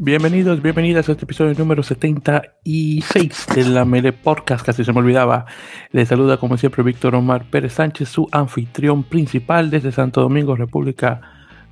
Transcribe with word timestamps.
Bienvenidos, 0.00 0.62
bienvenidas 0.62 1.08
a 1.08 1.12
este 1.12 1.24
episodio 1.24 1.54
número 1.58 1.82
76 1.82 3.46
de 3.54 3.64
la 3.64 3.84
Mele 3.84 4.12
Podcast, 4.12 4.64
casi 4.64 4.84
se 4.84 4.92
me 4.92 5.00
olvidaba. 5.00 5.44
Les 5.90 6.08
saluda 6.08 6.38
como 6.38 6.56
siempre 6.56 6.82
Víctor 6.82 7.14
Omar 7.14 7.44
Pérez 7.50 7.74
Sánchez, 7.74 8.08
su 8.08 8.28
anfitrión 8.32 9.02
principal 9.02 9.70
desde 9.70 9.92
Santo 9.92 10.20
Domingo, 10.20 10.56
República 10.56 11.20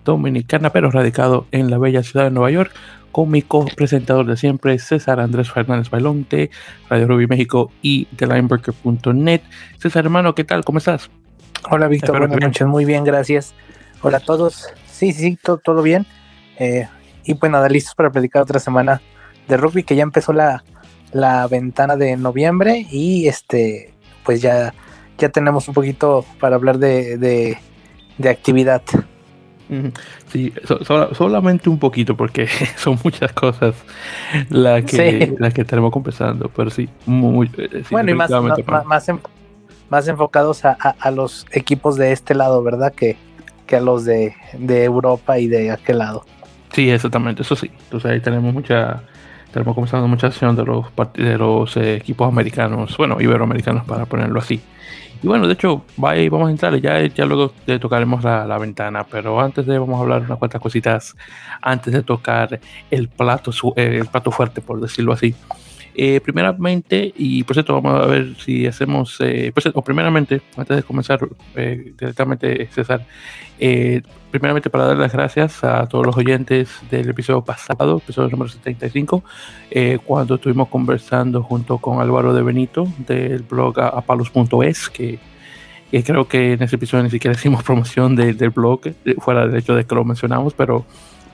Dominicana, 0.04 0.70
pero 0.70 0.90
radicado 0.90 1.46
en 1.50 1.70
la 1.70 1.78
bella 1.78 2.02
ciudad 2.02 2.26
de 2.26 2.32
Nueva 2.32 2.50
York, 2.50 2.72
con 3.10 3.30
mi 3.30 3.42
co-presentador 3.42 4.26
de 4.26 4.36
siempre, 4.36 4.78
César 4.80 5.18
Andrés 5.20 5.50
Fernández 5.50 5.88
Bailonte, 5.88 6.50
Radio 6.90 7.06
Ruby 7.06 7.28
México 7.28 7.70
y 7.80 8.04
TheLineBreaker.net. 8.16 9.40
César, 9.78 10.04
hermano, 10.04 10.34
¿qué 10.34 10.44
tal? 10.44 10.64
¿Cómo 10.64 10.76
estás? 10.76 11.08
Hola, 11.68 11.88
Víctor, 11.88 12.18
buenas 12.18 12.40
noches, 12.40 12.66
muy 12.66 12.84
bien, 12.84 13.02
gracias. 13.02 13.52
Hola 14.00 14.18
a 14.18 14.20
todos. 14.20 14.68
Sí, 14.86 15.12
sí, 15.12 15.30
sí, 15.30 15.38
todo, 15.42 15.58
todo 15.58 15.82
bien. 15.82 16.06
Eh, 16.58 16.88
y 17.24 17.34
pues 17.34 17.50
nada, 17.50 17.68
listos 17.68 17.94
para 17.94 18.10
platicar 18.10 18.42
otra 18.42 18.60
semana 18.60 19.02
de 19.48 19.56
rugby 19.56 19.82
que 19.82 19.96
ya 19.96 20.04
empezó 20.04 20.32
la, 20.32 20.62
la 21.12 21.46
ventana 21.48 21.96
de 21.96 22.16
noviembre 22.16 22.86
y 22.90 23.26
este 23.26 23.92
pues 24.24 24.40
ya, 24.40 24.74
ya 25.18 25.28
tenemos 25.28 25.66
un 25.68 25.74
poquito 25.74 26.24
para 26.40 26.56
hablar 26.56 26.78
de, 26.78 27.16
de, 27.18 28.28
actividad. 28.28 28.82
Sí, 30.28 30.52
solamente 31.16 31.68
un 31.68 31.78
poquito 31.78 32.16
porque 32.16 32.46
son 32.76 32.98
muchas 33.02 33.32
cosas 33.32 33.74
las 34.50 34.84
que, 34.84 35.34
las 35.38 35.52
que 35.52 35.64
tenemos 35.64 35.94
empezando, 35.94 36.48
pero 36.54 36.70
sí, 36.70 36.88
muy, 37.06 37.50
eh, 37.56 37.82
bueno, 37.90 38.10
y 38.12 38.14
más, 38.14 38.30
más, 38.30 38.84
más, 38.86 39.08
enfocados 40.08 40.64
a, 40.64 40.72
a, 40.72 41.10
los 41.10 41.46
equipos 41.52 41.96
de 41.96 42.12
este 42.12 42.34
lado, 42.34 42.62
¿verdad? 42.62 42.92
Que, 42.92 43.16
que 43.66 43.76
a 43.76 43.80
los 43.80 44.04
de, 44.04 44.34
de 44.58 44.84
Europa 44.84 45.38
y 45.38 45.48
de 45.48 45.70
aquel 45.70 45.98
lado. 45.98 46.24
Sí, 46.72 46.90
exactamente, 46.90 47.42
eso 47.42 47.56
sí. 47.56 47.70
Entonces 47.84 48.10
ahí 48.10 48.20
tenemos 48.20 48.52
mucha, 48.52 49.02
tenemos 49.52 49.74
comenzando 49.74 50.08
mucha 50.08 50.26
acción 50.28 50.56
de 50.56 50.64
los, 50.64 50.86
de 51.14 51.38
los 51.38 51.76
eh, 51.76 51.96
equipos 51.96 52.28
americanos, 52.28 52.96
bueno, 52.96 53.20
iberoamericanos 53.20 53.84
para 53.86 54.06
ponerlo 54.06 54.40
así. 54.40 54.60
Y 55.22 55.26
bueno, 55.26 55.46
de 55.46 55.54
hecho, 55.54 55.82
vamos 55.96 56.48
a 56.48 56.50
entrar, 56.50 56.78
ya, 56.78 57.06
ya 57.06 57.24
luego 57.24 57.52
tocaremos 57.80 58.22
la, 58.22 58.58
ventana, 58.58 59.04
pero 59.04 59.40
antes 59.40 59.64
de 59.64 59.78
vamos 59.78 59.98
a 59.98 60.02
hablar 60.02 60.22
unas 60.22 60.38
cuantas 60.38 60.60
cositas, 60.60 61.16
antes 61.62 61.92
de 61.92 62.02
tocar 62.02 62.60
el 62.90 63.08
plato, 63.08 63.50
el 63.76 64.06
plato 64.06 64.30
fuerte, 64.30 64.60
por 64.60 64.80
decirlo 64.80 65.12
así. 65.14 65.34
Eh, 65.98 66.20
primeramente, 66.20 67.10
y 67.16 67.42
por 67.44 67.56
cierto, 67.56 67.80
vamos 67.80 68.04
a 68.04 68.06
ver 68.06 68.36
si 68.36 68.66
hacemos, 68.66 69.16
eh, 69.20 69.50
cierto, 69.58 69.80
primeramente, 69.80 70.42
antes 70.54 70.76
de 70.76 70.82
comenzar 70.82 71.26
eh, 71.54 71.94
directamente, 71.98 72.68
César, 72.70 73.06
eh, 73.58 74.02
primeramente 74.30 74.68
para 74.68 74.88
dar 74.88 74.98
las 74.98 75.14
gracias 75.14 75.64
a 75.64 75.86
todos 75.88 76.04
los 76.04 76.14
oyentes 76.14 76.68
del 76.90 77.08
episodio 77.08 77.42
pasado, 77.42 77.96
episodio 77.96 78.28
número 78.28 78.50
75, 78.50 79.24
cuando 80.04 80.34
estuvimos 80.34 80.68
conversando 80.68 81.42
junto 81.42 81.78
con 81.78 82.02
Álvaro 82.02 82.34
de 82.34 82.42
Benito 82.42 82.86
del 82.98 83.42
blog 83.44 83.80
apalos.es, 83.80 84.90
que, 84.90 85.18
creo 86.04 86.28
que 86.28 86.52
en 86.52 86.62
ese 86.62 86.76
episodio 86.76 87.04
ni 87.04 87.10
siquiera 87.10 87.34
hicimos 87.34 87.62
promoción 87.64 88.16
del 88.16 88.50
blog, 88.50 88.82
fuera 89.20 89.46
del 89.46 89.56
hecho 89.56 89.74
de 89.74 89.86
que 89.86 89.94
lo 89.94 90.04
mencionamos, 90.04 90.52
pero 90.52 90.84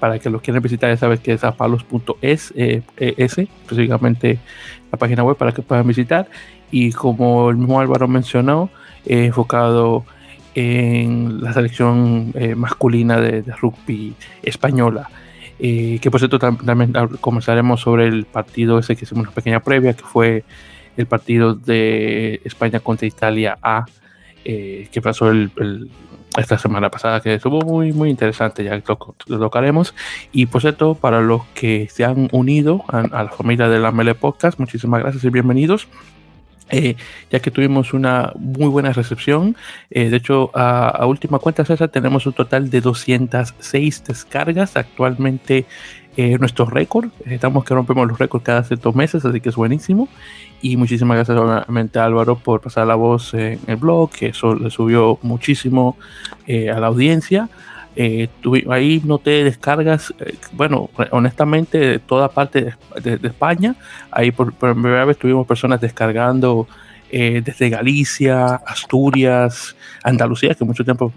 para 0.03 0.19
que 0.19 0.31
los 0.31 0.43
quieran 0.43 0.61
visitar, 0.61 0.91
ya 0.91 0.97
sabes 0.97 1.21
que 1.21 1.35
es 1.35 1.45
apalos.es, 1.45 2.53
eh, 2.57 2.83
eh, 2.97 3.15
específicamente 3.17 4.41
la 4.91 4.99
página 4.99 5.23
web 5.23 5.37
para 5.37 5.53
que 5.53 5.63
puedan 5.63 5.87
visitar. 5.87 6.29
Y 6.73 6.91
como 6.91 7.51
el 7.51 7.57
mismo 7.57 7.79
Álvaro 7.79 8.09
mencionó, 8.09 8.69
enfocado 9.07 10.05
en 10.57 11.41
la 11.41 11.53
selección 11.53 12.33
eh, 12.35 12.57
masculina 12.57 13.21
de, 13.21 13.43
rugby 13.43 14.17
española. 14.43 15.09
que 15.61 16.09
por 16.11 16.19
cierto 16.19 16.41
también 16.41 16.93
comenzaremos 17.21 17.81
sobre 17.81 18.09
el 18.09 18.25
partido 18.25 18.81
ese 18.81 18.97
que 18.97 19.05
hicimos 19.05 19.27
una 19.29 19.35
pequeña 19.37 19.61
previa, 19.61 19.93
que 19.93 20.03
fue 20.03 20.43
el 20.97 21.07
partido 21.07 21.55
de 21.55 22.41
España 22.45 22.81
contra 22.81 23.07
Italia 23.07 23.57
A, 23.63 23.85
que 24.43 25.01
pasó 25.01 25.31
el 25.31 25.53
esta 26.37 26.59
semana 26.59 26.91
pasada 26.91 27.21
que 27.21 27.35
estuvo 27.35 27.61
muy 27.61 27.93
muy 27.93 28.11
interesante 28.11 28.65
ya 28.65 28.77
lo, 28.77 29.39
tocaremos 29.39 29.95
y 30.33 30.47
por 30.47 30.61
cierto 30.61 30.95
para 30.95 31.21
los 31.21 31.45
que 31.55 31.89
se 31.91 32.05
han 32.05 32.29
unido 32.33 32.85
a, 32.89 33.03
la 33.03 33.31
familia 33.31 33.69
de 33.69 33.79
la 33.79 33.93
Mele 33.93 34.15
Podcast 34.15 34.59
muchísimas 34.59 35.01
gracias 35.01 35.25
y 35.25 35.31
bienvenidos 35.31 35.89
eh, 36.71 36.97
ya 37.31 37.41
que 37.41 37.51
tuvimos 37.51 37.93
una 37.93 38.33
muy 38.39 38.69
buena 38.69 38.95
recepción. 38.95 39.57
Eh, 39.91 40.09
de 40.09 40.17
hecho, 40.17 40.51
a, 40.55 41.05
última 41.05 41.39
cuenta, 41.39 41.67
César, 41.67 41.91
tenemos 41.91 42.25
un 42.25 42.33
total 42.33 42.71
de 42.71 42.81
206 42.81 44.05
descargas. 44.05 44.75
Actualmente, 44.79 45.67
eh, 46.17 46.37
nuestro 46.39 46.67
récord, 46.67 47.09
estamos 47.25 47.65
que 47.65 47.75
rompemos 47.75 48.07
los 48.07 48.19
récords 48.19 48.45
cada 48.45 48.65
ciertos 48.65 48.95
meses, 48.95 49.25
así 49.25 49.41
que 49.41 49.49
es 49.49 49.57
buenísimo. 49.57 50.09
Y 50.61 50.77
muchísimas 50.77 51.17
gracias 51.17 51.37
nuevamente 51.37 51.99
a 51.99 52.05
Álvaro 52.05 52.37
por 52.37 52.61
pasar 52.61 52.87
la 52.87 52.95
voz 52.95 53.35
en 53.35 53.59
el 53.67 53.77
blog, 53.77 54.11
que 54.11 54.29
eso 54.29 54.55
le 54.55 54.71
subió 54.71 55.19
muchísimo 55.23 55.97
eh, 56.47 56.71
a 56.71 56.79
la 56.79 56.87
audiencia. 56.87 57.49
Eh, 57.97 58.29
ahí 58.71 59.03
noté 59.05 59.43
descargas, 59.43 60.15
eh, 60.21 60.37
bueno, 60.53 60.91
honestamente, 61.11 61.79
de 61.79 61.99
toda 61.99 62.29
parte 62.29 62.75
de, 63.03 63.19
España. 63.27 63.75
Ahí 64.11 64.31
por, 64.31 64.53
primera 64.53 65.05
vez 65.05 65.19
tuvimos 65.19 65.47
personas 65.47 65.81
descargando 65.81 66.69
desde 67.11 67.69
Galicia, 67.69 68.55
Asturias, 68.55 69.77
Andalucía, 70.03 70.55
que 70.55 70.65
mucho 70.65 70.83
tiempo 70.83 71.13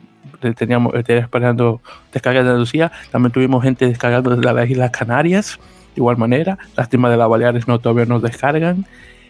teníamos 0.53 0.93
esperando 0.95 1.81
descargas 2.13 2.43
de 2.43 2.49
Andalucía. 2.51 2.91
También 3.11 3.31
tuvimos 3.31 3.63
gente 3.63 3.87
descargando 3.87 4.35
desde 4.35 4.53
las 4.53 4.69
Islas 4.69 4.91
Canarias, 4.91 5.59
de 5.95 5.99
igual 5.99 6.17
manera. 6.17 6.57
Lástima 6.75 7.09
de 7.09 7.17
las 7.17 7.29
Baleares 7.29 7.67
no 7.67 7.79
todavía 7.79 8.05
nos 8.05 8.21
descargan. 8.21 8.85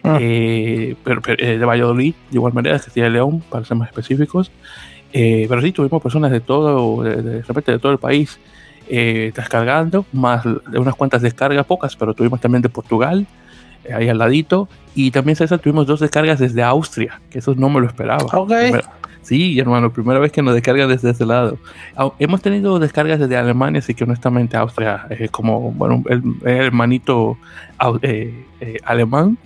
Ah. 0.06 0.18
Eh, 0.20 0.94
pero, 1.02 1.20
eh, 1.26 1.58
de 1.58 1.64
Valladolid, 1.64 2.14
de 2.30 2.36
igual 2.36 2.52
manera, 2.52 2.76
de 2.76 2.84
Castilla 2.84 3.08
y 3.08 3.10
León, 3.10 3.42
para 3.50 3.64
ser 3.64 3.76
más 3.76 3.88
específicos. 3.88 4.52
Eh, 5.12 5.46
pero 5.48 5.60
sí, 5.60 5.72
tuvimos 5.72 6.00
personas 6.00 6.30
de 6.30 6.40
todo, 6.40 7.02
de, 7.02 7.42
repente 7.42 7.72
de 7.72 7.78
todo 7.78 7.92
el 7.92 7.98
país 7.98 8.38
descargando, 8.88 10.06
más 10.12 10.44
de 10.44 10.78
unas 10.78 10.94
cuantas 10.94 11.20
descargas, 11.20 11.66
pocas, 11.66 11.96
pero 11.96 12.14
tuvimos 12.14 12.40
también 12.40 12.62
de 12.62 12.68
Portugal, 12.68 13.26
ahí 13.92 14.08
al 14.08 14.18
ladito. 14.18 14.68
Y 14.94 15.10
también, 15.10 15.34
César, 15.34 15.58
tuvimos 15.58 15.88
dos 15.88 15.98
descargas 15.98 16.38
desde 16.38 16.62
Austria, 16.62 17.20
que 17.28 17.40
eso 17.40 17.54
no 17.56 17.68
me 17.68 17.80
lo 17.80 17.88
esperaba. 17.88 18.26
Sí, 19.26 19.58
hermano, 19.58 19.92
primera 19.92 20.18
vez 20.20 20.32
que 20.32 20.42
nos 20.42 20.54
descargan 20.54 20.88
desde 20.88 21.10
ese 21.10 21.26
lado. 21.26 21.58
Hemos 22.18 22.42
tenido 22.42 22.78
descargas 22.78 23.18
desde 23.18 23.36
Alemania, 23.36 23.80
así 23.80 23.94
que 23.94 24.04
honestamente 24.04 24.56
Austria 24.56 25.06
es 25.10 25.30
como, 25.30 25.72
bueno, 25.72 26.02
el, 26.08 26.22
hermanito 26.44 27.36
alemán. 28.84 29.38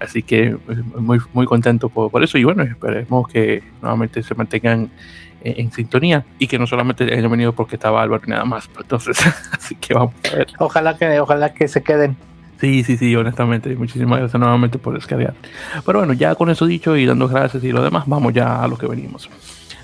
Así 0.00 0.22
que 0.22 0.56
pues, 0.64 0.78
muy, 0.96 1.18
muy 1.32 1.46
contento 1.46 1.88
por, 1.88 2.22
eso 2.22 2.38
y 2.38 2.44
bueno, 2.44 2.62
esperemos 2.62 3.26
que 3.28 3.64
nuevamente 3.82 4.22
se 4.22 4.34
mantengan 4.34 4.90
en, 5.42 5.72
sintonía 5.72 6.24
y 6.38 6.46
que 6.46 6.58
no 6.58 6.66
solamente 6.66 7.04
hayan 7.04 7.30
venido 7.30 7.52
porque 7.52 7.76
estaba 7.76 8.02
Álvaro 8.02 8.22
y 8.26 8.30
nada 8.30 8.44
más. 8.44 8.68
Entonces, 8.78 9.18
así 9.52 9.74
que 9.74 9.94
vamos 9.94 10.14
a 10.32 10.36
ver. 10.36 10.48
Ojalá 10.58 10.96
que, 10.96 11.20
ojalá 11.20 11.52
que 11.52 11.68
se 11.68 11.82
queden. 11.82 12.16
Sí, 12.60 12.82
sí, 12.84 12.96
sí, 12.96 13.14
honestamente. 13.14 13.74
Muchísimas 13.76 14.18
gracias 14.18 14.40
nuevamente 14.40 14.78
por 14.78 14.94
descargar. 14.94 15.34
Pero 15.86 15.98
bueno, 16.00 16.12
ya 16.12 16.34
con 16.34 16.50
eso 16.50 16.66
dicho 16.66 16.96
y 16.96 17.06
dando 17.06 17.28
gracias 17.28 17.62
y 17.62 17.72
lo 17.72 17.82
demás, 17.82 18.04
vamos 18.06 18.32
ya 18.32 18.62
a 18.62 18.68
lo 18.68 18.76
que 18.76 18.86
venimos. 18.86 19.30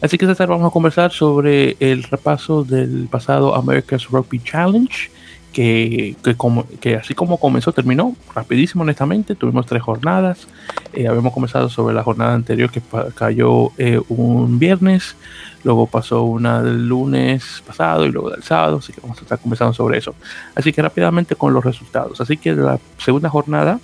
Así 0.00 0.18
que 0.18 0.26
César, 0.26 0.48
vamos 0.48 0.66
a 0.68 0.72
conversar 0.72 1.12
sobre 1.12 1.76
el 1.80 2.02
repaso 2.02 2.64
del 2.64 3.08
pasado 3.10 3.54
America's 3.54 4.08
Rugby 4.10 4.40
Challenge 4.40 5.10
que, 5.54 6.98
así 7.00 7.14
como 7.14 7.38
comenzó, 7.38 7.72
terminó 7.72 8.16
rapidísimo, 8.34 8.82
honestamente. 8.82 9.36
Tuvimos 9.36 9.66
tres 9.66 9.82
jornadas. 9.82 10.48
Eh, 10.92 11.06
habíamos 11.06 11.32
comenzado 11.32 11.68
sobre 11.68 11.94
la 11.94 12.02
jornada 12.02 12.34
anterior 12.34 12.70
que 12.70 12.82
cayó 13.14 13.70
eh, 13.78 14.00
un 14.08 14.58
viernes. 14.58 15.16
Luego 15.62 15.86
pasó 15.86 16.24
una 16.24 16.60
del 16.60 16.88
lunes 16.88 17.62
pasado 17.66 18.04
y 18.04 18.10
luego 18.10 18.30
del 18.30 18.42
sábado. 18.42 18.78
Así 18.78 18.92
que 18.92 19.00
vamos 19.00 19.18
a 19.18 19.22
estar 19.22 19.38
conversando 19.38 19.72
sobre 19.72 19.98
eso. 19.98 20.14
Así 20.56 20.72
que 20.72 20.82
rápidamente 20.82 21.36
con 21.36 21.54
los 21.54 21.64
resultados. 21.64 22.20
Así 22.20 22.36
que 22.36 22.52
la 22.52 22.80
segunda 22.98 23.30
jornada 23.30 23.78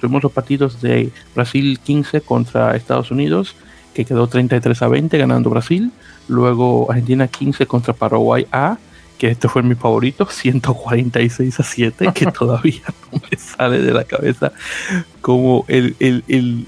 tuvimos 0.00 0.22
los 0.22 0.32
partidos 0.32 0.80
de 0.80 1.10
Brasil 1.34 1.80
15 1.82 2.20
contra 2.20 2.76
Estados 2.76 3.10
Unidos, 3.10 3.56
que 3.94 4.04
quedó 4.04 4.28
33 4.28 4.80
a 4.80 4.88
20 4.88 5.18
ganando 5.18 5.50
Brasil. 5.50 5.90
Luego 6.28 6.86
Argentina 6.88 7.26
15 7.26 7.66
contra 7.66 7.94
Paraguay 7.94 8.46
A 8.52 8.78
que 9.18 9.28
este 9.28 9.48
fue 9.48 9.62
mi 9.62 9.74
favorito, 9.74 10.26
146 10.26 11.60
a 11.60 11.62
7, 11.62 12.10
que 12.14 12.26
todavía 12.38 12.82
no 13.12 13.20
me 13.30 13.36
sale 13.36 13.80
de 13.80 13.92
la 13.92 14.04
cabeza 14.04 14.52
como 15.20 15.64
el, 15.68 15.96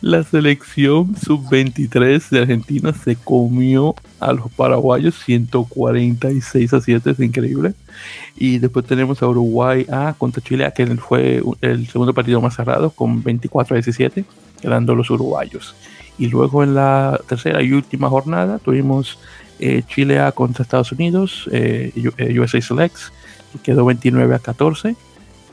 la 0.00 0.22
selección 0.22 1.16
sub-23 1.16 2.28
de 2.30 2.40
Argentina 2.40 2.92
se 2.92 3.16
comió 3.16 3.94
a 4.20 4.32
los 4.32 4.50
paraguayos 4.52 5.14
146 5.24 6.72
a 6.72 6.80
7, 6.80 7.10
es 7.10 7.20
increíble. 7.20 7.74
Y 8.36 8.58
después 8.58 8.86
tenemos 8.86 9.22
a 9.22 9.28
Uruguay 9.28 9.86
A 9.90 10.14
contra 10.16 10.42
Chile, 10.42 10.70
que 10.74 10.86
fue 10.96 11.42
el 11.60 11.86
segundo 11.88 12.14
partido 12.14 12.40
más 12.40 12.56
cerrado, 12.56 12.90
con 12.90 13.22
24 13.22 13.74
a 13.74 13.76
17, 13.76 14.24
quedando 14.60 14.94
los 14.94 15.10
uruguayos. 15.10 15.74
Y 16.18 16.28
luego 16.28 16.62
en 16.62 16.74
la 16.74 17.20
tercera 17.28 17.62
y 17.62 17.72
última 17.72 18.08
jornada 18.08 18.58
tuvimos 18.58 19.18
Chile 19.88 20.20
A 20.20 20.32
contra 20.32 20.62
Estados 20.62 20.92
Unidos, 20.92 21.48
USA 21.48 22.60
Selects, 22.60 23.12
quedó 23.62 23.84
29 23.84 24.34
a 24.34 24.38
14. 24.38 24.96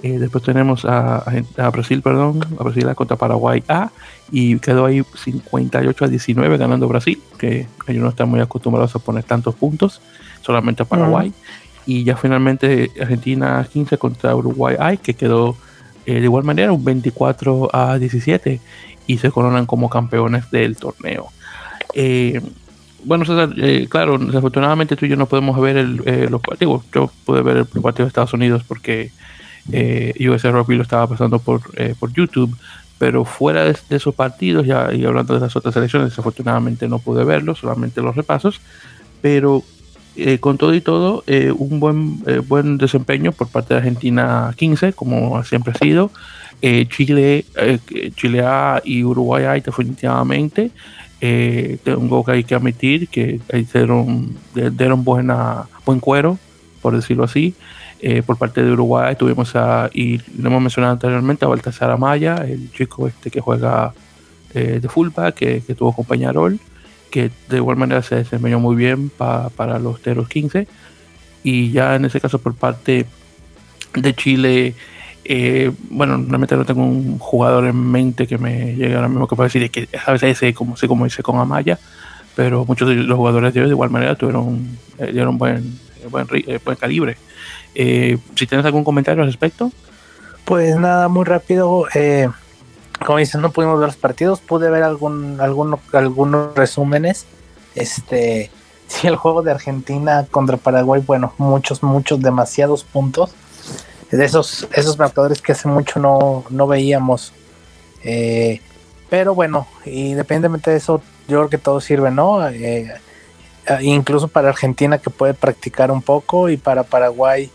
Eh, 0.03 0.18
después 0.18 0.44
tenemos 0.44 0.83
a, 0.86 1.24
Brasil, 1.71 2.01
perdón, 2.01 2.39
a 2.59 2.63
Brasil 2.63 2.88
contra 2.95 3.18
Paraguay 3.18 3.63
A 3.68 3.92
y 4.31 4.57
quedó 4.57 4.86
ahí 4.86 5.03
58 5.15 6.06
a 6.06 6.07
19 6.07 6.57
ganando 6.57 6.88
Brasil, 6.88 7.21
que 7.38 7.68
ellos 7.88 8.03
no 8.03 8.09
están 8.09 8.27
muy 8.27 8.39
acostumbrados 8.39 8.95
a 8.95 9.00
poner 9.00 9.24
tantos 9.24 9.53
puntos, 9.53 10.01
solamente 10.42 10.83
a 10.83 10.86
Paraguay. 10.86 11.31
Y 11.86 12.04
ya 12.04 12.15
finalmente 12.15 12.92
Argentina 13.00 13.68
15 13.71 13.97
contra 13.97 14.36
Uruguay 14.36 14.75
A, 14.80 14.95
que 14.95 15.13
quedó 15.13 15.56
eh, 16.06 16.15
de 16.15 16.24
igual 16.24 16.44
manera 16.44 16.71
un 16.71 16.83
24 16.83 17.69
a 17.71 18.00
17 18.00 18.59
y 19.06 19.18
se 19.19 19.30
coronan 19.30 19.68
como 19.68 19.89
campeones 19.89 20.50
del 20.50 20.77
torneo. 20.77 21.27
Eh, 21.94 22.42
bueno, 23.03 23.25
César, 23.25 23.50
claro, 23.89 24.18
desafortunadamente 24.18 24.95
tú 24.95 25.06
y 25.06 25.09
yo 25.09 25.15
no 25.15 25.25
podemos 25.25 25.59
ver 25.59 25.77
el, 25.77 25.98
los 26.30 26.42
partidos. 26.42 26.83
Yo 26.94 27.12
pude 27.25 27.42
ver 27.42 27.57
el 27.57 27.65
partido 27.65 28.06
de 28.06 28.09
Estados 28.09 28.33
Unidos 28.33 28.63
porque 28.68 29.12
eh, 29.71 30.13
USA 30.27 30.51
Rugby 30.51 30.75
lo 30.75 30.83
estaba 30.83 31.07
pasando 31.07 31.39
por, 31.39 31.62
eh, 31.75 31.95
por 32.00 32.12
YouTube, 32.13 32.56
pero 32.98 33.25
fuera 33.25 33.65
de, 33.65 33.75
esos 33.89 34.15
partidos, 34.15 34.65
ya 34.65 34.94
y 34.94 35.06
hablando 35.06 35.33
de 35.33 35.39
las 35.39 35.56
otras 35.56 35.74
selecciones, 35.74 36.09
desafortunadamente 36.09 36.88
no 36.88 37.00
pude 37.00 37.24
verlo, 37.24 37.56
solamente 37.56 38.01
los 38.01 38.15
repasos, 38.15 38.62
pero 39.21 39.63
eh, 40.15 40.39
con 40.39 40.57
todo 40.57 40.74
y 40.74 40.81
todo, 40.81 41.24
eh, 41.27 41.51
un 41.56 41.80
buen, 41.80 42.24
buen 42.47 42.77
desempeño 42.77 43.31
por 43.31 43.47
parte 43.47 43.74
de 43.74 43.80
Argentina 43.80 44.54
15, 44.56 44.94
como 44.94 45.44
siempre 45.44 45.74
ha 45.74 45.77
sido. 45.77 46.12
Chile, 46.89 47.44
Chile 48.15 48.42
A 48.45 48.83
y 48.86 49.04
Uruguay 49.04 49.45
A 49.45 49.54
definitivamente. 49.54 50.69
Tengo 51.83 52.25
que 52.25 52.56
admitir 52.56 53.07
que 53.07 53.39
dieron, 53.73 54.35
dieron 54.53 55.03
buena, 55.03 55.68
buen 55.85 56.00
cuero, 56.00 56.38
por 56.81 56.95
decirlo 56.95 57.23
así. 57.23 57.53
Eh, 58.03 58.23
por 58.23 58.35
parte 58.38 58.63
de 58.63 58.71
Uruguay 58.71 59.15
tuvimos 59.15 59.56
a, 59.56 59.88
y 59.94 60.18
lo 60.35 60.50
hemos 60.50 60.62
mencionado 60.62 60.94
anteriormente, 60.94 61.45
a 61.45 61.50
Baltasar 61.50 61.91
Amaya, 61.91 62.38
el 62.38 62.71
chico 62.71 63.07
este 63.07 63.29
que 63.29 63.39
juega 63.39 63.94
eh, 64.56 64.79
de 64.81 64.89
fullback, 64.89 65.35
que, 65.35 65.62
que 65.62 65.75
tuvo 65.75 65.94
compañero 65.94 66.50
que 67.12 67.29
de 67.50 67.57
igual 67.57 67.77
manera 67.77 68.01
se 68.01 68.15
desempeñó 68.15 68.59
muy 68.59 68.75
bien 68.75 69.09
para 69.09 69.77
los 69.77 70.01
Teros 70.01 70.27
15. 70.29 70.68
Y 71.44 71.71
ya 71.71 71.95
en 71.95 72.06
ese 72.06 72.19
caso 72.19 72.39
por 72.39 72.56
parte 72.56 73.06
de 73.94 74.13
Chile, 74.15 74.73
eh, 75.33 75.72
bueno, 75.89 76.18
realmente 76.18 76.57
no 76.57 76.66
tengo 76.66 76.83
un 76.83 77.18
jugador 77.18 77.66
en 77.66 77.78
mente 77.78 78.28
que 78.28 78.38
me 78.38 78.75
llegue 78.75 78.95
ahora 78.95 79.07
mismo 79.07 79.28
que 79.28 79.36
pueda 79.38 79.48
decir 79.48 79.72
que 79.72 79.88
a 80.06 80.12
veces 80.12 80.38
ese, 80.38 80.54
como 80.54 80.75
sé 80.75 80.89
como 80.89 81.06
dice 81.06 81.24
con 81.24 81.39
Amaya, 81.39 81.80
pero 82.36 82.66
muchos 82.66 82.89
de 82.89 82.95
los 82.95 83.18
jugadores 83.18 83.54
de 83.54 83.62
ellos 83.62 83.69
de 83.69 83.75
igual 83.75 83.89
manera 83.89 84.16
tuvieron, 84.16 84.78
dieron 84.98 85.38
buen, 85.38 85.80
buen, 86.10 86.28
buen 86.66 86.78
calibre. 86.78 87.16
Eh, 87.75 88.18
si 88.36 88.45
tienes 88.45 88.66
algún 88.66 88.83
comentario 88.83 89.24
al 89.24 89.30
respecto. 89.30 89.72
Pues 90.44 90.75
nada, 90.75 91.07
muy 91.07 91.24
rápido. 91.24 91.86
Eh, 91.94 92.30
como 93.06 93.19
dicen, 93.19 93.42
no 93.42 93.51
pudimos 93.51 93.80
ver 93.80 93.88
los 93.88 93.95
partidos. 93.95 94.42
Pude 94.42 94.69
ver 94.69 94.83
algún, 94.83 95.39
algunos 95.39 96.56
resúmenes. 96.56 97.25
Este, 97.75 98.51
sí, 98.88 99.07
el 99.07 99.16
juego 99.16 99.42
de 99.44 99.51
Argentina 99.51 100.25
contra 100.30 100.57
Paraguay, 100.57 101.01
bueno, 101.06 101.33
muchos, 101.38 101.83
muchos, 101.83 102.22
demasiados 102.22 102.83
puntos. 102.83 103.33
De 104.11 104.25
esos, 104.25 104.67
esos 104.73 104.99
marcadores 104.99 105.41
que 105.41 105.53
hace 105.53 105.67
mucho 105.67 105.99
no, 105.99 106.43
no 106.49 106.67
veíamos. 106.67 107.33
Eh, 108.03 108.59
pero 109.09 109.33
bueno, 109.33 109.67
independientemente 109.85 110.71
de 110.71 110.77
eso, 110.77 111.01
yo 111.27 111.39
creo 111.39 111.49
que 111.49 111.57
todo 111.57 111.79
sirve, 111.81 112.11
¿no? 112.11 112.39
incluso 113.81 114.27
para 114.27 114.49
Argentina 114.49 114.97
que 114.97 115.09
puede 115.09 115.33
practicar 115.33 115.91
un 115.91 116.01
poco 116.01 116.49
y 116.49 116.57
para 116.57 116.83
Paraguay 116.83 117.49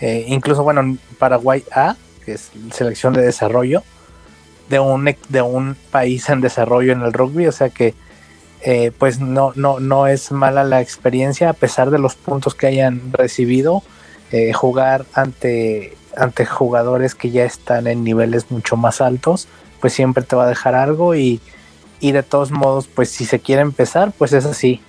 eh, 0.00 0.24
incluso, 0.28 0.62
bueno, 0.62 0.98
Paraguay 1.18 1.64
A, 1.72 1.96
que 2.24 2.32
es 2.32 2.50
selección 2.72 3.14
de 3.14 3.22
desarrollo 3.22 3.82
de 4.68 4.78
un, 4.78 5.16
de 5.28 5.42
un 5.42 5.76
país 5.90 6.28
en 6.28 6.40
desarrollo 6.40 6.92
en 6.92 7.02
el 7.02 7.12
rugby, 7.12 7.46
o 7.46 7.52
sea 7.52 7.70
que 7.70 7.94
eh, 8.62 8.92
pues 8.98 9.20
no, 9.20 9.52
no, 9.56 9.78
no 9.78 10.06
es 10.06 10.32
mala 10.32 10.64
la 10.64 10.80
experiencia 10.80 11.50
a 11.50 11.52
pesar 11.54 11.90
de 11.90 11.98
los 11.98 12.16
puntos 12.16 12.54
que 12.54 12.66
hayan 12.66 13.12
recibido. 13.12 13.82
Eh, 14.36 14.52
jugar 14.52 15.06
ante, 15.12 15.96
ante 16.16 16.44
jugadores 16.44 17.14
que 17.14 17.30
ya 17.30 17.44
están 17.44 17.86
en 17.86 18.02
niveles 18.02 18.50
mucho 18.50 18.76
más 18.76 19.00
altos, 19.00 19.46
pues 19.80 19.92
siempre 19.92 20.24
te 20.24 20.34
va 20.34 20.42
a 20.42 20.48
dejar 20.48 20.74
algo 20.74 21.14
y, 21.14 21.40
y 22.00 22.10
de 22.10 22.24
todos 22.24 22.50
modos, 22.50 22.88
pues 22.92 23.10
si 23.10 23.26
se 23.26 23.38
quiere 23.38 23.62
empezar, 23.62 24.10
pues 24.18 24.32
es 24.32 24.44
así. 24.44 24.82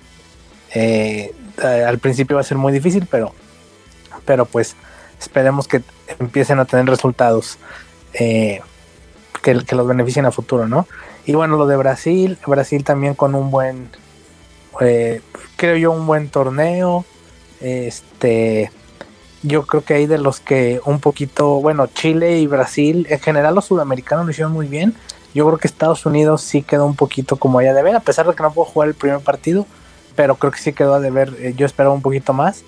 al 1.62 1.98
principio 2.00 2.34
va 2.34 2.40
a 2.40 2.44
ser 2.44 2.58
muy 2.58 2.72
difícil, 2.72 3.06
pero, 3.08 3.32
pero 4.24 4.46
pues 4.46 4.74
esperemos 5.20 5.68
que 5.68 5.82
empiecen 6.18 6.58
a 6.58 6.64
tener 6.64 6.86
resultados 6.86 7.58
eh, 8.14 8.60
que, 9.42 9.54
los 9.54 9.86
beneficien 9.86 10.26
a 10.26 10.32
futuro, 10.32 10.66
¿no? 10.66 10.88
Y 11.24 11.34
bueno, 11.34 11.56
lo 11.56 11.68
de 11.68 11.76
Brasil, 11.76 12.36
Brasil 12.46 12.82
también 12.82 13.14
con 13.14 13.36
un 13.36 13.52
buen, 13.52 13.90
eh, 14.80 15.20
creo 15.56 15.76
yo, 15.76 15.92
un 15.92 16.06
buen 16.06 16.30
torneo. 16.30 17.04
Este, 17.60 18.72
yo 19.46 19.64
creo 19.66 19.84
que 19.84 19.94
hay 19.94 20.06
de 20.06 20.18
los 20.18 20.40
que 20.40 20.80
un 20.84 21.00
poquito, 21.00 21.60
bueno, 21.60 21.86
Chile 21.86 22.38
y 22.40 22.46
Brasil, 22.46 23.06
en 23.10 23.20
general 23.20 23.54
los 23.54 23.66
sudamericanos 23.66 24.24
lo 24.26 24.30
hicieron 24.32 24.52
muy 24.52 24.66
bien. 24.66 24.94
Yo 25.34 25.46
creo 25.46 25.58
que 25.58 25.68
Estados 25.68 26.04
Unidos 26.06 26.42
sí 26.42 26.62
quedó 26.62 26.86
un 26.86 26.96
poquito 26.96 27.36
como 27.36 27.58
allá 27.58 27.74
de 27.74 27.82
ver, 27.82 27.94
a 27.94 28.00
pesar 28.00 28.26
de 28.26 28.34
que 28.34 28.42
no 28.42 28.52
pudo 28.52 28.64
jugar 28.64 28.88
el 28.88 28.94
primer 28.94 29.20
partido, 29.20 29.66
pero 30.16 30.34
creo 30.36 30.50
que 30.50 30.58
sí 30.58 30.72
quedó 30.72 30.94
a 30.94 31.00
deber. 31.00 31.34
Eh, 31.38 31.54
yo 31.56 31.66
esperaba 31.66 31.94
un 31.94 32.02
poquito 32.02 32.32
más. 32.32 32.64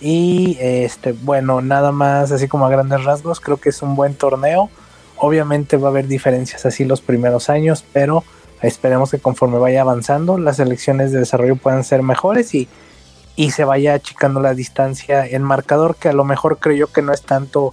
Y 0.00 0.56
este, 0.60 1.12
bueno, 1.12 1.60
nada 1.60 1.92
más 1.92 2.30
así 2.30 2.46
como 2.46 2.66
a 2.66 2.70
grandes 2.70 3.04
rasgos, 3.04 3.40
creo 3.40 3.56
que 3.56 3.70
es 3.70 3.82
un 3.82 3.96
buen 3.96 4.14
torneo. 4.14 4.68
Obviamente 5.16 5.76
va 5.76 5.88
a 5.88 5.90
haber 5.90 6.06
diferencias 6.06 6.66
así 6.66 6.84
los 6.84 7.00
primeros 7.00 7.48
años, 7.48 7.84
pero 7.92 8.22
esperemos 8.62 9.10
que 9.10 9.18
conforme 9.18 9.58
vaya 9.58 9.80
avanzando, 9.80 10.38
las 10.38 10.58
elecciones 10.58 11.10
de 11.10 11.20
desarrollo 11.20 11.56
puedan 11.56 11.84
ser 11.84 12.02
mejores 12.02 12.54
y, 12.54 12.68
y 13.38 13.52
se 13.52 13.62
vaya 13.62 13.94
achicando 13.94 14.40
la 14.40 14.52
distancia 14.52 15.24
en 15.24 15.44
marcador, 15.44 15.94
que 15.94 16.08
a 16.08 16.12
lo 16.12 16.24
mejor 16.24 16.58
creo 16.58 16.74
yo 16.74 16.86
que 16.88 17.02
no 17.02 17.12
es 17.12 17.22
tanto, 17.22 17.72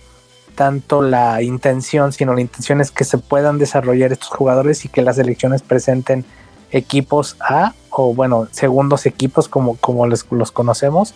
tanto 0.54 1.02
la 1.02 1.42
intención, 1.42 2.14
sino 2.14 2.36
la 2.36 2.42
intención 2.42 2.82
es 2.82 2.92
que 2.92 3.04
se 3.04 3.18
puedan 3.18 3.58
desarrollar 3.58 4.12
estos 4.12 4.30
jugadores 4.30 4.86
y 4.86 4.90
que 4.90 5.02
las 5.02 5.18
elecciones 5.18 5.64
presenten 5.64 6.24
equipos 6.70 7.36
A 7.40 7.74
o 7.90 8.14
bueno, 8.14 8.48
segundos 8.52 9.08
equipos 9.08 9.50
como, 9.50 9.76
como 9.78 10.06
les, 10.06 10.28
los 10.30 10.52
conocemos 10.52 11.16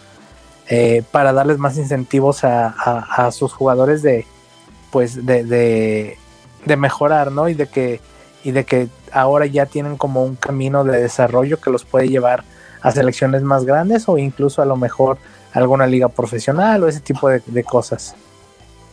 eh, 0.68 1.04
para 1.12 1.32
darles 1.32 1.60
más 1.60 1.78
incentivos 1.78 2.44
a, 2.44 3.30
sus 3.32 3.54
jugadores 3.54 4.02
de 4.02 4.26
pues 4.90 5.28
de, 5.28 5.44
de, 5.44 6.76
mejorar, 6.76 7.32
¿no? 7.32 7.50
Y 7.50 7.54
de 7.54 7.68
que 7.68 8.02
y 8.44 8.50
de 8.50 8.66
que 8.66 8.88
ahora 9.12 9.46
ya 9.46 9.68
tienen 9.68 9.96
como 9.96 10.24
un 10.24 10.36
camino 10.36 10.84
de 10.86 11.00
desarrollo 11.00 11.62
que 11.62 11.70
los 11.70 11.86
puede 11.86 12.10
llevar 12.10 12.44
a 12.82 12.92
selecciones 12.92 13.42
más 13.42 13.66
grandes 13.66 14.08
o 14.08 14.18
incluso 14.18 14.62
a 14.62 14.66
lo 14.66 14.76
mejor 14.76 15.18
alguna 15.54 15.88
liga 15.88 16.10
profesional 16.10 16.84
o 16.84 16.88
ese 16.88 17.00
tipo 17.00 17.30
de, 17.30 17.64
cosas. 17.64 18.16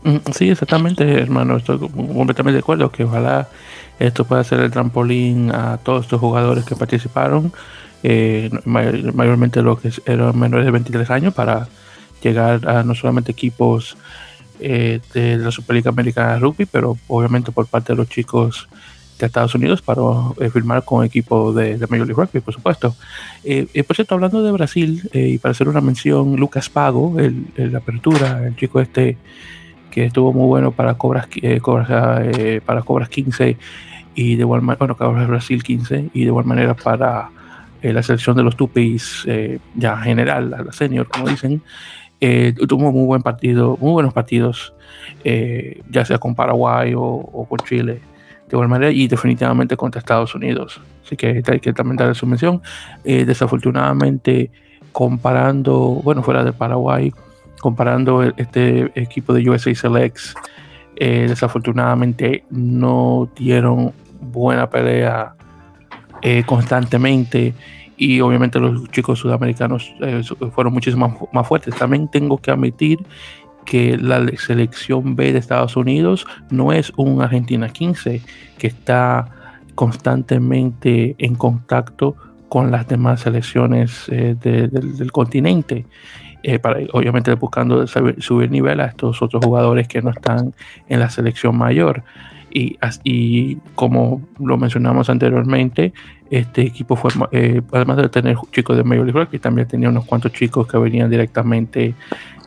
Mm, 0.02 0.16
sí, 0.32 0.50
exactamente, 0.50 1.20
hermano. 1.20 1.56
Estoy 1.56 1.78
completamente 1.78 2.54
de 2.54 2.60
acuerdo 2.60 2.90
que 2.90 3.04
ojalá 3.04 3.48
esto 3.98 4.24
pueda 4.24 4.44
ser 4.44 4.60
el 4.60 4.70
trampolín 4.70 5.50
a 5.54 5.78
todos 5.78 6.04
estos 6.04 6.20
jugadores 6.20 6.64
que 6.64 6.76
participaron 6.76 7.52
eh, 8.02 8.50
mayormente 8.64 9.62
los 9.62 9.80
que 9.80 9.90
eran 10.06 10.38
menores 10.38 10.64
de 10.64 10.70
23 10.70 11.10
años, 11.10 11.34
para 11.34 11.68
llegar 12.22 12.68
a 12.68 12.82
no 12.82 12.94
solamente 12.94 13.32
equipos 13.32 13.96
eh, 14.60 15.00
de 15.12 15.38
la 15.38 15.50
Superliga 15.50 15.90
Americana 15.90 16.34
de 16.34 16.38
Rugby, 16.40 16.66
pero 16.66 16.96
obviamente 17.08 17.52
por 17.52 17.66
parte 17.66 17.92
de 17.92 17.96
los 17.96 18.08
chicos 18.08 18.68
de 19.18 19.26
Estados 19.26 19.54
Unidos 19.54 19.82
para 19.82 20.02
eh, 20.40 20.50
firmar 20.50 20.84
con 20.84 21.04
equipo 21.04 21.52
de, 21.52 21.76
Major 21.88 22.06
League 22.06 22.14
Rugby, 22.14 22.40
por 22.40 22.54
supuesto. 22.54 22.94
por 23.86 23.96
cierto, 23.96 24.14
hablando 24.14 24.42
de 24.42 24.52
Brasil, 24.52 25.08
y 25.12 25.38
para 25.38 25.52
hacer 25.52 25.68
una 25.68 25.80
mención, 25.80 26.36
Lucas 26.36 26.68
Pago, 26.68 27.18
el, 27.18 27.46
la 27.56 27.78
apertura, 27.78 28.46
el 28.46 28.56
chico 28.56 28.80
este 28.80 29.16
que 29.90 30.04
estuvo 30.04 30.32
muy 30.32 30.46
bueno 30.46 30.72
para 30.72 30.94
Cobras, 30.94 31.28
para 32.64 32.82
Cobras 32.82 33.08
15 33.08 33.56
y 34.14 34.34
de 34.34 34.40
igual 34.40 34.62
manera, 34.62 34.78
bueno, 34.78 34.96
Cobras 34.96 35.28
Brasil 35.28 35.62
15 35.62 36.10
y 36.12 36.20
de 36.20 36.26
igual 36.26 36.44
manera 36.44 36.74
para 36.74 37.30
eh, 37.82 37.92
la 37.92 38.02
selección 38.02 38.36
de 38.36 38.42
los 38.42 38.56
Tupis, 38.56 39.24
eh, 39.26 39.58
ya 39.74 39.96
general, 39.98 40.50
la 40.50 40.72
senior, 40.72 41.06
como 41.06 41.28
dicen, 41.28 41.62
eh, 42.20 42.54
tuvo 42.66 42.90
muy 42.90 43.04
buen 43.04 43.22
partido, 43.22 43.76
muy 43.80 43.92
buenos 43.92 44.14
partidos, 44.14 44.72
ya 45.90 46.04
sea 46.04 46.18
con 46.18 46.34
Paraguay 46.34 46.94
o, 46.96 47.46
con 47.48 47.58
Chile, 47.60 48.00
de 48.48 48.56
igual 48.56 48.68
manera, 48.68 48.92
y 48.92 49.08
definitivamente 49.08 49.76
contra 49.76 49.98
Estados 49.98 50.34
Unidos. 50.34 50.80
Así 51.04 51.16
que 51.16 51.42
hay 51.46 51.60
que 51.60 51.72
también 51.72 51.96
darle 51.96 52.14
su 52.14 52.26
mención. 52.26 52.62
desafortunadamente, 53.04 54.50
comparando, 54.92 56.00
bueno, 56.02 56.22
fuera 56.22 56.44
de 56.44 56.52
Paraguay, 56.52 57.12
comparando 57.60 58.22
este 58.22 58.90
equipo 58.94 59.32
de 59.32 59.48
USA 59.48 59.74
Selects, 59.74 60.34
desafortunadamente 60.98 62.44
no 62.50 63.28
dieron 63.36 63.92
buena 64.20 64.68
pelea 64.68 65.34
eh, 66.22 66.42
constantemente 66.44 67.54
y 67.96 68.20
obviamente 68.20 68.58
los 68.58 68.90
chicos 68.90 69.18
sudamericanos 69.18 69.92
eh, 70.00 70.22
fueron 70.54 70.72
muchísimo 70.72 71.28
más, 71.32 71.46
fuertes. 71.46 71.74
También 71.76 72.08
tengo 72.08 72.38
que 72.38 72.50
admitir 72.50 72.98
que 73.66 73.98
la 73.98 74.26
selección 74.38 75.16
B 75.16 75.32
de 75.32 75.38
Estados 75.38 75.76
Unidos 75.76 76.26
no 76.50 76.72
es 76.72 76.92
un 76.96 77.20
Argentina 77.20 77.68
15 77.68 78.22
que 78.56 78.66
está 78.66 79.28
constantemente 79.74 81.14
en 81.18 81.34
contacto 81.34 82.16
con 82.48 82.70
las 82.70 82.88
demás 82.88 83.20
selecciones 83.20 84.06
eh, 84.08 84.34
del 84.40 85.12
continente. 85.12 85.84
Eh, 86.42 86.60
para, 86.60 86.78
obviamente 86.92 87.34
buscando 87.34 87.86
subir 87.88 88.50
nivel 88.52 88.80
a 88.80 88.86
estos 88.86 89.20
otros 89.20 89.44
jugadores 89.44 89.88
que 89.88 90.00
no 90.00 90.10
están 90.10 90.54
en 90.88 91.00
la 91.00 91.10
selección 91.10 91.58
mayor. 91.58 92.04
Y, 92.52 92.78
y 93.02 93.56
como 93.74 94.22
lo 94.38 94.56
mencionamos 94.56 95.10
anteriormente, 95.10 95.92
este 96.30 96.62
equipo 96.62 96.96
fue, 96.96 97.10
eh, 97.32 97.60
además 97.72 97.96
de 97.98 98.08
tener 98.08 98.36
chicos 98.52 98.76
de 98.76 98.84
Major 98.84 99.04
League 99.04 99.20
Rugby, 99.20 99.38
también 99.38 99.68
tenía 99.68 99.88
unos 99.88 100.04
cuantos 100.04 100.32
chicos 100.32 100.66
que 100.66 100.78
venían 100.78 101.10
directamente 101.10 101.94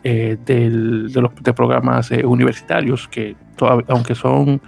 eh, 0.04 0.38
del, 0.46 1.12
de 1.12 1.22
los 1.22 1.36
de 1.36 1.54
programas 1.54 2.12
universitarios, 2.12 3.08
que 3.08 3.36
aunque 3.88 4.16
son 4.16 4.62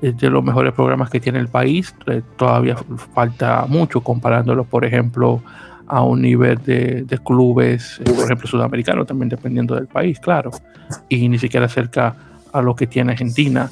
de 0.00 0.30
los 0.30 0.44
mejores 0.44 0.72
programas 0.74 1.10
que 1.10 1.18
tiene 1.18 1.40
el 1.40 1.48
país, 1.48 1.94
todavía 2.36 2.76
falta 3.12 3.66
mucho 3.68 4.00
comparándolos, 4.00 4.66
por 4.66 4.84
ejemplo, 4.84 5.42
a 5.88 6.02
un 6.02 6.20
nivel 6.20 6.58
de, 6.64 7.18
clubes, 7.24 8.00
eh, 8.00 8.12
por 8.12 8.24
ejemplo, 8.24 8.46
sudamericanos, 8.46 9.06
también 9.06 9.28
dependiendo 9.30 9.74
del 9.74 9.86
país, 9.86 10.20
claro, 10.20 10.50
y 11.08 11.28
ni 11.28 11.38
siquiera 11.38 11.68
cerca 11.68 12.14
a 12.52 12.62
lo 12.62 12.76
que 12.76 12.86
tiene 12.86 13.12
Argentina. 13.12 13.70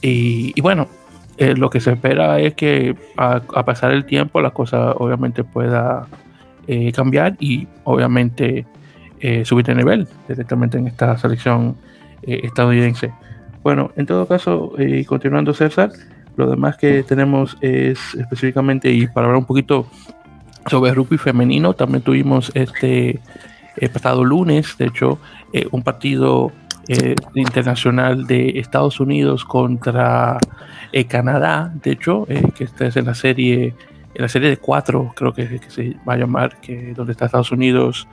Y, 0.00 0.58
bueno, 0.60 0.88
eh, 1.36 1.54
lo 1.54 1.68
que 1.68 1.80
se 1.80 1.92
espera 1.92 2.38
es 2.38 2.54
que 2.54 2.96
a, 3.16 3.40
pasar 3.64 3.90
el 3.90 4.04
tiempo 4.04 4.40
la 4.40 4.50
cosa 4.50 4.92
obviamente 4.92 5.42
pueda 5.42 6.06
eh, 6.68 6.92
cambiar 6.92 7.36
y 7.40 7.66
obviamente 7.84 8.64
subir 9.44 9.64
de 9.66 9.74
nivel 9.74 10.08
directamente 10.28 10.78
en 10.78 10.86
esta 10.86 11.16
selección 11.18 11.76
estadounidense. 12.22 13.12
Bueno, 13.62 13.90
en 13.96 14.06
todo 14.06 14.26
caso, 14.26 14.72
continuando 15.06 15.54
César, 15.54 15.90
lo 16.36 16.48
demás 16.48 16.76
que 16.76 17.02
tenemos 17.02 17.56
es 17.60 18.14
específicamente, 18.14 18.90
y 18.90 19.06
para 19.08 19.26
hablar 19.26 19.38
un 19.38 19.46
poquito 19.46 19.86
sobre 20.68 20.92
rugby 20.94 21.18
femenino. 21.18 21.74
También 21.74 22.02
tuvimos 22.02 22.50
este 22.54 23.20
eh, 23.76 23.88
pasado 23.88 24.24
lunes, 24.24 24.76
de 24.78 24.86
hecho, 24.86 25.18
eh, 25.52 25.66
un 25.70 25.82
partido 25.82 26.52
eh, 26.88 27.14
internacional 27.34 28.26
de 28.26 28.58
Estados 28.58 29.00
Unidos 29.00 29.44
contra 29.44 30.38
Canadá, 31.08 31.70
de 31.82 31.92
hecho, 31.92 32.26
que 32.54 32.64
esta 32.64 32.86
es 32.86 32.96
en 32.96 33.04
la 33.04 33.14
serie, 33.14 33.74
en 34.14 34.22
la 34.22 34.28
serie 34.28 34.48
de 34.48 34.56
cuatro, 34.56 35.12
creo 35.14 35.32
que, 35.32 35.60
se 35.68 35.96
va 36.08 36.14
a 36.14 36.16
llamar, 36.16 36.60
que 36.60 36.94
donde 36.94 37.12
está 37.12 37.26
Estados 37.26 37.52
Unidos, 37.52 38.08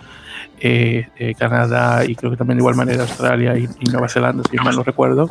Canadá 1.38 2.06
y 2.06 2.16
creo 2.16 2.32
que 2.32 2.38
también 2.38 2.58
de 2.58 2.62
igual 2.62 2.76
manera 2.76 3.04
Australia 3.04 3.58
y, 3.58 3.68
y 3.80 3.90
Nueva 3.92 4.08
Zelanda, 4.08 4.44
si 4.50 4.58
mal 4.58 4.76
no 4.76 4.84
recuerdo. 4.84 5.30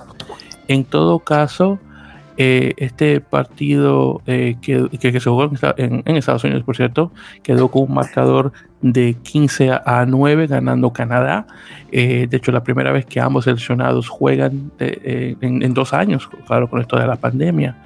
En 0.68 0.84
todo 0.84 1.18
caso, 1.20 1.78
eh, 2.36 2.74
este 2.78 3.20
partido 3.20 4.20
eh, 4.26 4.56
que, 4.60 4.88
que, 4.98 5.20
se 5.20 5.30
jugó 5.30 5.52
en, 5.76 6.02
Estados 6.16 6.42
Unidos, 6.42 6.64
por 6.64 6.74
cierto, 6.74 7.12
quedó 7.44 7.68
con 7.68 7.82
un 7.82 7.94
marcador 7.94 8.52
de 8.82 9.14
15 9.22 9.70
a 9.70 10.04
9 10.04 10.48
ganando 10.48 10.92
Canadá. 10.92 11.46
Eh, 11.92 12.26
de 12.28 12.36
hecho, 12.36 12.50
la 12.50 12.64
primera 12.64 12.90
vez 12.90 13.06
que 13.06 13.20
ambos 13.20 13.44
seleccionados 13.44 14.08
juegan 14.08 14.72
en, 14.80 15.74
dos 15.74 15.92
años, 15.92 16.28
claro, 16.46 16.68
con 16.68 16.80
esto 16.80 16.98
de 16.98 17.06
la 17.06 17.16
pandemia. 17.16 17.76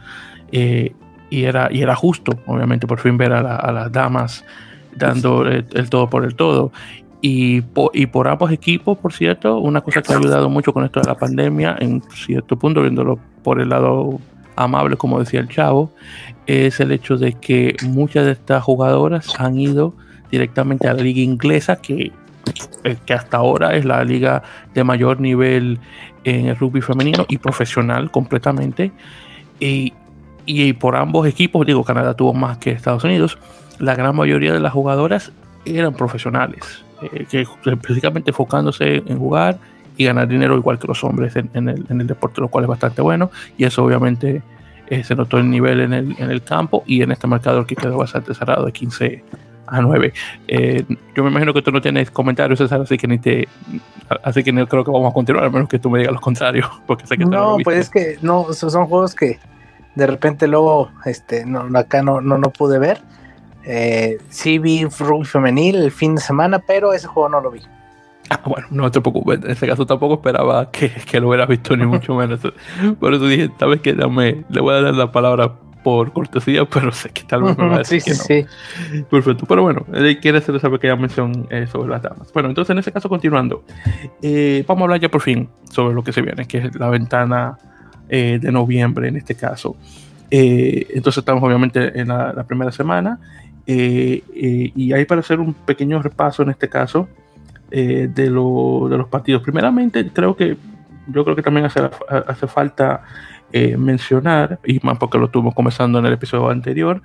Y, 1.30 1.44
era, 1.44 1.68
y 1.70 1.82
era 1.82 1.94
justo, 1.94 2.38
obviamente, 2.46 2.86
por 2.86 2.98
fin 2.98 3.16
ver 3.16 3.32
a, 3.32 3.72
las 3.72 3.92
damas 3.92 4.44
dando 4.94 5.46
el, 5.46 5.90
todo 5.90 6.08
por 6.08 6.24
el 6.24 6.34
todo. 6.34 6.72
Y 7.20 7.62
por, 7.62 7.90
y 7.94 8.06
por 8.06 8.28
ambos 8.28 8.52
equipos, 8.52 8.96
por 8.98 9.12
cierto, 9.12 9.58
una 9.58 9.80
cosa 9.80 10.02
que 10.02 10.12
ha 10.12 10.16
ayudado 10.16 10.48
mucho 10.48 10.72
con 10.72 10.84
esto 10.84 11.00
de 11.00 11.06
la 11.06 11.16
pandemia, 11.16 11.76
en 11.80 12.02
cierto 12.12 12.56
punto, 12.56 12.82
viéndolo 12.82 13.18
por 13.42 13.60
el 13.60 13.70
lado 13.70 14.20
amable, 14.54 14.96
como 14.96 15.18
decía 15.18 15.40
el 15.40 15.48
chavo, 15.48 15.90
es 16.46 16.80
el 16.80 16.92
hecho 16.92 17.16
de 17.16 17.32
que 17.34 17.76
muchas 17.84 18.26
de 18.26 18.32
estas 18.32 18.62
jugadoras 18.62 19.38
han 19.38 19.58
ido 19.58 19.94
directamente 20.30 20.88
a 20.88 20.94
la 20.94 21.02
liga 21.02 21.20
inglesa, 21.20 21.76
que, 21.76 22.12
eh, 22.84 22.96
que 23.04 23.14
hasta 23.14 23.36
ahora 23.36 23.76
es 23.76 23.84
la 23.84 24.04
liga 24.04 24.42
de 24.74 24.84
mayor 24.84 25.20
nivel 25.20 25.78
en 26.24 26.46
el 26.46 26.56
rugby 26.56 26.80
femenino 26.80 27.24
y 27.28 27.38
profesional 27.38 28.10
completamente. 28.10 28.92
Y, 29.60 29.92
y 30.48 30.72
por 30.72 30.96
ambos 30.96 31.26
equipos, 31.26 31.66
digo, 31.66 31.84
Canadá 31.84 32.14
tuvo 32.14 32.32
más 32.32 32.56
que 32.56 32.70
Estados 32.70 33.04
Unidos, 33.04 33.36
la 33.78 33.94
gran 33.94 34.16
mayoría 34.16 34.50
de 34.50 34.60
las 34.60 34.72
jugadoras 34.72 35.30
eran 35.66 35.92
profesionales, 35.92 36.82
eh, 37.02 37.26
que 37.30 37.46
específicamente 37.66 38.30
enfocándose 38.30 39.02
en 39.06 39.18
jugar 39.18 39.58
y 39.98 40.06
ganar 40.06 40.26
dinero 40.26 40.56
igual 40.56 40.78
que 40.78 40.86
los 40.86 41.04
hombres 41.04 41.36
en, 41.36 41.68
el, 41.68 42.06
deporte, 42.06 42.40
lo 42.40 42.48
cual 42.48 42.64
es 42.64 42.68
bastante 42.68 43.02
bueno. 43.02 43.30
Y 43.58 43.64
eso 43.64 43.84
obviamente 43.84 44.40
eh, 44.86 45.04
se 45.04 45.14
notó 45.14 45.36
el 45.36 45.50
nivel 45.50 45.80
en 45.80 45.92
el, 45.92 46.16
en 46.18 46.30
el 46.30 46.42
campo 46.42 46.82
y 46.86 47.02
en 47.02 47.12
este 47.12 47.26
marcador 47.26 47.66
que 47.66 47.76
quedó 47.76 47.98
bastante 47.98 48.32
cerrado 48.32 48.64
de 48.64 48.72
15 48.72 49.24
a 49.66 49.82
9. 49.82 50.14
Eh, 50.46 50.84
yo 51.14 51.24
me 51.24 51.30
imagino 51.30 51.52
que 51.52 51.60
tú 51.60 51.70
no 51.70 51.82
tienes 51.82 52.10
comentarios, 52.10 52.58
César, 52.58 52.80
así 52.80 52.96
que 52.96 53.06
ni 53.06 53.18
te, 53.18 53.48
así 54.22 54.42
que 54.42 54.50
no 54.50 54.66
creo 54.66 54.82
que 54.82 54.90
vamos 54.90 55.10
a 55.10 55.14
continuar, 55.14 55.44
a 55.44 55.50
menos 55.50 55.68
que 55.68 55.78
tú 55.78 55.90
me 55.90 55.98
digas 55.98 56.14
lo 56.14 56.20
contrario. 56.20 56.70
Porque 56.86 57.06
sé 57.06 57.18
que 57.18 57.26
no, 57.26 57.58
pues 57.62 57.76
es 57.76 57.90
que 57.90 58.16
no, 58.22 58.50
son 58.54 58.86
juegos 58.86 59.14
que 59.14 59.38
de 59.94 60.06
repente 60.06 60.46
luego, 60.46 60.90
este, 61.04 61.44
no, 61.44 61.66
acá 61.78 62.02
no, 62.02 62.20
no, 62.20 62.38
no 62.38 62.50
pude 62.50 62.78
ver. 62.78 63.00
Eh, 63.64 64.18
sí 64.30 64.58
vi 64.58 64.84
rugby 64.84 65.24
femenil 65.24 65.76
el 65.76 65.90
fin 65.90 66.14
de 66.14 66.20
semana, 66.20 66.58
pero 66.58 66.92
ese 66.92 67.06
juego 67.06 67.28
no 67.28 67.40
lo 67.40 67.50
vi. 67.50 67.60
Ah, 68.30 68.42
bueno, 68.44 68.66
no 68.70 68.90
te 68.90 69.00
preocupes, 69.00 69.42
en 69.42 69.50
ese 69.50 69.66
caso 69.66 69.86
tampoco 69.86 70.16
esperaba 70.16 70.70
que, 70.70 70.90
que 70.90 71.18
lo 71.18 71.28
hubieras 71.28 71.48
visto 71.48 71.74
ni 71.74 71.86
mucho 71.86 72.14
menos. 72.18 72.40
Por 73.00 73.14
eso 73.14 73.26
dije, 73.26 73.50
sabes 73.58 73.80
que 73.80 73.94
dame, 73.94 74.44
le 74.50 74.60
voy 74.60 74.74
a 74.74 74.82
dar 74.82 74.94
la 74.94 75.10
palabra 75.10 75.54
por 75.82 76.12
cortesía, 76.12 76.64
pero 76.70 76.92
sé 76.92 77.08
que 77.08 77.22
tal 77.22 77.42
vez 77.42 77.56
me 77.56 77.68
va 77.68 77.74
a 77.76 77.78
decir 77.78 78.02
sí, 78.02 78.14
sí, 78.14 78.44
sí. 78.92 79.04
Perfecto, 79.10 79.46
pero 79.46 79.62
bueno, 79.62 79.86
él 79.94 80.20
quiere 80.20 80.36
hacer 80.36 80.54
esa 80.54 80.68
pequeña 80.68 80.96
mención 80.96 81.46
eh, 81.48 81.66
sobre 81.66 81.88
las 81.88 82.02
damas. 82.02 82.30
Bueno, 82.34 82.50
entonces 82.50 82.70
en 82.70 82.78
ese 82.78 82.92
caso, 82.92 83.08
continuando, 83.08 83.64
eh, 84.20 84.62
vamos 84.68 84.82
a 84.82 84.84
hablar 84.84 85.00
ya 85.00 85.08
por 85.08 85.22
fin 85.22 85.48
sobre 85.70 85.94
lo 85.94 86.02
que 86.02 86.12
se 86.12 86.20
viene, 86.20 86.46
que 86.46 86.58
es 86.58 86.74
la 86.74 86.90
ventana 86.90 87.56
eh, 88.08 88.38
de 88.40 88.52
noviembre 88.52 89.08
en 89.08 89.16
este 89.16 89.34
caso. 89.34 89.76
entonces 90.30 91.18
estamos 91.18 91.42
obviamente 91.42 91.98
en 91.98 92.08
la, 92.08 92.44
primera 92.44 92.70
semana 92.70 93.18
y 93.66 94.92
ahí 94.92 95.04
para 95.04 95.20
hacer 95.20 95.40
un 95.40 95.54
pequeño 95.54 96.02
repaso 96.02 96.42
en 96.42 96.50
este 96.50 96.68
caso 96.68 97.08
eh, 97.70 98.08
de, 98.14 98.30
los 98.30 99.08
partidos. 99.08 99.42
Primeramente, 99.42 100.08
creo 100.10 100.34
que 100.34 100.56
yo 101.08 101.24
creo 101.24 101.36
que 101.36 101.42
también 101.42 101.66
hace, 101.66 101.80
hace 102.08 102.46
falta 102.46 103.02
eh, 103.52 103.76
mencionar, 103.76 104.58
y 104.64 104.80
más 104.82 104.96
porque 104.98 105.18
lo 105.18 105.26
estuvimos 105.26 105.54
comenzando 105.54 105.98
en 105.98 106.06
el 106.06 106.14
episodio 106.14 106.48
anterior, 106.48 107.02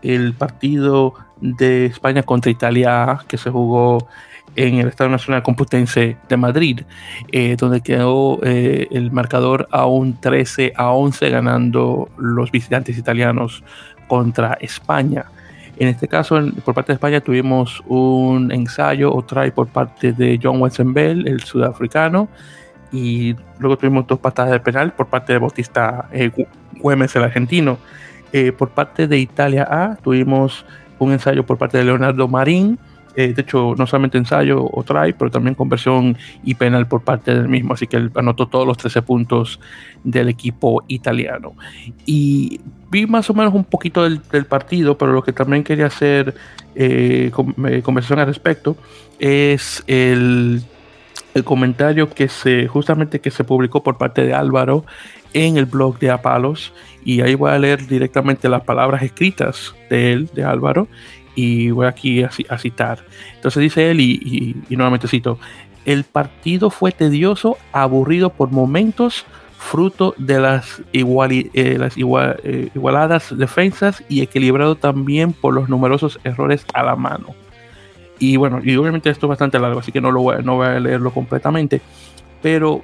el 0.00 0.32
partido 0.32 1.14
de 1.40 1.86
España 1.86 2.22
contra 2.22 2.50
Italia 2.50 3.18
que 3.28 3.36
se 3.36 3.50
jugó 3.50 4.08
en 4.56 4.76
el 4.76 4.88
Estado 4.88 5.10
Nacional 5.10 5.42
Complutense 5.42 6.16
de 6.28 6.36
Madrid, 6.36 6.80
eh, 7.30 7.56
donde 7.58 7.80
quedó 7.80 8.40
el 8.42 9.10
marcador 9.12 9.68
a 9.70 9.86
un 9.86 10.18
13 10.20 10.72
a 10.76 10.90
11 10.90 11.30
ganando 11.30 12.08
los 12.18 12.50
visitantes 12.50 12.98
italianos 12.98 13.62
contra 14.08 14.54
España. 14.60 15.26
En 15.78 15.88
este 15.88 16.08
caso, 16.08 16.40
por 16.64 16.74
parte 16.74 16.92
de 16.92 16.94
España, 16.94 17.20
tuvimos 17.20 17.82
un 17.86 18.50
ensayo 18.50 19.14
o 19.14 19.22
try 19.22 19.50
por 19.50 19.68
parte 19.68 20.12
de 20.12 20.40
John 20.42 20.60
Bell, 20.94 21.28
el 21.28 21.42
sudafricano, 21.42 22.28
y 22.92 23.36
luego 23.58 23.76
tuvimos 23.76 24.06
dos 24.06 24.18
patadas 24.18 24.52
de 24.52 24.60
penal 24.60 24.92
por 24.92 25.08
parte 25.08 25.34
de 25.34 25.38
Bautista 25.38 26.08
eh, 26.12 26.30
Güemes, 26.80 27.14
el 27.16 27.24
argentino. 27.24 27.78
Eh, 28.32 28.52
por 28.52 28.70
parte 28.70 29.06
de 29.06 29.18
Italia 29.18 29.66
A, 29.70 29.96
tuvimos 29.96 30.64
un 30.98 31.12
ensayo 31.12 31.44
por 31.44 31.58
parte 31.58 31.78
de 31.78 31.84
Leonardo 31.84 32.26
Marín, 32.26 32.78
eh, 33.16 33.32
de 33.32 33.42
hecho, 33.42 33.74
no 33.78 33.86
solamente 33.86 34.18
ensayo 34.18 34.62
o 34.62 34.82
try, 34.82 35.14
pero 35.14 35.30
también 35.30 35.54
conversión 35.54 36.18
y 36.44 36.54
penal 36.54 36.86
por 36.86 37.02
parte 37.02 37.34
del 37.34 37.48
mismo. 37.48 37.72
Así 37.72 37.86
que 37.86 37.96
él 37.96 38.10
anotó 38.14 38.46
todos 38.46 38.66
los 38.66 38.76
13 38.76 39.00
puntos 39.00 39.58
del 40.04 40.28
equipo 40.28 40.84
italiano. 40.86 41.54
Y 42.04 42.60
vi 42.90 43.06
más 43.06 43.30
o 43.30 43.34
menos 43.34 43.54
un 43.54 43.64
poquito 43.64 44.02
del, 44.02 44.20
partido, 44.44 44.98
pero 44.98 45.12
lo 45.12 45.22
que 45.22 45.32
también 45.32 45.64
quería 45.64 45.86
hacer 45.86 46.34
eh, 46.74 47.30
eh, 47.66 47.82
conversación 47.82 48.18
al 48.18 48.26
respecto 48.26 48.76
es 49.18 49.82
el, 49.86 50.62
el, 51.32 51.44
comentario 51.44 52.10
que 52.10 52.28
se 52.28 52.68
justamente 52.68 53.20
que 53.22 53.30
se 53.30 53.44
publicó 53.44 53.82
por 53.82 53.96
parte 53.96 54.26
de 54.26 54.34
Álvaro 54.34 54.84
en 55.32 55.56
el 55.56 55.64
blog 55.64 55.98
de 55.98 56.10
Apalos 56.10 56.74
y 57.02 57.22
ahí 57.22 57.34
voy 57.34 57.50
a 57.50 57.58
leer 57.58 57.86
directamente 57.86 58.48
las 58.48 58.62
palabras 58.62 59.02
escritas 59.02 59.74
de 59.88 60.12
él, 60.12 60.30
de 60.34 60.44
Álvaro, 60.44 60.88
y 61.36 61.70
voy 61.70 61.86
aquí 61.86 62.24
a, 62.24 62.58
citar. 62.58 63.04
Entonces 63.36 63.60
dice 63.60 63.90
él, 63.92 64.00
y, 64.00 64.56
nuevamente 64.70 65.06
cito, 65.06 65.38
el 65.84 66.02
partido 66.02 66.70
fue 66.70 66.90
tedioso, 66.90 67.58
aburrido 67.70 68.30
por 68.30 68.50
momentos, 68.50 69.24
fruto 69.56 70.14
de 70.18 70.40
las, 70.40 70.82
eh, 70.92 71.76
las 71.78 71.96
eh, 71.96 72.70
igualadas 72.74 73.36
defensas 73.38 74.02
y 74.08 74.22
equilibrado 74.22 74.74
también 74.74 75.32
por 75.32 75.54
los 75.54 75.68
numerosos 75.68 76.18
errores 76.24 76.66
a 76.74 76.82
la 76.82 76.96
mano. 76.96 77.34
Y 78.18 78.36
bueno, 78.36 78.60
y 78.64 78.74
obviamente 78.76 79.10
esto 79.10 79.26
es 79.26 79.28
bastante 79.28 79.58
largo, 79.58 79.80
así 79.80 79.92
que 79.92 80.00
no, 80.00 80.10
lo 80.10 80.22
voy, 80.22 80.42
no 80.42 80.56
voy 80.56 80.66
a 80.66 80.80
leerlo 80.80 81.12
completamente, 81.12 81.82
pero 82.42 82.82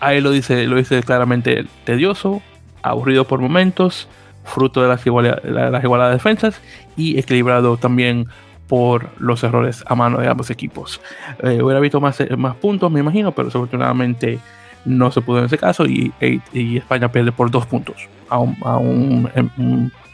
ahí 0.00 0.20
lo 0.20 0.32
dice, 0.32 0.66
lo 0.66 0.76
dice 0.76 1.02
claramente 1.04 1.66
tedioso, 1.84 2.42
aburrido 2.82 3.26
por 3.26 3.40
momentos, 3.40 4.08
fruto 4.44 4.82
de 4.82 4.88
las, 4.88 5.04
las 5.04 5.84
igualadas 5.84 6.14
defensas 6.14 6.60
y 6.96 7.18
equilibrado 7.18 7.76
también 7.76 8.26
por 8.66 9.10
los 9.18 9.42
errores 9.42 9.82
a 9.86 9.94
mano 9.94 10.18
de 10.18 10.28
ambos 10.28 10.50
equipos. 10.50 11.00
Eh, 11.42 11.60
hubiera 11.60 11.80
visto 11.80 12.00
más, 12.00 12.22
más 12.36 12.54
puntos, 12.56 12.90
me 12.90 13.00
imagino, 13.00 13.32
pero 13.32 13.46
desafortunadamente 13.46 14.38
no 14.84 15.10
se 15.10 15.20
pudo 15.20 15.40
en 15.40 15.46
ese 15.46 15.58
caso 15.58 15.86
y, 15.86 16.12
y 16.52 16.78
España 16.78 17.10
pierde 17.10 17.32
por 17.32 17.50
dos 17.50 17.66
puntos 17.66 17.96
a 18.28 18.38
un, 18.38 19.28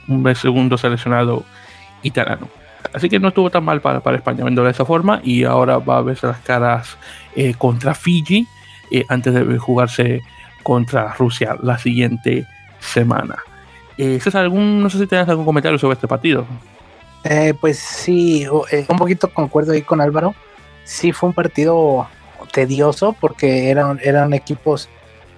un, 0.09 0.35
segundo 0.35 0.79
seleccionado 0.79 1.45
italiano. 2.03 2.49
Así 2.95 3.09
que 3.09 3.19
no 3.19 3.29
estuvo 3.29 3.51
tan 3.51 3.65
mal 3.65 3.81
para, 3.81 4.17
España 4.17 4.43
viendo 4.45 4.65
de 4.65 4.71
esa 4.71 4.85
forma 4.85 5.21
y 5.23 5.45
ahora 5.45 5.79
va 5.79 5.99
a 5.99 6.03
verse 6.03 6.27
las 6.27 6.39
caras 6.39 6.97
eh, 7.35 7.55
contra 7.59 7.95
Fiji 7.95 8.47
eh, 8.91 9.05
antes 9.09 9.35
de 9.35 9.59
jugarse 9.59 10.23
contra 10.63 11.13
Rusia 11.15 11.57
la 11.63 11.79
siguiente 11.79 12.47
semana. 12.81 13.37
César, 13.97 14.43
algún, 14.43 14.83
no 14.83 14.91
sé 14.91 14.99
si 14.99 15.07
tienes 15.07 15.29
algún 15.29 15.45
comentario 15.45 15.79
sobre 15.79 15.95
este 15.95 16.09
partido. 16.09 16.47
Eh, 17.25 17.55
pues 17.61 17.79
sí, 17.79 18.47
eh, 18.71 18.87
un 18.89 18.99
poquito 18.99 19.33
concuerdo 19.33 19.73
ahí 19.73 19.83
con 19.83 20.01
Álvaro. 20.01 20.35
Sí 20.85 21.13
fue 21.13 21.31
un 21.31 21.35
partido 21.35 22.07
tedioso 22.53 23.15
porque 23.21 23.71
eran, 23.71 23.99
eran 24.03 24.33
equipos, 24.33 24.89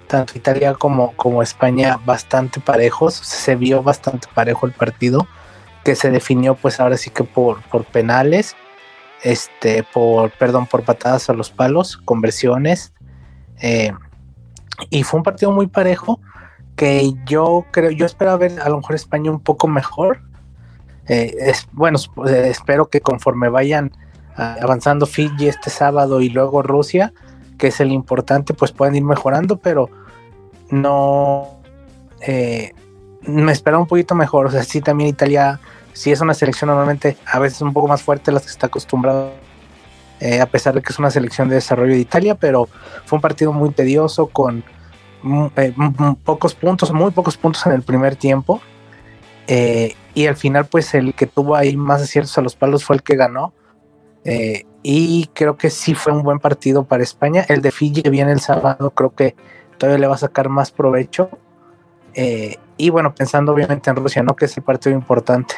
tanto 0.06 0.36
Italia 0.36 0.74
como, 0.74 1.12
como 1.12 1.42
España, 1.42 1.98
bastante 2.04 2.60
parejos. 2.60 3.14
Se 3.14 3.56
vio 3.56 3.82
bastante 3.82 4.28
parejo 4.34 4.66
el 4.66 4.72
partido, 4.72 5.26
que 5.84 5.94
se 5.94 6.10
definió 6.10 6.54
pues 6.54 6.80
ahora 6.80 6.96
sí 6.96 7.10
que 7.10 7.24
por, 7.24 7.62
por 7.62 7.84
penales, 7.84 8.56
este, 9.22 9.82
por, 9.82 10.30
perdón, 10.32 10.66
por 10.66 10.82
patadas 10.82 11.30
a 11.30 11.32
los 11.32 11.50
palos, 11.50 11.96
conversiones. 11.96 12.92
Eh, 13.62 13.92
y 14.90 15.02
fue 15.04 15.18
un 15.18 15.24
partido 15.24 15.52
muy 15.52 15.68
parejo 15.68 16.20
que 16.78 17.12
yo 17.26 17.66
creo, 17.72 17.90
yo 17.90 18.06
espero 18.06 18.38
ver 18.38 18.58
a 18.60 18.68
lo 18.70 18.78
mejor 18.78 18.94
España 18.94 19.30
un 19.30 19.40
poco 19.40 19.68
mejor 19.68 20.20
eh, 21.08 21.54
bueno, 21.72 21.98
eh, 22.28 22.48
espero 22.50 22.88
que 22.88 23.00
conforme 23.00 23.48
vayan 23.48 23.92
ah, 24.36 24.56
avanzando 24.60 25.06
Fiji 25.06 25.48
este 25.48 25.70
sábado 25.70 26.20
y 26.20 26.28
luego 26.28 26.62
Rusia, 26.62 27.12
que 27.56 27.68
es 27.68 27.80
el 27.80 27.92
importante, 27.92 28.54
pues 28.54 28.72
puedan 28.72 28.94
ir 28.94 29.04
mejorando, 29.04 29.56
pero 29.56 29.88
no 30.70 31.60
eh, 32.20 32.74
me 33.22 33.52
espera 33.52 33.78
un 33.78 33.86
poquito 33.86 34.14
mejor. 34.14 34.46
O 34.46 34.50
sea, 34.50 34.62
sí, 34.62 34.82
también 34.82 35.08
Italia, 35.08 35.60
sí 35.94 36.12
es 36.12 36.20
una 36.20 36.34
selección 36.34 36.68
normalmente 36.68 37.16
a 37.26 37.38
veces 37.38 37.62
un 37.62 37.72
poco 37.72 37.88
más 37.88 38.02
fuerte 38.02 38.26
de 38.26 38.32
las 38.32 38.42
que 38.42 38.50
está 38.50 38.66
acostumbrado, 38.66 39.32
a 40.42 40.46
pesar 40.46 40.74
de 40.74 40.82
que 40.82 40.92
es 40.92 40.98
una 40.98 41.10
selección 41.10 41.48
de 41.48 41.54
desarrollo 41.54 41.92
de 41.94 42.00
Italia, 42.00 42.34
pero 42.34 42.68
fue 43.06 43.16
un 43.16 43.22
partido 43.22 43.52
muy 43.52 43.70
tedioso 43.70 44.26
con 44.26 44.64
mm, 45.22 46.12
pocos 46.24 46.54
puntos, 46.54 46.92
muy 46.92 47.10
pocos 47.10 47.36
puntos 47.36 47.66
en 47.66 47.72
el 47.72 47.82
primer 47.82 48.16
tiempo. 48.16 48.60
Eh, 49.46 49.94
y 50.14 50.26
al 50.26 50.36
final, 50.36 50.66
pues 50.66 50.94
el 50.94 51.14
que 51.14 51.26
tuvo 51.26 51.56
ahí 51.56 51.76
más 51.76 52.02
aciertos 52.02 52.36
a 52.38 52.42
los 52.42 52.54
palos 52.54 52.84
fue 52.84 52.96
el 52.96 53.02
que 53.02 53.16
ganó. 53.16 53.52
Eh, 54.24 54.64
y 54.82 55.28
creo 55.32 55.56
que 55.56 55.70
sí 55.70 55.94
fue 55.94 56.12
un 56.12 56.22
buen 56.22 56.38
partido 56.38 56.84
para 56.84 57.02
España. 57.02 57.44
El 57.48 57.62
de 57.62 57.70
Fiji 57.70 58.02
que 58.02 58.10
viene 58.10 58.32
el 58.32 58.40
sábado, 58.40 58.90
creo 58.90 59.14
que 59.14 59.34
todavía 59.78 59.98
le 59.98 60.06
va 60.06 60.14
a 60.16 60.18
sacar 60.18 60.48
más 60.48 60.70
provecho. 60.70 61.30
Eh, 62.14 62.56
y 62.76 62.90
bueno, 62.90 63.14
pensando 63.14 63.52
obviamente 63.52 63.90
en 63.90 63.96
Rusia, 63.96 64.22
¿no? 64.22 64.36
Que 64.36 64.44
es 64.44 64.56
el 64.56 64.62
partido 64.62 64.94
importante. 64.94 65.54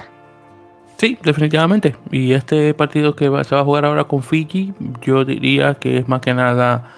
Sí, 0.98 1.18
definitivamente. 1.22 1.96
Y 2.10 2.32
este 2.32 2.74
partido 2.74 3.16
que 3.16 3.24
se 3.44 3.54
va 3.54 3.60
a 3.62 3.64
jugar 3.64 3.86
ahora 3.86 4.04
con 4.04 4.22
Fiji, 4.22 4.74
yo 5.00 5.24
diría 5.24 5.74
que 5.74 5.98
es 5.98 6.08
más 6.08 6.20
que 6.20 6.34
nada 6.34 6.92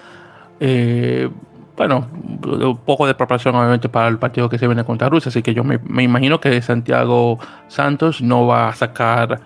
bueno, 1.75 2.07
un 2.13 2.77
poco 2.85 3.07
de 3.07 3.15
preparación 3.15 3.55
obviamente 3.55 3.89
para 3.89 4.07
el 4.07 4.19
partido 4.19 4.49
que 4.49 4.57
se 4.57 4.67
viene 4.67 4.83
contra 4.83 5.09
Rusia, 5.09 5.29
así 5.29 5.41
que 5.41 5.53
yo 5.53 5.63
me, 5.63 5.79
imagino 6.03 6.39
que 6.39 6.61
Santiago 6.61 7.39
Santos 7.67 8.21
no 8.21 8.45
va 8.45 8.69
a 8.69 8.73
sacar 8.73 9.41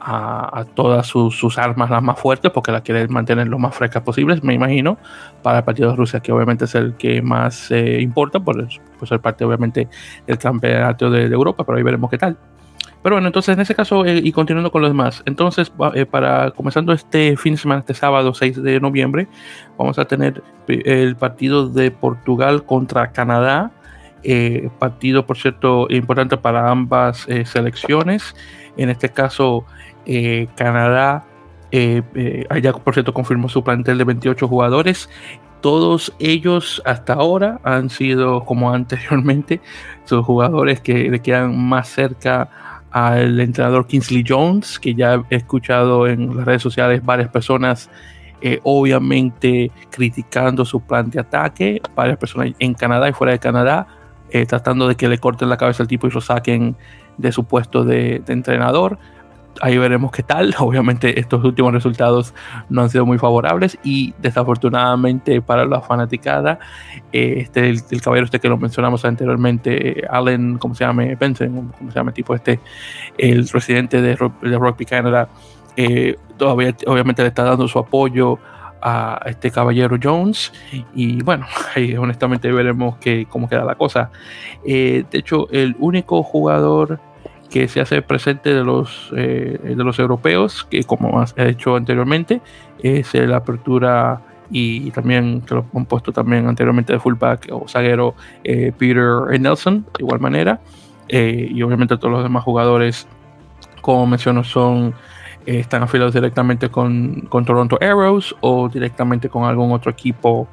a, 0.00 0.64
todas 0.74 1.06
sus, 1.06 1.58
armas 1.58 1.90
las 1.90 2.02
más 2.02 2.18
fuertes 2.18 2.50
porque 2.52 2.72
las 2.72 2.82
quiere 2.82 3.06
mantener 3.08 3.48
lo 3.48 3.58
más 3.58 3.74
frescas 3.74 4.02
posibles, 4.02 4.42
me 4.42 4.54
imagino, 4.54 4.96
para 5.42 5.58
el 5.58 5.64
partido 5.64 5.90
de 5.90 5.96
Rusia, 5.96 6.20
que 6.20 6.32
obviamente 6.32 6.64
es 6.64 6.74
el 6.74 6.94
que 6.94 7.20
más 7.20 7.70
eh, 7.70 8.00
importa, 8.00 8.40
por, 8.40 8.66
pues 8.98 9.10
el 9.10 9.20
parte 9.20 9.44
obviamente 9.44 9.88
del 10.26 10.38
campeonato 10.38 11.10
de 11.10 11.24
Europa, 11.26 11.64
pero 11.64 11.76
ahí 11.76 11.84
veremos 11.84 12.10
qué 12.10 12.18
tal. 12.18 12.38
Pero 13.02 13.14
bueno, 13.14 13.28
entonces 13.28 13.54
en 13.54 13.60
ese 13.60 13.74
caso, 13.74 14.04
eh, 14.04 14.20
y 14.22 14.32
continuando 14.32 14.72
con 14.72 14.82
los 14.82 14.90
demás, 14.90 15.22
entonces 15.24 15.72
eh, 15.94 16.04
para 16.04 16.50
comenzando 16.50 16.92
este 16.92 17.36
fin 17.36 17.54
de 17.54 17.58
semana, 17.58 17.80
este 17.80 17.94
sábado 17.94 18.34
6 18.34 18.62
de 18.62 18.80
noviembre, 18.80 19.28
vamos 19.76 19.98
a 19.98 20.04
tener 20.04 20.42
eh, 20.66 20.82
el 20.84 21.16
partido 21.16 21.68
de 21.68 21.90
Portugal 21.90 22.64
contra 22.64 23.12
Canadá. 23.12 23.70
partido, 24.78 25.26
por 25.26 25.36
cierto, 25.38 25.86
importante 25.90 26.36
para 26.36 26.70
ambas 26.70 27.26
selecciones. 27.44 28.34
En 28.76 28.90
este 28.90 29.08
caso, 29.08 29.64
Canadá, 30.56 31.24
ya 31.70 32.72
por 32.72 32.94
cierto 32.94 33.14
confirmó 33.14 33.48
su 33.48 33.62
plantel 33.62 33.96
de 33.98 34.04
28 34.04 34.48
jugadores 34.48 35.08
todos 35.60 36.14
ellos 36.18 36.80
hasta 36.84 37.14
ahora 37.14 37.60
han 37.64 37.90
sido 37.90 38.44
como 38.44 38.72
anteriormente 38.74 39.60
sus 40.04 40.24
jugadores 40.24 40.80
que 40.80 41.10
le 41.10 41.20
quedan 41.20 41.58
más 41.58 41.88
cerca 41.88 42.48
al 43.06 43.38
entrenador 43.40 43.86
Kingsley 43.86 44.24
Jones, 44.26 44.78
que 44.78 44.94
ya 44.94 45.22
he 45.30 45.36
escuchado 45.36 46.06
en 46.06 46.36
las 46.36 46.44
redes 46.44 46.62
sociales 46.62 47.04
varias 47.04 47.28
personas, 47.28 47.90
eh, 48.40 48.60
obviamente 48.64 49.70
criticando 49.90 50.64
su 50.64 50.80
plan 50.80 51.10
de 51.10 51.20
ataque, 51.20 51.80
varias 51.94 52.18
personas 52.18 52.52
en 52.58 52.74
Canadá 52.74 53.08
y 53.08 53.12
fuera 53.12 53.32
de 53.32 53.38
Canadá, 53.38 53.86
eh, 54.30 54.46
tratando 54.46 54.88
de 54.88 54.96
que 54.96 55.08
le 55.08 55.18
corten 55.18 55.48
la 55.48 55.56
cabeza 55.56 55.82
al 55.82 55.88
tipo 55.88 56.06
y 56.06 56.10
lo 56.10 56.20
saquen 56.20 56.76
de 57.16 57.32
su 57.32 57.44
puesto 57.44 57.84
de 57.84 58.22
entrenador 58.26 58.98
ahí 59.60 59.78
veremos 59.78 60.10
qué 60.12 60.22
tal. 60.22 60.54
Obviamente 60.58 61.18
estos 61.18 61.44
últimos 61.44 61.72
resultados 61.72 62.34
no 62.68 62.82
han 62.82 62.90
sido 62.90 63.06
muy 63.06 63.18
favorables 63.18 63.78
y 63.82 64.14
desafortunadamente 64.18 65.40
para 65.42 65.64
la 65.64 65.80
fanaticada, 65.80 66.58
eh, 67.12 67.34
este, 67.38 67.68
el, 67.68 68.02
caballero 68.02 68.26
este 68.26 68.40
que 68.40 68.48
lo 68.48 68.58
mencionamos 68.58 69.04
anteriormente, 69.04 70.04
Allen, 70.10 70.58
¿cómo 70.58 70.74
se 70.74 70.84
llama? 70.84 71.04
Benson, 71.18 71.72
¿cómo 71.76 71.90
se 71.90 71.96
llama 71.98 72.12
tipo 72.12 72.34
este? 72.34 72.60
El 73.16 73.46
presidente 73.46 74.00
de, 74.00 74.10
de 74.10 74.58
Rugby 74.58 74.84
Canada, 74.84 75.28
eh, 75.76 76.16
todavía 76.36 76.74
obviamente 76.86 77.22
le 77.22 77.28
está 77.28 77.44
dando 77.44 77.68
su 77.68 77.78
apoyo 77.78 78.38
a 78.80 79.20
este 79.26 79.50
caballero 79.50 79.96
Jones 80.02 80.52
y 80.94 81.22
bueno 81.22 81.46
ahí 81.74 81.96
honestamente 81.96 82.50
veremos 82.52 82.96
cómo 83.28 83.48
queda 83.48 83.64
la 83.64 83.74
cosa 83.74 84.10
eh, 84.64 85.04
de 85.10 85.18
hecho 85.18 85.48
el 85.50 85.76
único 85.78 86.22
jugador 86.22 87.00
que 87.50 87.68
se 87.68 87.80
hace 87.80 88.02
presente 88.02 88.52
de 88.52 88.62
los, 88.62 89.10
eh, 89.16 89.58
de 89.62 89.84
los 89.84 89.98
europeos, 89.98 90.66
que 90.70 90.84
como 90.84 91.20
ha 91.20 91.26
hecho 91.44 91.76
anteriormente, 91.76 92.40
es 92.82 93.12
la 93.14 93.38
apertura 93.38 94.20
y 94.50 94.90
también 94.92 95.42
que 95.42 95.54
lo 95.54 95.66
han 95.74 95.86
puesto 95.86 96.12
también 96.12 96.46
anteriormente 96.46 96.92
de 96.92 97.00
fullback 97.00 97.48
o 97.50 97.66
zaguero 97.68 98.14
eh, 98.44 98.72
Peter 98.76 99.40
Nelson, 99.40 99.84
de 99.96 100.04
igual 100.04 100.20
manera. 100.20 100.60
Eh, 101.08 101.48
y 101.50 101.62
obviamente 101.62 101.96
todos 101.96 102.12
los 102.12 102.22
demás 102.22 102.44
jugadores, 102.44 103.06
como 103.80 104.06
menciono, 104.06 104.44
son 104.44 104.94
están 105.46 105.82
afiliados 105.82 106.12
directamente 106.12 106.68
con, 106.68 107.22
con, 107.30 107.46
Toronto 107.46 107.78
Arrows 107.80 108.36
o 108.40 108.68
directamente 108.68 109.30
con 109.30 109.44
algún 109.44 109.72
otro 109.72 109.90
equipo 109.90 110.46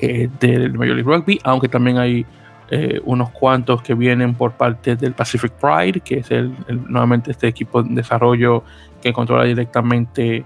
del 0.00 0.72
Major 0.72 0.96
League 0.96 1.02
Rugby, 1.04 1.38
aunque 1.44 1.68
también 1.68 1.98
hay 1.98 2.26
eh, 2.74 3.02
unos 3.04 3.28
cuantos 3.28 3.82
que 3.82 3.92
vienen 3.92 4.34
por 4.34 4.52
parte 4.52 4.96
del 4.96 5.12
Pacific 5.12 5.52
Pride, 5.52 6.00
que 6.00 6.20
es 6.20 6.30
el, 6.30 6.56
nuevamente 6.88 7.30
este 7.30 7.46
equipo 7.46 7.82
de 7.82 7.94
desarrollo 7.94 8.64
que 9.02 9.12
controla 9.12 9.44
directamente 9.44 10.42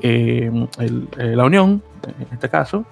eh, 0.00 0.68
eh, 0.78 1.34
la 1.34 1.44
Unión, 1.44 1.82
en 2.06 2.28
este 2.30 2.48
caso. 2.48 2.84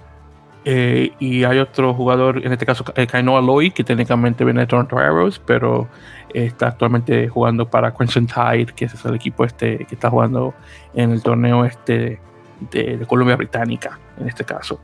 y 0.65 1.45
hay 1.45 1.59
otro 1.61 1.95
jugador, 1.95 2.45
en 2.45 2.53
este 2.53 2.67
caso 2.67 2.83
Kainoa 2.83 3.41
Loy, 3.41 3.71
que 3.71 3.85
técnicamente 3.85 4.45
viene 4.45 4.63
de 4.63 4.67
Toronto 4.67 4.99
Arrows, 4.99 5.41
pero 5.47 5.87
está 6.35 6.67
actualmente 6.67 7.29
jugando 7.29 7.71
para 7.71 7.95
Crimson 7.95 8.27
Tide, 8.27 8.73
que 8.75 8.87
es 8.87 9.05
el 9.05 9.15
equipo 9.15 9.45
este 9.45 9.85
que 9.87 9.95
está 9.95 10.11
jugando 10.11 10.55
en 10.93 11.13
el 11.13 11.23
torneo 11.23 11.65
este 11.65 12.19
de, 12.73 12.97
de 12.97 13.07
Columbia 13.07 13.37
Británica, 13.37 14.01
en 14.19 14.27
este 14.27 14.45
caso. 14.45 14.81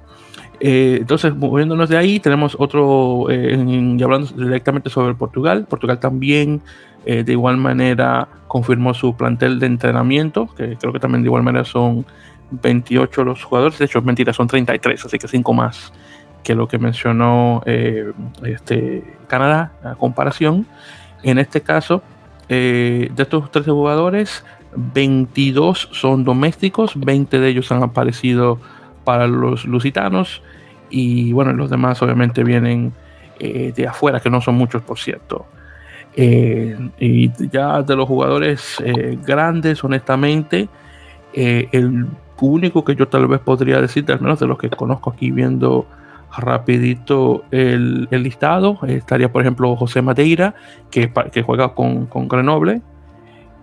Eh, 0.61 0.99
entonces, 1.01 1.35
moviéndonos 1.35 1.89
de 1.89 1.97
ahí, 1.97 2.21
tenemos 2.21 2.57
otro, 2.59 3.27
eh, 3.31 3.55
hablando 4.03 4.27
directamente 4.37 4.91
sobre 4.91 5.15
Portugal. 5.15 5.67
Portugal 5.69 6.01
también, 6.01 6.63
eh, 7.05 7.23
de 7.23 7.33
igual 7.33 7.57
manera, 7.57 8.29
confirmó 8.49 8.95
su 8.95 9.17
plantel 9.17 9.59
de 9.59 9.67
entrenamiento, 9.67 10.49
que 10.57 10.77
creo 10.77 10.93
que 10.93 10.99
también 10.99 11.23
de 11.23 11.29
igual 11.29 11.43
manera 11.43 11.65
son 11.65 12.05
28 12.51 13.25
los 13.25 13.45
jugadores. 13.45 13.79
De 13.79 13.85
hecho, 13.85 14.03
mentira, 14.03 14.33
son 14.33 14.49
33, 14.49 15.05
así 15.05 15.19
que 15.19 15.29
5 15.29 15.53
más 15.53 15.93
que 16.43 16.55
lo 16.55 16.67
que 16.67 16.79
mencionó 16.79 17.63
eh, 17.67 18.13
este, 18.45 19.05
Canadá, 19.27 19.73
a 19.85 19.95
comparación. 19.95 20.67
En 21.23 21.39
este 21.39 21.61
caso, 21.61 22.03
de 22.49 23.11
estos 23.17 23.51
13 23.51 23.71
jugadores, 23.71 24.45
22 24.75 25.91
son 25.93 26.25
domésticos, 26.25 26.99
20 26.99 27.39
de 27.39 27.49
ellos 27.49 27.71
han 27.71 27.83
aparecido 27.83 28.59
para 29.09 29.27
los 29.27 29.65
lusitanos 29.65 30.43
y 30.91 31.33
bueno, 31.33 31.55
los 31.55 31.71
demás 31.71 32.03
obviamente 32.03 32.45
vienen 32.45 32.93
eh, 33.39 33.73
de 33.75 33.87
afuera, 33.87 34.21
que 34.21 34.29
no 34.29 34.43
son 34.43 34.57
muchos 34.57 34.83
por 34.83 34.99
cierto. 34.99 35.47
y 36.15 37.31
ya 37.49 37.83
de 37.83 37.97
los 37.97 38.07
jugadores 38.07 38.77
grandes, 39.25 39.83
honestamente, 39.83 40.69
el 41.33 42.07
único 42.39 42.85
que 42.85 42.95
yo 42.95 43.09
tal 43.09 43.27
vez 43.29 43.41
podría 43.41 43.81
decir, 43.81 44.05
al 44.13 44.21
menos 44.21 44.39
de 44.41 44.47
los 44.47 44.59
que 44.59 44.69
conozco 44.69 45.09
aquí 45.11 45.31
viendo 45.31 45.87
rapidito 46.37 47.45
el, 47.51 48.09
listado. 48.11 48.79
Estaría, 48.87 49.33
por 49.33 49.41
ejemplo, 49.43 49.75
José 49.75 50.03
Madeira, 50.03 50.55
que, 50.91 51.11
que 51.33 51.43
juega 51.43 51.75
con, 51.75 52.05
con, 52.07 52.29
Grenoble. 52.29 52.83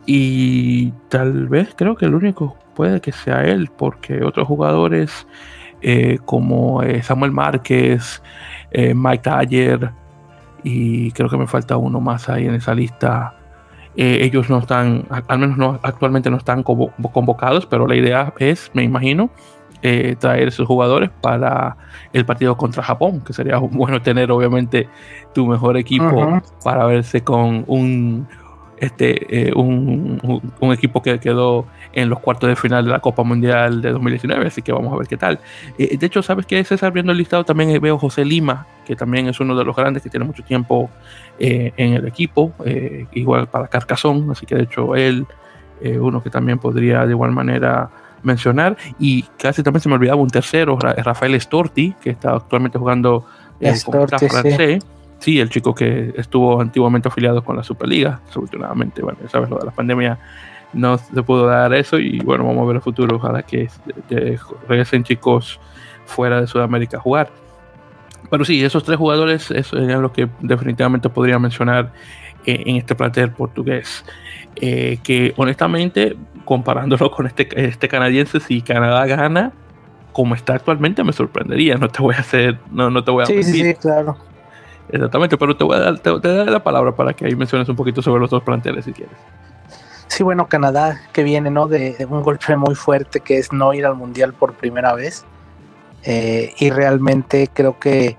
Y 0.07 0.91
tal 1.09 1.47
vez 1.47 1.73
creo 1.75 1.95
que 1.95 2.05
el 2.05 2.15
único 2.15 2.57
puede 2.75 3.01
que 3.01 3.11
sea 3.11 3.43
él, 3.43 3.69
porque 3.75 4.23
otros 4.23 4.47
jugadores 4.47 5.27
eh, 5.81 6.19
como 6.25 6.83
eh, 6.83 7.01
Samuel 7.01 7.31
Márquez, 7.31 8.21
eh, 8.71 8.93
Mike 8.93 9.23
Taller, 9.23 9.91
y 10.63 11.11
creo 11.11 11.29
que 11.29 11.37
me 11.37 11.47
falta 11.47 11.77
uno 11.77 11.99
más 11.99 12.29
ahí 12.29 12.45
en 12.45 12.55
esa 12.55 12.73
lista. 12.73 13.35
ellos 13.95 14.49
no 14.49 14.57
están, 14.59 15.05
al 15.09 15.39
menos 15.39 15.57
no, 15.57 15.79
actualmente 15.83 16.29
no 16.29 16.37
están 16.37 16.63
convocados, 16.63 17.65
pero 17.65 17.87
la 17.87 17.95
idea 17.95 18.33
es, 18.39 18.71
me 18.73 18.83
imagino, 18.83 19.29
eh, 19.87 20.15
traer 20.17 20.47
esos 20.47 20.65
jugadores 20.65 21.11
para 21.21 21.77
el 22.11 22.25
partido 22.25 22.57
contra 22.57 22.81
Japón, 22.81 23.21
que 23.21 23.33
sería 23.33 23.57
bueno 23.71 24.01
tener 24.01 24.31
obviamente 24.31 24.89
tu 25.31 25.45
mejor 25.45 25.77
equipo 25.77 26.41
para 26.63 26.85
verse 26.85 27.21
con 27.21 27.63
un, 27.67 28.27
este, 28.77 29.47
eh, 29.47 29.53
un, 29.55 30.49
un, 30.59 30.73
equipo 30.73 31.01
que 31.01 31.19
quedó 31.19 31.65
en 31.93 32.09
los 32.09 32.19
cuartos 32.19 32.49
de 32.49 32.55
final 32.55 32.85
de 32.85 32.91
la 32.91 32.99
Copa 32.99 33.23
Mundial 33.23 33.81
de 33.81 33.91
2019, 33.91 34.47
así 34.47 34.61
que 34.61 34.71
vamos 34.71 34.93
a 34.93 34.97
ver 34.97 35.07
qué 35.07 35.17
tal. 35.17 35.39
Eh, 35.77 35.97
de 35.97 36.05
hecho, 36.05 36.21
¿sabes 36.21 36.45
qué? 36.45 36.63
César, 36.63 36.91
viendo 36.91 37.11
el 37.11 37.17
listado 37.17 37.43
también 37.43 37.79
veo 37.81 37.97
José 37.97 38.25
Lima, 38.25 38.67
que 38.85 38.95
también 38.95 39.27
es 39.27 39.39
uno 39.39 39.55
de 39.55 39.63
los 39.63 39.75
grandes 39.75 40.03
que 40.03 40.09
tiene 40.09 40.25
mucho 40.25 40.43
tiempo 40.43 40.89
en 41.37 41.93
el 41.93 42.07
equipo, 42.07 42.53
igual 43.11 43.47
para 43.47 43.67
Carcazón, 43.67 44.29
así 44.31 44.45
que 44.45 44.55
de 44.55 44.63
hecho 44.63 44.95
él, 44.95 45.25
uno 45.99 46.23
que 46.23 46.29
también 46.29 46.59
podría 46.59 47.05
de 47.05 47.11
igual 47.11 47.31
manera 47.31 47.89
mencionar. 48.25 48.75
Y 48.99 49.23
casi 49.37 49.63
también 49.63 49.81
se 49.81 49.89
me 49.89 49.95
olvidaba 49.95 50.21
un 50.21 50.29
tercero, 50.29 50.77
Rafael 50.77 51.39
Storti, 51.39 51.95
que 52.01 52.09
está 52.09 52.35
actualmente 52.35 52.77
jugando 52.77 53.25
en 53.59 53.73
eh, 53.73 53.77
Storti, 53.77 54.27
francés. 54.27 54.83
Sí. 54.83 54.87
El 55.25 55.49
chico 55.49 55.73
que 55.73 56.13
estuvo 56.17 56.61
antiguamente 56.61 57.07
afiliado 57.07 57.43
con 57.43 57.55
la 57.55 57.63
Superliga, 57.63 58.21
desafortunadamente, 58.27 59.01
bueno, 59.01 59.19
sabes, 59.29 59.49
lo 59.49 59.57
de 59.57 59.65
la 59.65 59.71
pandemia 59.71 60.19
no 60.73 60.97
se 60.97 61.23
pudo 61.23 61.47
dar 61.47 61.73
eso 61.73 61.97
y 61.99 62.19
bueno, 62.19 62.45
vamos 62.45 62.63
a 62.63 62.67
ver 62.67 62.75
el 62.77 62.81
futuro, 62.81 63.15
ojalá 63.15 63.43
que, 63.43 63.69
regresen 64.67 65.03
chicos 65.03 65.59
fuera 66.05 66.41
de 66.41 66.47
Sudamérica 66.47 66.97
a 66.97 66.99
jugar. 66.99 67.29
Pero 68.29 68.43
sí, 68.43 68.63
esos 68.63 68.83
tres 68.83 68.97
jugadores 68.97 69.51
es 69.51 69.71
lo 69.71 70.11
que 70.11 70.27
definitivamente 70.41 71.09
podría 71.09 71.39
mencionar 71.39 71.91
eh, 72.45 72.63
en 72.65 72.75
este 72.75 72.95
plantel 72.95 73.31
portugués. 73.31 74.03
Eh, 74.55 74.99
que 75.03 75.33
honestamente, 75.37 76.15
comparándolo 76.43 77.11
con 77.11 77.25
este, 77.27 77.47
este 77.67 77.87
canadiense, 77.87 78.39
si 78.39 78.61
Canadá 78.61 79.05
gana, 79.05 79.51
como 80.11 80.35
está 80.35 80.53
actualmente, 80.53 81.03
me 81.03 81.13
sorprendería. 81.13 81.75
No 81.75 81.89
te 81.89 82.01
voy 82.01 82.15
a 82.15 82.19
hacer, 82.19 82.57
no, 82.71 82.89
no 82.89 83.03
te 83.03 83.11
voy 83.11 83.23
a 83.23 83.25
sí, 83.25 83.43
sí, 83.43 83.73
claro. 83.75 84.17
Exactamente, 84.89 85.37
pero 85.37 85.57
te 85.57 85.63
voy 85.63 85.77
a 85.77 85.79
dar, 85.79 85.99
te, 85.99 86.11
daré 86.11 86.51
la 86.51 86.63
palabra 86.63 86.95
para 86.95 87.13
que 87.13 87.25
ahí 87.25 87.35
menciones 87.35 87.67
un 87.69 87.75
poquito 87.75 88.01
sobre 88.01 88.21
los 88.21 88.29
dos 88.29 88.43
planteles 88.43 88.85
si 88.85 88.93
quieres. 88.93 89.15
Sí, 90.07 90.23
bueno, 90.23 90.47
Canadá 90.47 91.01
que 91.11 91.23
viene, 91.23 91.49
¿no? 91.49 91.67
De, 91.67 92.05
un 92.09 92.21
golpe 92.21 92.55
muy 92.55 92.75
fuerte 92.75 93.19
que 93.19 93.37
es 93.37 93.51
no 93.51 93.73
ir 93.73 93.85
al 93.85 93.95
mundial 93.95 94.33
por 94.33 94.53
primera 94.53 94.93
vez. 94.93 95.25
Eh, 96.03 96.53
y 96.59 96.69
realmente 96.69 97.49
creo 97.51 97.79
que 97.79 98.15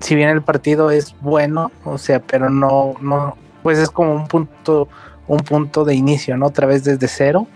si 0.00 0.16
bien 0.16 0.28
el 0.28 0.42
partido 0.42 0.90
es 0.90 1.14
bueno, 1.20 1.70
o 1.84 1.96
sea, 1.96 2.20
pero 2.20 2.50
no, 2.50 2.94
no, 3.00 3.36
pues 3.62 3.78
es 3.78 3.90
como 3.90 4.12
un 4.12 4.26
punto 4.26 4.88
un 5.26 5.38
punto 5.40 5.84
de 5.84 5.94
inicio, 5.94 6.36
¿no? 6.36 6.46
Otra 6.46 6.66
vez 6.66 6.84
desde 6.84 7.08
cero. 7.08 7.46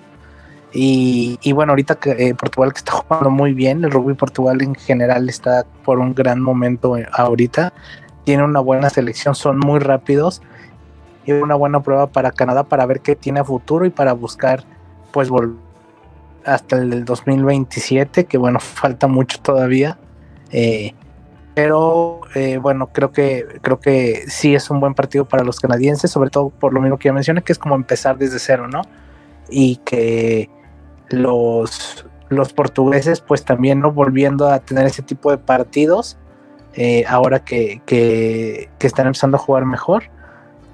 Y, 0.79 1.53
bueno, 1.53 1.73
ahorita 1.73 1.95
que 1.95 2.11
eh, 2.11 2.35
Portugal 2.35 2.73
que 2.73 2.79
está 2.79 2.93
jugando 2.93 3.31
muy 3.31 3.55
bien, 3.55 3.83
el 3.83 3.91
rugby 3.91 4.13
Portugal 4.13 4.61
en 4.61 4.75
general 4.75 5.27
está 5.29 5.65
por 5.85 5.99
un 5.99 6.15
gran 6.15 6.43
momento 6.43 6.99
eh, 6.99 7.09
ahorita, 7.13 7.73
tiene 8.27 8.43
una 8.43 8.59
buena 8.59 8.91
selección, 8.91 9.37
son 9.37 9.59
muy 9.59 9.79
rápidos 9.79 10.43
y 11.25 11.31
una 11.31 11.55
buena 11.55 11.81
prueba 11.81 12.09
para 12.09 12.33
Canadá 12.33 12.65
para 12.65 12.85
ver 12.85 13.01
qué 13.01 13.15
tiene 13.15 13.45
futuro 13.45 13.87
y 13.87 13.91
para 13.91 14.13
buscar 14.15 14.65
pues 15.13 15.31
volver 15.31 15.55
hasta 16.45 16.77
el 16.77 17.05
2027, 17.05 18.25
que 18.25 18.37
bueno, 18.37 18.59
falta 18.61 19.07
mucho 19.07 19.39
todavía. 19.41 19.97
Eh, 20.51 20.95
pero 21.55 22.21
eh, 22.35 22.59
bueno, 22.59 22.89
creo 22.89 23.13
que, 23.13 23.47
creo 23.63 23.81
que 23.81 24.25
sí 24.29 24.55
es 24.55 24.71
un 24.71 24.81
buen 24.81 24.95
partido 24.95 25.25
para 25.25 25.45
los 25.45 25.59
canadienses, 25.59 26.11
sobre 26.11 26.31
todo 26.31 26.51
por 26.51 26.75
lo 26.75 26.81
mismo 26.81 26.99
que 26.99 27.09
ya 27.09 27.13
mencioné, 27.13 27.43
que 27.43 27.53
es 27.53 27.59
como 27.59 27.75
empezar 27.77 28.19
desde 28.19 28.39
cero, 28.39 28.69
¿no? 28.69 28.83
Y 29.49 29.77
que 29.77 30.51
los, 31.09 32.05
los 32.29 32.53
portugueses, 32.53 33.21
pues 33.21 33.45
también, 33.45 33.81
¿no? 33.81 33.93
Volviendo 33.93 34.49
a 34.49 34.59
tener 34.59 34.87
ese 34.87 35.03
tipo 35.03 35.31
de 35.31 35.39
partidos, 35.39 36.19
eh, 36.77 37.05
ahora 37.09 37.41
que, 37.41 37.81
que, 37.87 38.69
están 38.81 39.07
empezando 39.07 39.37
a 39.37 39.41
jugar 39.41 39.65
mejor. 39.65 40.05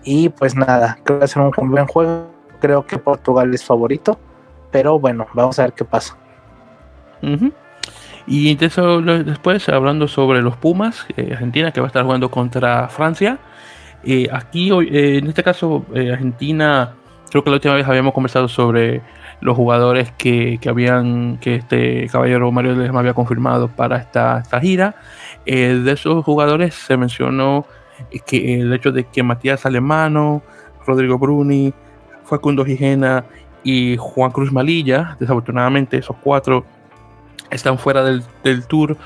Y 0.05 0.29
pues 0.31 0.57
nada, 0.57 0.99
creo 1.05 1.19
que 1.19 1.21
va 1.21 1.25
a 1.25 1.29
ser 1.29 1.43
un 1.57 1.71
buen 1.71 1.87
juego. 1.87 2.27
Creo 2.61 2.87
que 2.87 2.99
Portugal 2.99 3.53
es 3.55 3.65
favorito, 3.65 4.19
pero 4.71 4.99
bueno, 4.99 5.27
vamos 5.35 5.59
a 5.59 5.63
ver 5.63 5.73
qué 5.73 5.85
pasa. 5.85 6.17
Y 8.27 8.55
después, 8.55 9.69
hablando 9.69 10.09
sobre 10.09 10.43
los 10.43 10.57
Pumas, 10.57 11.07
eh, 11.17 11.31
Argentina 11.33 11.73
que 11.73 11.81
va 11.81 11.87
a 11.87 11.89
estar 11.89 12.05
jugando 12.05 12.31
contra 12.31 12.89
Francia. 12.89 13.39
Eh, 14.05 14.29
aquí, 14.33 14.71
eh, 14.71 15.19
en 15.19 15.27
este 15.29 15.43
caso, 15.43 15.85
Argentina, 15.95 16.95
creo 17.31 17.43
que 17.43 17.51
la 17.51 17.57
última 17.57 17.75
vez 17.75 17.87
habíamos 17.87 18.15
conversado 18.15 18.49
sobre 18.49 19.03
los 19.41 19.57
jugadores 19.57 20.13
que, 20.13 20.59
habían, 20.69 21.39
que 21.39 21.57
este 21.57 22.07
caballero 22.11 22.53
Mario 22.53 22.77
me 22.77 22.99
había 22.99 23.15
confirmado 23.15 23.69
para 23.69 23.97
esta, 23.99 24.39
esta 24.39 24.61
gira. 24.61 24.95
De 25.45 25.93
esos 25.93 26.25
jugadores 26.25 26.75
se 26.75 26.97
mencionó 26.97 27.67
que 28.27 28.61
el 28.61 28.73
hecho 28.73 28.93
de 28.93 29.05
que 29.05 29.23
Matías 29.23 29.67
Alemano, 29.67 30.43
Rodrigo 30.87 31.19
Bruni, 31.19 31.73
Facundo 32.25 32.65
Gijena 32.65 33.25
y 33.65 33.97
Juan 33.99 34.31
Cruz 34.31 34.53
Malilla, 34.53 35.17
desafortunadamente 35.21 35.99
esos 35.99 36.17
cuatro 36.23 36.65
están 37.51 37.79
fuera 37.79 38.03
del, 38.03 38.67
tour 38.67 38.97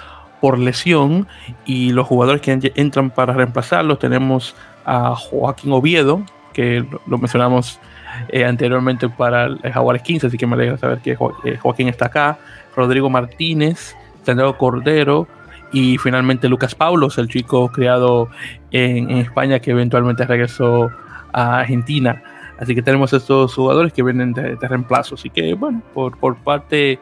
por 0.40 0.58
lesión 0.58 1.26
y 1.64 1.90
los 1.90 2.06
jugadores 2.06 2.40
que 2.40 2.72
entran 2.76 3.10
para 3.10 3.32
reemplazarlos 3.32 3.98
tenemos 3.98 4.54
a 4.84 5.14
Joaquín 5.16 5.72
Oviedo, 5.72 6.22
que 6.52 6.84
lo, 7.06 7.18
mencionamos 7.18 7.80
eh, 8.28 8.44
anteriormente 8.44 9.08
para 9.08 9.46
el 9.46 9.72
Jaguares 9.72 10.02
15, 10.02 10.28
así 10.28 10.38
que 10.38 10.46
me 10.46 10.54
alegra 10.54 10.78
saber 10.78 11.00
que 11.00 11.18
eh, 11.44 11.56
Joaquín 11.60 11.88
está 11.88 12.06
acá, 12.06 12.38
Rodrigo 12.74 13.10
Martínez, 13.10 13.96
Santiago 14.22 14.56
Cordero 14.56 15.26
y 15.72 15.98
finalmente 15.98 16.48
Lucas 16.48 16.74
Paulos, 16.74 17.18
el 17.18 17.28
chico 17.28 17.68
criado 17.70 18.28
en, 18.70 19.10
España 19.10 19.58
que 19.60 19.72
eventualmente 19.72 20.24
regresó 20.24 20.90
a 21.32 21.60
Argentina. 21.60 22.22
Así 22.58 22.74
que 22.74 22.82
tenemos 22.82 23.12
estos 23.12 23.54
jugadores 23.54 23.92
que 23.92 24.02
vienen 24.02 24.32
de, 24.32 24.56
reemplazo. 24.56 25.16
Así 25.16 25.28
que, 25.28 25.54
bueno, 25.54 25.82
por, 25.92 26.16
por 26.18 26.36
parte 26.36 26.98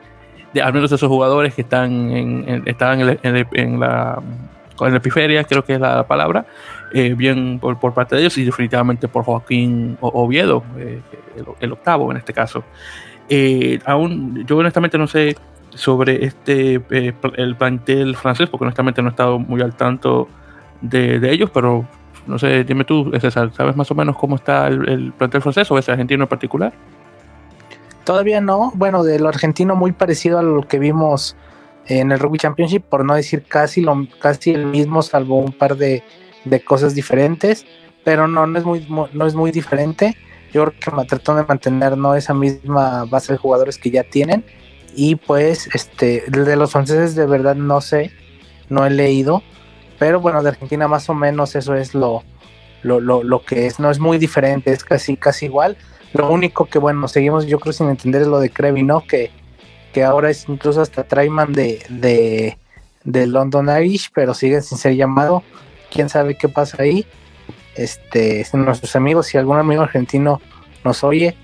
al 0.62 0.72
menos 0.72 0.92
esos 0.92 1.08
jugadores 1.08 1.54
que 1.54 1.62
están 1.62 2.10
en, 2.12 2.62
estaban 2.66 3.00
en, 3.00 3.80
la 3.80 4.22
en 4.80 4.92
la 4.92 5.00
periferia, 5.00 5.44
creo 5.44 5.64
que 5.64 5.74
es 5.74 5.80
la 5.80 6.06
palabra, 6.06 6.46
eh, 6.92 7.14
bien 7.14 7.58
por, 7.58 7.78
parte 7.94 8.16
de 8.16 8.22
ellos 8.22 8.36
y 8.38 8.44
definitivamente 8.44 9.08
por 9.08 9.24
Joaquín 9.24 9.96
Oviedo, 10.00 10.64
eh, 10.78 11.00
el, 11.60 11.72
octavo 11.72 12.10
en 12.10 12.18
este 12.18 12.32
caso. 12.32 12.64
Eh, 13.28 13.78
aún, 13.84 14.44
yo 14.46 14.56
honestamente 14.58 14.98
no 14.98 15.06
sé 15.06 15.36
sobre 15.74 16.24
este 16.24 16.82
el 17.36 17.56
plantel 17.56 18.16
francés, 18.16 18.48
porque 18.48 18.64
honestamente 18.64 19.02
no 19.02 19.08
he 19.08 19.10
estado 19.10 19.38
muy 19.38 19.60
al 19.60 19.74
tanto 19.74 20.28
de, 20.80 21.30
ellos, 21.30 21.50
pero 21.52 21.86
no 22.26 22.38
sé, 22.38 22.64
dime 22.64 22.84
tú, 22.84 23.10
César, 23.20 23.50
¿sabes 23.52 23.76
más 23.76 23.90
o 23.90 23.94
menos 23.94 24.16
cómo 24.16 24.36
está 24.36 24.68
el, 24.68 24.88
el 24.88 25.12
plantel 25.12 25.42
francés 25.42 25.70
o 25.70 25.78
ese 25.78 25.92
argentino 25.92 26.24
en 26.24 26.28
particular? 26.28 26.72
Todavía 28.04 28.40
no. 28.40 28.70
Bueno, 28.74 29.02
de 29.02 29.18
lo 29.18 29.28
argentino 29.28 29.74
muy 29.74 29.92
parecido 29.92 30.38
a 30.38 30.42
lo 30.42 30.62
que 30.68 30.78
vimos 30.78 31.36
en 31.86 32.12
el 32.12 32.18
Rugby 32.18 32.38
Championship, 32.38 32.82
por 32.82 33.04
no 33.04 33.14
decir 33.14 33.44
casi 33.44 33.80
lo 33.80 34.06
casi 34.20 34.52
el 34.52 34.66
mismo, 34.66 35.02
salvo 35.02 35.38
un 35.38 35.52
par 35.52 35.76
de, 35.76 36.02
cosas 36.64 36.94
diferentes. 36.94 37.66
Pero 38.04 38.28
no, 38.28 38.46
no 38.46 38.58
es 38.58 38.64
muy, 38.64 38.86
no 38.88 39.26
es 39.26 39.34
muy 39.34 39.50
diferente. 39.50 40.14
Yo 40.52 40.64
creo 40.66 41.00
que 41.00 41.06
trató 41.06 41.34
de 41.34 41.44
mantener 41.44 41.96
¿no? 41.96 42.14
esa 42.14 42.34
misma 42.34 43.06
base 43.06 43.32
de 43.32 43.38
jugadores 43.38 43.78
que 43.78 43.90
ya 43.90 44.04
tienen. 44.04 44.44
Y 44.96 45.16
pues, 45.16 45.68
este, 45.74 46.24
de 46.28 46.56
los 46.56 46.72
franceses 46.72 47.14
de 47.14 47.26
verdad 47.26 47.54
no 47.54 47.80
sé. 47.80 48.12
no 48.68 48.86
he 48.86 48.90
leído, 48.90 49.42
pero 49.98 50.20
bueno, 50.20 50.42
de 50.42 50.50
Argentina 50.50 50.88
más 50.88 51.08
o 51.08 51.14
menos 51.14 51.54
eso 51.54 51.74
es 51.74 51.94
lo, 51.94 52.22
lo, 52.82 53.00
lo, 53.00 53.44
que 53.44 53.66
es, 53.66 53.78
no 53.78 53.90
es 53.90 53.98
muy 53.98 54.18
diferente, 54.18 54.72
es 54.72 54.84
casi, 54.84 55.16
casi 55.16 55.46
igual. 55.46 55.76
Lo 56.12 56.30
único 56.30 56.66
que, 56.66 56.78
bueno, 56.78 57.08
seguimos 57.08 57.46
yo 57.46 57.58
creo 57.58 57.72
sin 57.72 57.88
entender 57.88 58.22
es 58.22 58.28
lo 58.28 58.38
de 58.38 58.50
Krevi, 58.50 58.82
¿no? 58.82 59.04
Que, 59.06 59.30
que 59.92 60.04
ahora 60.04 60.30
es 60.30 60.48
incluso 60.48 60.80
hasta 60.80 61.04
Traiman 61.04 61.52
de, 61.52 61.84
de, 61.88 62.58
de 63.04 63.26
London 63.26 63.68
Irish, 63.68 64.10
pero 64.14 64.34
sigue 64.34 64.60
sin 64.62 64.78
ser 64.78 64.94
llamado. 64.94 65.42
Quién 65.90 66.08
sabe 66.08 66.36
qué 66.36 66.48
pasa 66.48 66.82
ahí. 66.82 67.06
Este, 67.76 68.46
nuestros 68.52 68.94
amigos, 68.94 69.26
si 69.26 69.38
algún 69.38 69.58
amigo 69.58 69.82
argentino 69.82 70.40
nos 70.84 71.02
oye, 71.02 71.36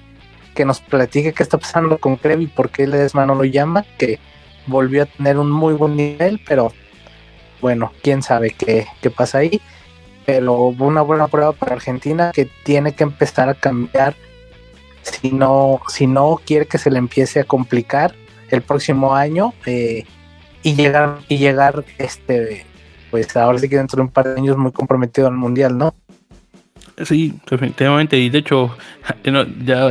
que 0.54 0.64
nos 0.64 0.80
platique 0.80 1.32
qué 1.32 1.42
está 1.42 1.58
pasando 1.58 1.98
con 1.98 2.16
Krevi, 2.16 2.46
por 2.46 2.70
qué 2.70 2.86
Ledesma 2.86 3.26
no 3.26 3.34
lo 3.34 3.44
llama, 3.44 3.84
que 3.98 4.18
volvió 4.66 5.02
a 5.02 5.06
tener 5.06 5.38
un 5.38 5.50
muy 5.50 5.74
buen 5.74 5.96
nivel, 5.96 6.40
pero 6.46 6.72
bueno, 7.60 7.92
quién 8.02 8.22
sabe 8.22 8.50
qué, 8.50 8.86
qué 9.00 9.10
pasa 9.10 9.38
ahí. 9.38 9.60
Pero 10.26 10.66
una 10.66 11.02
buena 11.02 11.28
prueba 11.28 11.52
para 11.52 11.74
Argentina 11.74 12.30
que 12.32 12.48
tiene 12.64 12.92
que 12.92 13.04
empezar 13.04 13.48
a 13.48 13.54
cambiar 13.54 14.14
si 15.02 15.30
no, 15.30 15.80
si 15.88 16.06
no 16.06 16.40
quiere 16.44 16.66
que 16.66 16.78
se 16.78 16.90
le 16.90 16.98
empiece 16.98 17.40
a 17.40 17.44
complicar 17.44 18.14
el 18.50 18.62
próximo 18.62 19.14
año 19.14 19.54
eh, 19.66 20.04
y 20.62 20.74
llegar, 20.74 21.18
y 21.28 21.38
llegar 21.38 21.84
este 21.98 22.66
pues 23.10 23.36
ahora 23.36 23.58
sí 23.58 23.68
que 23.68 23.76
dentro 23.76 23.96
de 23.96 24.02
un 24.02 24.08
par 24.08 24.28
de 24.28 24.40
años 24.40 24.56
muy 24.56 24.72
comprometido 24.72 25.26
al 25.26 25.34
mundial, 25.34 25.76
¿no? 25.76 25.94
Sí, 27.04 27.34
definitivamente. 27.48 28.18
Y 28.18 28.28
de 28.28 28.38
hecho, 28.38 28.76
ya 29.64 29.88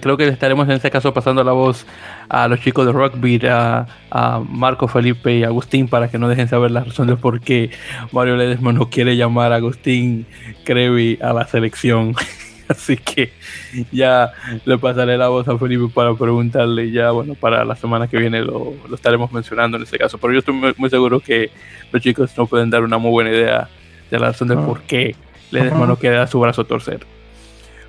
creo 0.00 0.16
que 0.16 0.26
le 0.26 0.32
estaremos 0.32 0.66
en 0.68 0.72
este 0.72 0.90
caso 0.90 1.14
pasando 1.14 1.42
la 1.42 1.52
voz 1.52 1.86
a 2.28 2.48
los 2.48 2.60
chicos 2.60 2.86
de 2.86 2.92
rugby, 2.92 3.40
a, 3.48 3.86
Marco 4.48 4.88
Felipe 4.88 5.34
y 5.34 5.44
Agustín, 5.44 5.88
para 5.88 6.08
que 6.08 6.18
no 6.18 6.28
dejen 6.28 6.48
saber 6.48 6.70
las 6.70 6.86
razones 6.86 7.18
por 7.18 7.40
qué 7.40 7.70
Mario 8.12 8.36
Ledesma 8.36 8.72
no 8.72 8.90
quiere 8.90 9.16
llamar 9.16 9.52
a 9.52 9.56
Agustín 9.56 10.26
Crevi 10.64 11.18
a 11.20 11.32
la 11.32 11.46
selección. 11.46 12.14
Así 12.68 12.96
que 12.96 13.30
ya 13.92 14.32
le 14.64 14.78
pasaré 14.78 15.18
la 15.18 15.28
voz 15.28 15.46
a 15.48 15.58
Felipe 15.58 15.92
para 15.92 16.14
preguntarle. 16.14 16.90
Ya, 16.90 17.10
bueno, 17.10 17.34
para 17.34 17.64
la 17.64 17.76
semana 17.76 18.08
que 18.08 18.16
viene 18.18 18.40
lo, 18.42 18.74
estaremos 18.92 19.32
mencionando 19.32 19.76
en 19.76 19.82
este 19.82 19.98
caso. 19.98 20.18
Pero 20.18 20.32
yo 20.32 20.38
estoy 20.38 20.54
muy, 20.76 20.90
seguro 20.90 21.20
que 21.20 21.50
los 21.92 22.02
chicos 22.02 22.30
no 22.36 22.46
pueden 22.46 22.70
dar 22.70 22.82
una 22.82 22.98
muy 22.98 23.10
buena 23.10 23.30
idea 23.30 23.68
de 24.10 24.18
la 24.18 24.28
razón 24.28 24.48
de 24.48 24.56
por 24.56 24.82
qué 24.82 25.14
Ledesma 25.54 25.86
no 25.86 25.96
queda 25.96 26.26
su 26.26 26.40
brazo 26.40 26.64
torcer. 26.64 27.06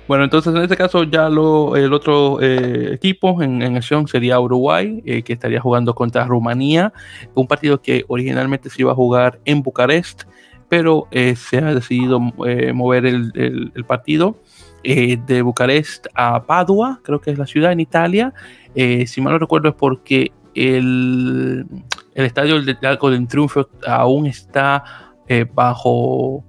Bueno, 0.08 0.22
entonces 0.22 0.54
en 0.54 0.62
este 0.62 0.76
caso 0.76 1.02
ya 1.02 1.28
lo, 1.28 1.74
el 1.74 1.92
otro 1.92 2.40
eh, 2.40 2.94
equipo 2.94 3.42
en, 3.42 3.62
acción 3.76 4.06
sería 4.06 4.38
Uruguay, 4.38 5.02
eh, 5.04 5.22
que 5.22 5.32
estaría 5.32 5.60
jugando 5.60 5.94
contra 5.96 6.24
Rumanía, 6.24 6.92
un 7.34 7.48
partido 7.48 7.82
que 7.82 8.04
originalmente 8.06 8.70
se 8.70 8.82
iba 8.82 8.92
a 8.92 8.94
jugar 8.94 9.40
en 9.44 9.62
Bucarest, 9.62 10.22
pero 10.68 11.08
eh, 11.10 11.34
se 11.34 11.58
ha 11.58 11.74
decidido 11.74 12.20
mover 12.20 13.06
el, 13.06 13.72
partido 13.86 14.36
de 14.84 15.42
Bucarest 15.42 16.06
a 16.14 16.44
Padua, 16.44 17.00
creo 17.02 17.20
que 17.20 17.32
es 17.32 17.38
la 17.38 17.46
ciudad 17.46 17.72
en 17.72 17.80
Italia. 17.80 18.32
si 18.74 19.20
mal 19.20 19.32
no 19.32 19.38
recuerdo 19.40 19.70
es 19.70 19.74
porque 19.74 20.30
el, 20.54 21.66
el 22.14 22.24
estadio 22.24 22.62
del 22.62 22.78
Arco 22.82 23.10
del 23.10 23.26
Triunfo 23.26 23.68
aún 23.86 24.26
está 24.26 24.84
bajo 25.52 26.44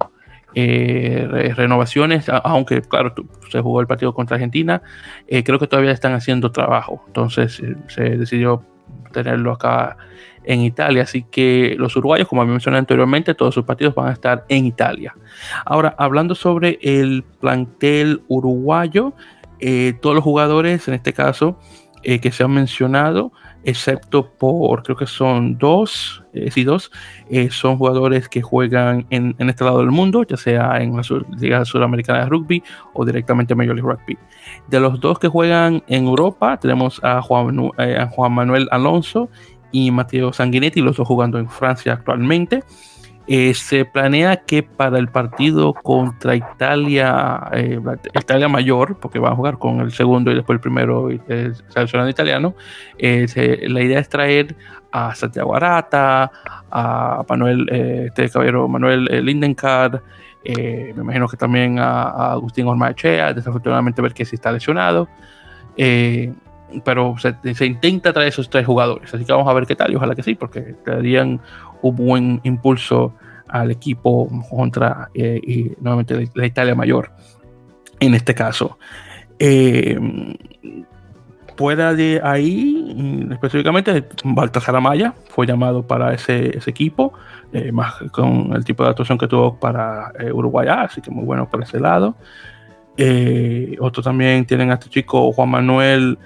eh, 0.59 1.53
renovaciones, 1.55 2.29
aunque 2.29 2.81
claro, 2.81 3.13
se 3.51 3.61
jugó 3.61 3.79
el 3.79 3.85
partido 3.85 4.15
contra 4.15 4.37
Argentina, 4.37 4.81
eh, 5.27 5.43
creo 5.43 5.59
que 5.59 5.67
todavía 5.67 5.91
están 5.91 6.13
haciendo 6.13 6.51
trabajo, 6.51 7.03
entonces 7.05 7.59
eh, 7.59 7.75
se 7.89 8.17
decidió 8.17 8.63
tenerlo 9.13 9.51
acá 9.51 9.97
en 10.45 10.61
Italia, 10.61 11.03
así 11.03 11.21
que 11.29 11.75
los 11.77 11.95
uruguayos, 11.95 12.27
como 12.27 12.43
mencioné 12.43 12.79
anteriormente, 12.79 13.35
todos 13.35 13.53
sus 13.53 13.65
partidos 13.65 13.93
van 13.93 14.07
a 14.07 14.13
estar 14.13 14.45
en 14.49 14.65
Italia. 14.65 15.15
Ahora, 15.63 15.93
hablando 15.99 16.33
sobre 16.33 16.79
el 16.81 17.23
plantel 17.39 18.23
uruguayo, 18.27 19.13
todos 20.01 20.15
los 20.15 20.23
jugadores, 20.23 20.87
en 20.87 20.95
este 20.95 21.13
caso, 21.13 21.59
que 22.01 22.31
se 22.31 22.43
han 22.43 22.51
mencionado, 22.51 23.31
excepto 23.67 24.25
por, 24.25 24.82
creo 24.82 24.95
que 24.95 25.06
son 25.06 25.58
dos, 25.58 26.23
eh, 26.32 26.49
sí, 26.51 26.63
dos, 26.63 26.89
eh, 27.30 27.49
son 27.51 27.77
jugadores 27.77 28.30
que 28.30 28.41
juegan 28.41 29.06
en, 29.10 29.36
este 29.39 29.65
lado 29.65 29.80
del 29.80 29.91
mundo, 29.91 30.23
ya 30.23 30.38
sea 30.38 30.82
en 30.82 30.95
la 30.95 31.01
Liga 31.38 31.65
Sudamericana 31.65 32.19
de 32.19 32.30
Rugby 32.30 32.63
o 32.93 33.03
directamente 33.03 33.53
en 33.53 33.58
Major 33.58 33.75
League 33.75 33.91
Rugby. 33.91 34.17
De 34.69 34.80
los 34.80 35.01
dos 35.01 35.19
que 35.19 35.27
juegan 35.27 35.84
en 35.88 36.06
Europa, 36.06 36.58
tenemos 36.58 37.03
a 37.03 37.21
Juan, 37.21 37.71
eh, 37.77 37.97
a 37.99 38.08
Juan 38.08 38.32
Manuel 38.32 38.69
Alonso 38.71 39.30
y 39.73 39.91
Mateo 39.91 40.32
Sanguinetti, 40.32 40.80
los 40.80 40.95
dos 40.95 41.06
jugando 41.06 41.38
en 41.38 41.49
Francia 41.49 41.91
actualmente. 41.91 42.63
Eh, 43.29 43.53
se 43.55 43.83
planea 43.83 44.37
que 44.37 44.63
para 44.63 44.97
el 44.97 45.09
partido 45.09 45.73
contra 45.73 46.33
Italia, 46.33 47.49
eh, 47.51 47.77
Italia 48.13 48.47
mayor, 48.47 48.97
porque 49.01 49.19
va 49.19 49.31
a 49.31 49.35
jugar 49.35 49.57
con 49.57 49.81
el 49.81 49.91
segundo 49.91 50.31
y 50.31 50.35
después 50.35 50.55
el 50.55 50.61
primero 50.61 51.09
el 51.09 51.53
seleccionado 51.67 52.09
italiano, 52.09 52.55
eh, 52.97 53.27
la 53.67 53.81
idea 53.81 53.99
es 53.99 54.07
traer 54.07 54.55
a 54.93 55.13
Santiago 55.13 55.53
Arata, 55.53 56.31
a 56.71 57.25
Manuel, 57.27 57.67
este 57.69 58.29
caballero 58.29 58.65
Manuel 58.69 59.03
Lindenkart, 59.25 60.01
me 60.45 60.93
imagino 60.95 61.27
que 61.27 61.35
también 61.35 61.79
a, 61.79 62.31
Agustín 62.31 62.65
Ormachea, 62.65 63.33
desafortunadamente 63.33 64.01
ver 64.01 64.13
que 64.13 64.23
sí 64.23 64.35
está 64.35 64.53
lesionado. 64.53 65.09
pero 66.85 67.15
se, 67.17 67.65
intenta 67.65 68.13
traer 68.13 68.29
esos 68.29 68.49
tres 68.49 68.65
jugadores, 68.65 69.13
así 69.13 69.25
que 69.25 69.33
vamos 69.33 69.49
a 69.49 69.53
ver 69.53 69.65
qué 69.65 69.75
tal 69.75 69.93
ojalá 69.93 70.15
que 70.15 70.23
sí, 70.23 70.35
porque 70.35 70.75
darían 70.85 71.41
un 71.81 71.95
buen 71.95 72.41
impulso 72.43 73.13
al 73.47 73.71
equipo 73.71 74.29
contra 74.49 75.09
eh, 75.13 75.39
y 75.41 75.71
nuevamente 75.79 76.29
la, 76.33 76.45
Italia 76.45 76.75
mayor 76.75 77.11
en 77.99 78.13
este 78.13 78.33
caso. 78.33 78.77
Eh, 79.39 79.97
de 81.57 82.21
ahí, 82.23 83.27
específicamente, 83.31 84.07
Baltasar 84.23 84.75
Amaya 84.75 85.15
fue 85.29 85.47
llamado 85.47 85.87
para 85.87 86.13
ese, 86.13 86.59
equipo, 86.67 87.13
eh, 87.51 87.71
más 87.71 87.95
con 88.11 88.53
el 88.53 88.63
tipo 88.63 88.83
de 88.83 88.89
actuación 88.91 89.17
que 89.17 89.27
tuvo 89.27 89.59
para 89.59 90.13
Uruguay, 90.31 90.67
así 90.69 91.01
que 91.01 91.09
muy 91.09 91.25
bueno 91.25 91.49
por 91.49 91.63
ese 91.63 91.79
lado. 91.79 92.15
otro 93.79 94.03
también 94.03 94.45
tienen 94.45 94.69
a 94.69 94.75
este 94.75 94.89
chico 94.89 95.31
Juan 95.31 95.49
Manuel 95.49 96.19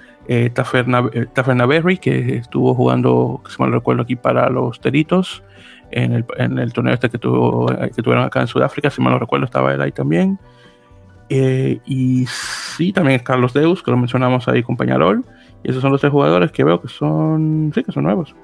Taferna, 0.52 1.66
Berry, 1.66 1.98
que 1.98 2.36
estuvo 2.36 2.74
jugando, 2.74 3.42
si 3.48 3.60
mal 3.60 3.72
recuerdo, 3.72 4.02
aquí 4.02 4.16
para 4.16 4.48
los 4.48 4.80
Teritos 4.80 5.42
en 5.90 6.12
el, 6.12 6.24
en 6.38 6.58
el 6.58 6.72
torneo 6.72 6.94
este 6.94 7.10
que, 7.10 7.18
tuvo, 7.18 7.66
que 7.66 8.02
tuvieron 8.02 8.24
acá 8.24 8.40
en 8.40 8.46
Sudáfrica, 8.46 8.90
si 8.90 9.02
mal 9.02 9.12
no 9.12 9.18
recuerdo, 9.18 9.44
estaba 9.44 9.74
él 9.74 9.80
ahí 9.80 9.92
también. 9.92 10.38
Eh, 11.28 11.80
y 11.86 12.26
sí, 12.26 12.92
también 12.92 13.16
es 13.16 13.22
Carlos 13.22 13.52
Deus, 13.52 13.82
que 13.82 13.90
lo 13.90 13.96
mencionamos 13.96 14.48
ahí 14.48 14.62
con 14.62 14.76
Peñarol. 14.76 15.24
Y 15.62 15.70
esos 15.70 15.80
son 15.80 15.92
los 15.92 16.00
tres 16.00 16.12
jugadores 16.12 16.50
que 16.50 16.64
veo 16.64 16.80
que 16.80 16.88
son, 16.88 17.70
sí, 17.74 17.84
que 17.84 17.92
son 17.92 18.02
nuevos. 18.04 18.34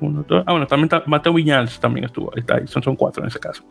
Uno, 0.00 0.24
Ah, 0.46 0.52
bueno, 0.52 0.66
también 0.66 0.88
Mateo 1.06 1.34
Viñals 1.34 1.78
también 1.80 2.06
estuvo, 2.06 2.34
está, 2.34 2.56
ahí 2.56 2.66
son, 2.66 2.82
son 2.82 2.96
cuatro 2.96 3.22
en 3.22 3.28
ese 3.28 3.38
caso. 3.38 3.62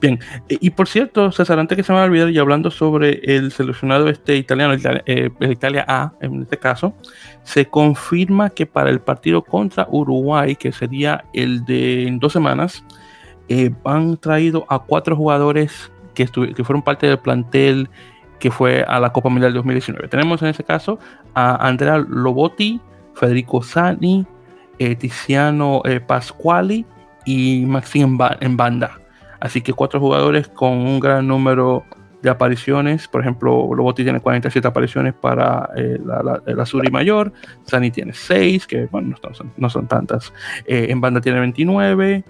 Bien, 0.00 0.18
eh, 0.48 0.56
y 0.60 0.70
por 0.70 0.88
cierto, 0.88 1.30
César, 1.30 1.58
antes 1.58 1.76
que 1.76 1.82
se 1.82 1.92
me 1.92 1.98
va 1.98 2.04
a 2.04 2.06
olvidar, 2.06 2.30
y 2.30 2.38
hablando 2.38 2.70
sobre 2.70 3.20
el 3.22 3.52
seleccionado 3.52 4.08
este 4.08 4.36
italiano, 4.36 4.72
el 4.72 5.02
eh, 5.04 5.30
Italia 5.40 5.84
A 5.86 6.12
en 6.20 6.42
este 6.42 6.56
caso, 6.56 6.94
se 7.42 7.66
confirma 7.66 8.50
que 8.50 8.64
para 8.64 8.88
el 8.88 9.00
partido 9.00 9.42
contra 9.42 9.86
Uruguay, 9.90 10.56
que 10.56 10.72
sería 10.72 11.24
el 11.34 11.64
de 11.66 12.06
en 12.06 12.18
dos 12.18 12.32
semanas, 12.32 12.82
eh, 13.48 13.70
han 13.84 14.16
traído 14.16 14.64
a 14.70 14.78
cuatro 14.78 15.14
jugadores 15.16 15.92
que, 16.14 16.26
que 16.26 16.64
fueron 16.64 16.82
parte 16.82 17.06
del 17.06 17.18
plantel 17.18 17.90
que 18.38 18.50
fue 18.50 18.82
a 18.88 18.98
la 19.00 19.12
Copa 19.12 19.28
Mundial 19.28 19.52
2019. 19.52 20.08
Tenemos 20.08 20.40
en 20.40 20.48
ese 20.48 20.64
caso 20.64 20.98
a 21.34 21.66
Andrea 21.66 21.98
Lobotti, 21.98 22.80
Federico 23.14 23.62
Sani, 23.62 24.24
Tiziano 24.98 25.82
Pasquali 26.06 26.86
y 27.26 27.66
Maxim 27.66 28.18
en 28.40 28.56
banda. 28.56 29.00
Así 29.40 29.62
que 29.62 29.72
cuatro 29.72 30.00
jugadores 30.00 30.48
con 30.48 30.72
un 30.72 31.00
gran 31.00 31.26
número 31.26 31.84
de 32.22 32.30
apariciones. 32.30 33.08
Por 33.08 33.22
ejemplo, 33.22 33.68
Lobotti 33.74 34.02
tiene 34.04 34.20
47 34.20 34.66
apariciones 34.68 35.14
para 35.14 35.70
eh, 35.76 35.98
la, 36.04 36.22
la, 36.22 36.90
Mayor. 36.90 37.32
Sani 37.64 37.90
tiene 37.90 38.12
6, 38.12 38.66
que 38.66 38.86
bueno, 38.86 39.16
no 39.56 39.70
son, 39.70 39.86
tantas. 39.86 40.32
Eh, 40.66 40.86
en 40.90 41.00
banda 41.00 41.20
tiene 41.20 41.40
29. 41.40 42.24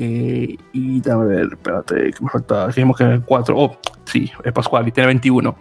Eh, 0.00 0.56
y 0.72 1.10
a 1.10 1.16
ver, 1.16 1.48
espérate, 1.52 2.12
que 2.12 2.24
me 2.24 2.30
falta. 2.30 2.68
Dijimos 2.68 2.96
que 2.96 3.20
4. 3.24 3.54
Oh, 3.56 3.76
sí, 4.04 4.30
es 4.44 4.52
Pascual 4.52 4.88
y 4.88 4.92
tiene 4.92 5.08
21. 5.08 5.56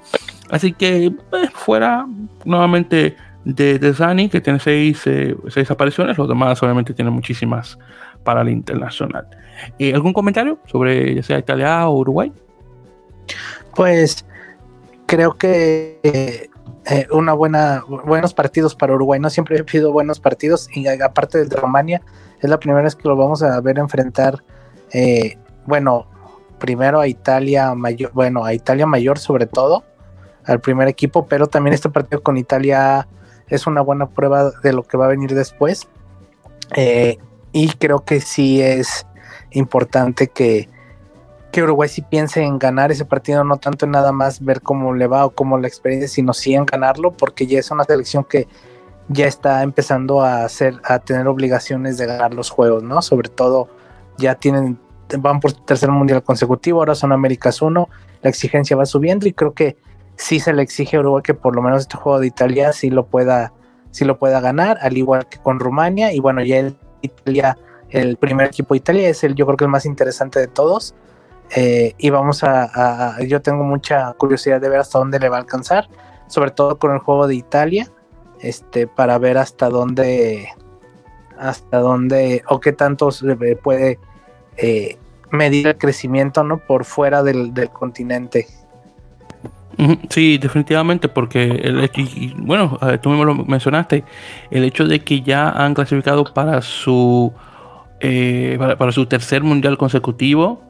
Así 0.49 0.71
que 0.73 1.13
fuera 1.53 2.07
nuevamente 2.45 3.17
de, 3.43 3.79
de 3.79 3.93
Sani, 3.93 4.29
que 4.29 4.39
tiene 4.39 4.59
6 4.59 5.05
apariciones. 5.69 6.17
Los 6.17 6.29
demás, 6.29 6.61
obviamente, 6.63 6.93
tienen 6.93 7.13
muchísimas 7.13 7.77
para 8.27 8.41
el 8.41 8.49
internacional. 8.49 9.25
Eh, 9.79 9.93
¿Algún 9.93 10.11
comentario 10.11 10.59
sobre 10.65 11.15
ya 11.15 11.23
sea 11.23 11.39
Italia 11.39 11.87
o 11.87 11.97
Uruguay? 11.99 12.33
Pues 13.73 14.25
creo 15.05 15.37
que 15.37 16.49
eh, 16.83 17.07
una 17.09 17.31
buena, 17.31 17.85
buenos 17.87 18.33
partidos 18.33 18.75
para 18.75 18.93
Uruguay. 18.95 19.17
No 19.21 19.29
siempre 19.29 19.57
he 19.57 19.63
pedido 19.63 19.93
buenos 19.93 20.19
partidos 20.19 20.67
y 20.75 20.87
aparte 20.87 21.37
del 21.37 21.47
de 21.47 21.55
Romania, 21.55 22.01
es 22.41 22.49
la 22.49 22.59
primera 22.59 22.81
vez 22.81 22.97
que 22.97 23.07
lo 23.07 23.15
vamos 23.15 23.41
a 23.43 23.61
ver 23.61 23.79
enfrentar. 23.79 24.43
Eh, 24.91 25.37
bueno, 25.65 26.05
primero 26.59 26.99
a 26.99 27.07
Italia 27.07 27.73
mayor, 27.75 28.11
bueno, 28.13 28.43
a 28.43 28.53
Italia 28.53 28.85
mayor 28.85 29.19
sobre 29.19 29.47
todo, 29.47 29.85
al 30.43 30.59
primer 30.59 30.89
equipo, 30.89 31.27
pero 31.27 31.47
también 31.47 31.75
este 31.75 31.89
partido 31.89 32.21
con 32.21 32.35
Italia 32.35 33.07
es 33.47 33.67
una 33.67 33.79
buena 33.79 34.09
prueba 34.09 34.51
de 34.61 34.73
lo 34.73 34.83
que 34.83 34.97
va 34.97 35.05
a 35.05 35.07
venir 35.07 35.33
después. 35.33 35.87
Eh, 36.75 37.19
y 37.51 37.69
creo 37.73 38.03
que 38.03 38.21
sí 38.21 38.61
es 38.61 39.05
importante 39.51 40.27
que, 40.27 40.69
que 41.51 41.63
Uruguay 41.63 41.89
sí 41.89 42.01
piense 42.01 42.43
en 42.43 42.59
ganar 42.59 42.91
ese 42.91 43.05
partido, 43.05 43.43
no 43.43 43.57
tanto 43.57 43.85
en 43.85 43.91
nada 43.91 44.11
más 44.11 44.43
ver 44.43 44.61
cómo 44.61 44.93
le 44.93 45.07
va 45.07 45.25
o 45.25 45.31
cómo 45.31 45.57
la 45.57 45.67
experiencia, 45.67 46.07
sino 46.07 46.33
sí 46.33 46.53
en 46.53 46.65
ganarlo, 46.65 47.11
porque 47.11 47.47
ya 47.47 47.59
es 47.59 47.71
una 47.71 47.83
selección 47.83 48.23
que 48.23 48.47
ya 49.09 49.25
está 49.25 49.63
empezando 49.63 50.21
a 50.21 50.43
hacer, 50.43 50.79
a 50.83 50.99
tener 50.99 51.27
obligaciones 51.27 51.97
de 51.97 52.05
ganar 52.05 52.33
los 52.33 52.49
juegos, 52.49 52.83
¿no? 52.83 53.01
Sobre 53.01 53.29
todo 53.29 53.69
ya 54.17 54.35
tienen, 54.35 54.79
van 55.19 55.39
por 55.39 55.53
tercer 55.53 55.89
mundial 55.89 56.23
consecutivo, 56.23 56.79
ahora 56.79 56.95
son 56.95 57.11
Américas 57.11 57.61
1, 57.61 57.89
la 58.21 58.29
exigencia 58.29 58.75
va 58.75 58.85
subiendo 58.85 59.27
y 59.27 59.33
creo 59.33 59.53
que 59.53 59.77
sí 60.17 60.39
se 60.39 60.51
le 60.51 60.63
exige 60.63 60.97
a 60.97 60.99
Uruguay 60.99 61.23
que 61.23 61.33
por 61.33 61.55
lo 61.55 61.61
menos 61.61 61.81
este 61.81 61.97
juego 61.97 62.19
de 62.19 62.27
Italia 62.27 62.73
sí 62.73 62.89
lo 62.89 63.05
pueda, 63.05 63.53
sí 63.91 64.03
lo 64.03 64.17
pueda 64.17 64.41
ganar, 64.41 64.77
al 64.81 64.97
igual 64.97 65.27
que 65.29 65.37
con 65.37 65.59
Rumania, 65.59 66.11
y 66.11 66.19
bueno, 66.19 66.43
ya 66.43 66.57
el 66.57 66.75
Italia, 67.01 67.57
el 67.89 68.17
primer 68.17 68.47
equipo 68.47 68.73
de 68.73 68.79
Italia 68.79 69.09
es 69.09 69.23
el, 69.23 69.35
yo 69.35 69.45
creo 69.45 69.57
que 69.57 69.65
el 69.65 69.71
más 69.71 69.85
interesante 69.85 70.39
de 70.39 70.47
todos. 70.47 70.95
Eh, 71.55 71.93
y 71.97 72.09
vamos 72.09 72.43
a, 72.43 73.17
yo 73.25 73.41
tengo 73.41 73.63
mucha 73.63 74.13
curiosidad 74.13 74.59
de 74.59 74.69
ver 74.69 74.79
hasta 74.79 74.99
dónde 74.99 75.19
le 75.19 75.29
va 75.29 75.37
a 75.37 75.39
alcanzar, 75.39 75.87
sobre 76.27 76.51
todo 76.51 76.77
con 76.77 76.91
el 76.91 76.99
juego 76.99 77.27
de 77.27 77.35
Italia, 77.35 77.89
este, 78.41 78.85
para 78.85 79.17
ver 79.17 79.37
hasta 79.37 79.69
dónde, 79.69 80.49
hasta 81.37 81.79
dónde 81.79 82.43
o 82.49 82.59
qué 82.59 82.73
tanto 82.73 83.09
puede 83.63 83.99
eh, 84.57 84.97
medir 85.31 85.67
el 85.67 85.77
crecimiento, 85.77 86.43
¿no? 86.43 86.57
Por 86.57 86.83
fuera 86.83 87.23
del 87.23 87.53
continente. 87.71 88.47
Sí, 90.09 90.37
definitivamente, 90.37 91.07
porque 91.07 91.43
el 91.43 91.83
hecho, 91.83 92.01
y, 92.01 92.33
bueno, 92.37 92.79
tú 93.01 93.09
mismo 93.09 93.25
lo 93.25 93.35
mencionaste, 93.35 94.03
el 94.49 94.63
hecho 94.63 94.87
de 94.87 95.01
que 95.01 95.21
ya 95.21 95.49
han 95.49 95.73
clasificado 95.73 96.23
para 96.33 96.61
su 96.61 97.31
eh, 97.99 98.57
para, 98.77 98.91
su 98.91 99.07
tercer 99.07 99.41
mundial 99.43 99.77
consecutivo, 99.77 100.61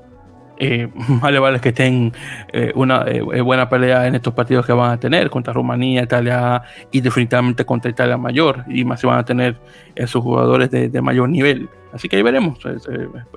eh, 0.60 0.90
vale, 1.22 1.40
vale 1.40 1.60
que 1.60 1.70
estén 1.70 2.14
eh, 2.52 2.72
una 2.76 3.04
eh, 3.08 3.42
buena 3.42 3.70
pelea 3.70 4.08
en 4.08 4.16
estos 4.16 4.34
partidos 4.34 4.66
que 4.66 4.74
van 4.74 4.92
a 4.92 5.00
tener 5.00 5.30
contra 5.30 5.54
Rumanía, 5.54 6.04
Italia 6.04 6.64
y 6.92 7.02
definitivamente 7.02 7.66
contra 7.66 7.92
Italia 7.92 8.18
mayor 8.18 8.64
y 8.68 8.84
más 8.84 9.00
si 9.00 9.08
van 9.08 9.20
a 9.20 9.26
tener 9.26 9.58
esos 9.96 10.24
jugadores 10.24 10.72
de, 10.72 11.02
mayor 11.02 11.30
nivel. 11.30 11.70
Así 11.94 12.10
que 12.10 12.18
ahí 12.18 12.24
veremos. 12.24 12.60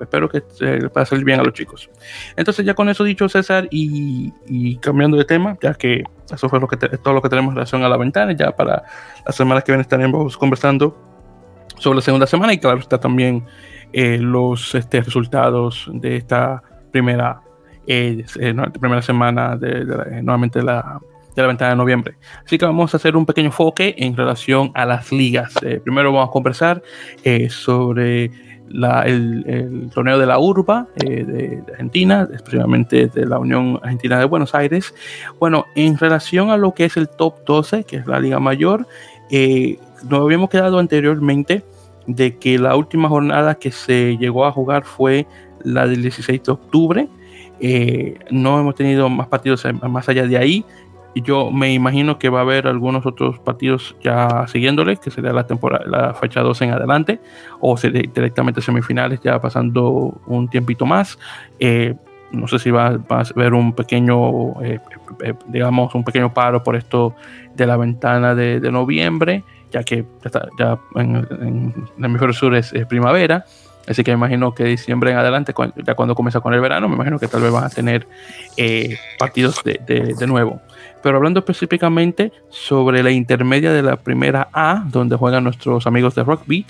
espero 0.01 0.29
que 0.29 0.43
les 0.59 0.89
pueda 0.89 1.05
salir 1.05 1.23
bien 1.23 1.39
a 1.39 1.43
los 1.43 1.53
chicos. 1.53 1.89
Entonces 2.35 2.65
ya 2.65 2.73
con 2.73 2.89
eso 2.89 3.03
dicho 3.03 3.29
César 3.29 3.67
y, 3.71 4.75
cambiando 4.77 5.17
de 5.17 5.25
tema, 5.25 5.57
ya 5.61 5.73
que 5.73 6.03
eso 6.31 6.49
fue 6.49 6.59
lo 6.59 6.67
que 6.67 6.77
todo 6.77 7.13
lo 7.13 7.21
que 7.21 7.29
tenemos 7.29 7.51
en 7.51 7.55
relación 7.55 7.83
a 7.83 7.89
la 7.89 7.97
ventana, 7.97 8.33
ya 8.33 8.51
para 8.51 8.83
las 9.25 9.35
semanas 9.35 9.63
que 9.63 9.71
vienen 9.71 9.81
estaremos 9.81 10.37
conversando 10.37 10.97
sobre 11.77 11.97
la 11.97 12.01
segunda 12.01 12.27
semana 12.27 12.53
y 12.53 12.59
claro 12.59 12.79
está 12.79 12.99
también 12.99 13.45
los 13.93 14.75
este, 14.75 15.01
resultados 15.01 15.89
de 15.91 16.17
esta 16.17 16.61
primera, 16.91 17.41
eh, 17.87 18.25
eh 18.39 18.53
primera 18.79 19.01
semana 19.01 19.55
de, 19.55 19.85
de 19.85 20.23
nuevamente 20.23 20.61
la, 20.61 20.99
de 21.35 21.41
la 21.41 21.47
ventana 21.47 21.71
de 21.71 21.77
noviembre. 21.77 22.15
Así 22.45 22.57
que 22.57 22.65
vamos 22.65 22.93
a 22.93 22.97
hacer 22.97 23.15
un 23.15 23.25
pequeño 23.25 23.47
enfoque 23.47 23.95
en 23.97 24.15
relación 24.15 24.71
a 24.73 24.85
las 24.85 25.11
ligas. 25.11 25.53
Eh, 25.63 25.79
primero 25.83 26.11
vamos 26.11 26.29
a 26.29 26.31
conversar 26.31 26.81
eh, 27.23 27.49
sobre 27.49 28.31
la, 28.69 29.03
el, 29.03 29.89
torneo 29.93 30.17
de 30.17 30.25
la 30.25 30.39
Urba 30.39 30.87
de, 30.95 31.61
Argentina, 31.69 32.27
especialmente 32.33 33.07
de 33.07 33.25
la 33.25 33.39
Unión 33.39 33.79
Argentina 33.81 34.19
de 34.19 34.25
Buenos 34.25 34.55
Aires. 34.55 34.93
Bueno, 35.39 35.65
en 35.75 35.97
relación 35.97 36.51
a 36.51 36.57
lo 36.57 36.73
que 36.73 36.85
es 36.85 36.97
el 36.97 37.09
top 37.09 37.43
12, 37.45 37.83
que 37.83 37.97
es 37.97 38.07
la 38.07 38.19
Liga 38.19 38.39
Mayor, 38.39 38.87
nos 40.09 40.21
habíamos 40.21 40.49
quedado 40.49 40.79
anteriormente 40.79 41.63
de 42.07 42.37
que 42.37 42.57
la 42.57 42.75
última 42.75 43.09
jornada 43.09 43.55
que 43.55 43.71
se 43.71 44.17
llegó 44.17 44.45
a 44.45 44.51
jugar 44.51 44.83
fue 44.83 45.27
la 45.63 45.87
del 45.87 46.01
16 46.01 46.43
de 46.43 46.51
octubre. 46.51 47.07
Eh, 47.59 48.17
no 48.31 48.59
hemos 48.59 48.75
tenido 48.75 49.07
más 49.09 49.27
partidos 49.27 49.65
más 49.87 50.09
allá 50.09 50.25
de 50.25 50.37
ahí. 50.37 50.65
Yo 51.13 51.51
me 51.51 51.73
imagino 51.73 52.17
que 52.17 52.29
va 52.29 52.39
a 52.39 52.41
haber 52.41 52.67
algunos 52.67 53.05
otros 53.05 53.37
partidos 53.39 53.95
ya 54.01 54.47
siguiéndole, 54.47 54.97
que 54.97 55.11
sería 55.11 55.33
la 55.33 55.45
temporada, 55.45 55.85
la 55.85 56.13
fecha 56.13 56.41
2 56.41 56.61
en 56.61 56.71
adelante, 56.71 57.19
o 57.59 57.75
directamente 57.75 58.61
semifinales 58.61 59.19
ya 59.21 59.39
pasando 59.39 60.19
un 60.25 60.47
tiempito 60.47 60.85
más. 60.85 61.19
Eh, 61.59 61.95
no 62.31 62.47
sé 62.47 62.59
si 62.59 62.71
va, 62.71 62.99
a 63.09 63.23
haber 63.35 63.53
un 63.53 63.73
pequeño, 63.73 64.61
eh, 64.63 64.79
digamos, 65.47 65.93
un 65.93 66.05
pequeño 66.05 66.33
paro 66.33 66.63
por 66.63 66.77
esto 66.77 67.13
de 67.55 67.67
la 67.67 67.75
ventana 67.75 68.33
de, 68.33 68.71
noviembre, 68.71 69.43
ya 69.69 69.83
que 69.83 70.05
ya, 70.57 70.79
en, 70.95 71.15
el 71.97 72.05
hemisferio 72.05 72.33
sur 72.33 72.55
es 72.55 72.73
primavera. 72.87 73.45
Así 73.87 74.03
que 74.03 74.11
me 74.11 74.17
imagino 74.17 74.53
que 74.53 74.63
diciembre 74.63 75.11
en 75.11 75.17
adelante, 75.17 75.53
ya 75.85 75.95
cuando 75.95 76.15
comienza 76.15 76.39
con 76.39 76.53
el 76.53 76.61
verano, 76.61 76.87
me 76.87 76.95
imagino 76.95 77.19
que 77.19 77.27
tal 77.27 77.41
vez 77.41 77.51
van 77.51 77.63
a 77.63 77.69
tener 77.69 78.07
eh, 78.57 78.97
partidos 79.17 79.63
de, 79.63 79.79
de, 80.17 80.27
nuevo. 80.27 80.61
Pero 81.01 81.17
hablando 81.17 81.39
específicamente 81.39 82.31
sobre 82.49 83.01
la 83.01 83.11
intermedia 83.11 83.73
de 83.73 83.81
la 83.81 83.97
primera 83.97 84.49
A, 84.53 84.83
donde 84.87 85.15
juegan 85.15 85.43
nuestros 85.43 85.87
amigos 85.87 86.15
de 86.15 86.23
Rockbeat, 86.23 86.67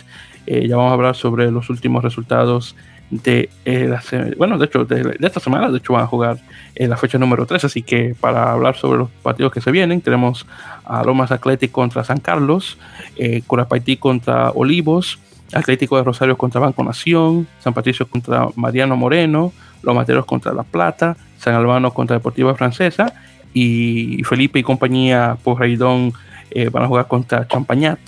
eh, 0.48 0.68
ya 0.68 0.78
vamos 0.78 0.92
a 0.92 0.94
hablar 0.94 1.16
sobre 1.16 1.52
los 1.52 1.70
últimos 1.70 2.04
resultados 2.04 2.76
de 3.12 3.50
eh, 3.66 3.88
la 3.88 4.02
bueno, 4.38 4.58
de 4.58 4.66
hecho, 4.66 4.86
de, 4.86 5.18
esta 5.20 5.42
semana, 5.42 5.70
de 5.70 5.78
hecho 5.78 5.94
van 5.94 6.04
a 6.04 6.08
jugar 6.08 6.38
en 6.76 6.90
la 6.90 6.96
fecha 6.96 7.18
número 7.18 7.46
3, 7.46 7.66
así 7.66 7.84
que 7.84 8.16
para 8.20 8.54
hablar 8.54 8.78
sobre 8.78 9.00
los 9.00 9.10
partidos 9.22 9.52
que 9.52 9.60
se 9.60 9.70
vienen, 9.70 10.02
tenemos 10.02 10.48
a 10.86 11.04
Lomas 11.04 11.32
Athletic 11.32 11.72
contra 11.72 12.06
San 12.06 12.20
Carlos, 12.20 12.78
eh, 13.18 13.44
Curapaití 13.46 13.98
contra 13.98 14.52
Olivos, 14.52 15.20
Atlético 15.54 15.98
de 15.98 16.04
Rosario 16.04 16.38
contra 16.38 16.62
Banco 16.62 16.84
Nación, 16.84 17.48
San 17.60 17.74
Patricio 17.74 18.08
contra 18.08 18.48
Mariano 18.56 18.96
Moreno, 18.96 19.52
Los 19.84 19.96
Materos 19.96 20.26
contra 20.26 20.54
La 20.54 20.64
Plata, 20.64 21.18
San 21.38 21.56
Albano 21.56 21.94
contra 21.94 22.18
Deportiva 22.18 22.56
Francesa 22.56 23.14
y 23.54 24.24
Felipe 24.24 24.60
y 24.60 24.64
compañía 24.64 25.38
por 25.44 25.64
eh, 25.64 26.70
van 26.70 26.84
a 26.84 26.88
jugar 26.88 27.08
contra 27.08 27.48
Champañat. 27.48 28.00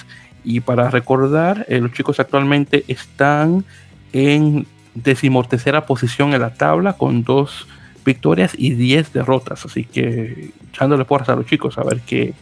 Y 0.43 0.59
para 0.59 0.89
recordar, 0.89 1.65
eh, 1.69 1.79
los 1.79 1.93
chicos 1.93 2.19
actualmente 2.19 2.83
están 2.87 3.63
en 4.11 4.67
decimotercera 4.93 5.85
posición 5.85 6.33
en 6.33 6.41
la 6.41 6.53
tabla 6.53 6.93
con 6.93 7.23
dos 7.23 7.67
victorias 8.03 8.53
y 8.57 8.71
10 8.71 9.13
derrotas. 9.13 9.65
Así 9.65 9.85
que 9.85 10.51
echándole 10.71 11.05
porras 11.05 11.29
a 11.29 11.35
los 11.35 11.45
chicos 11.45 11.77
a 11.77 11.83
ver 11.83 12.01
que 12.01 12.33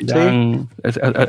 dan, 0.00 0.68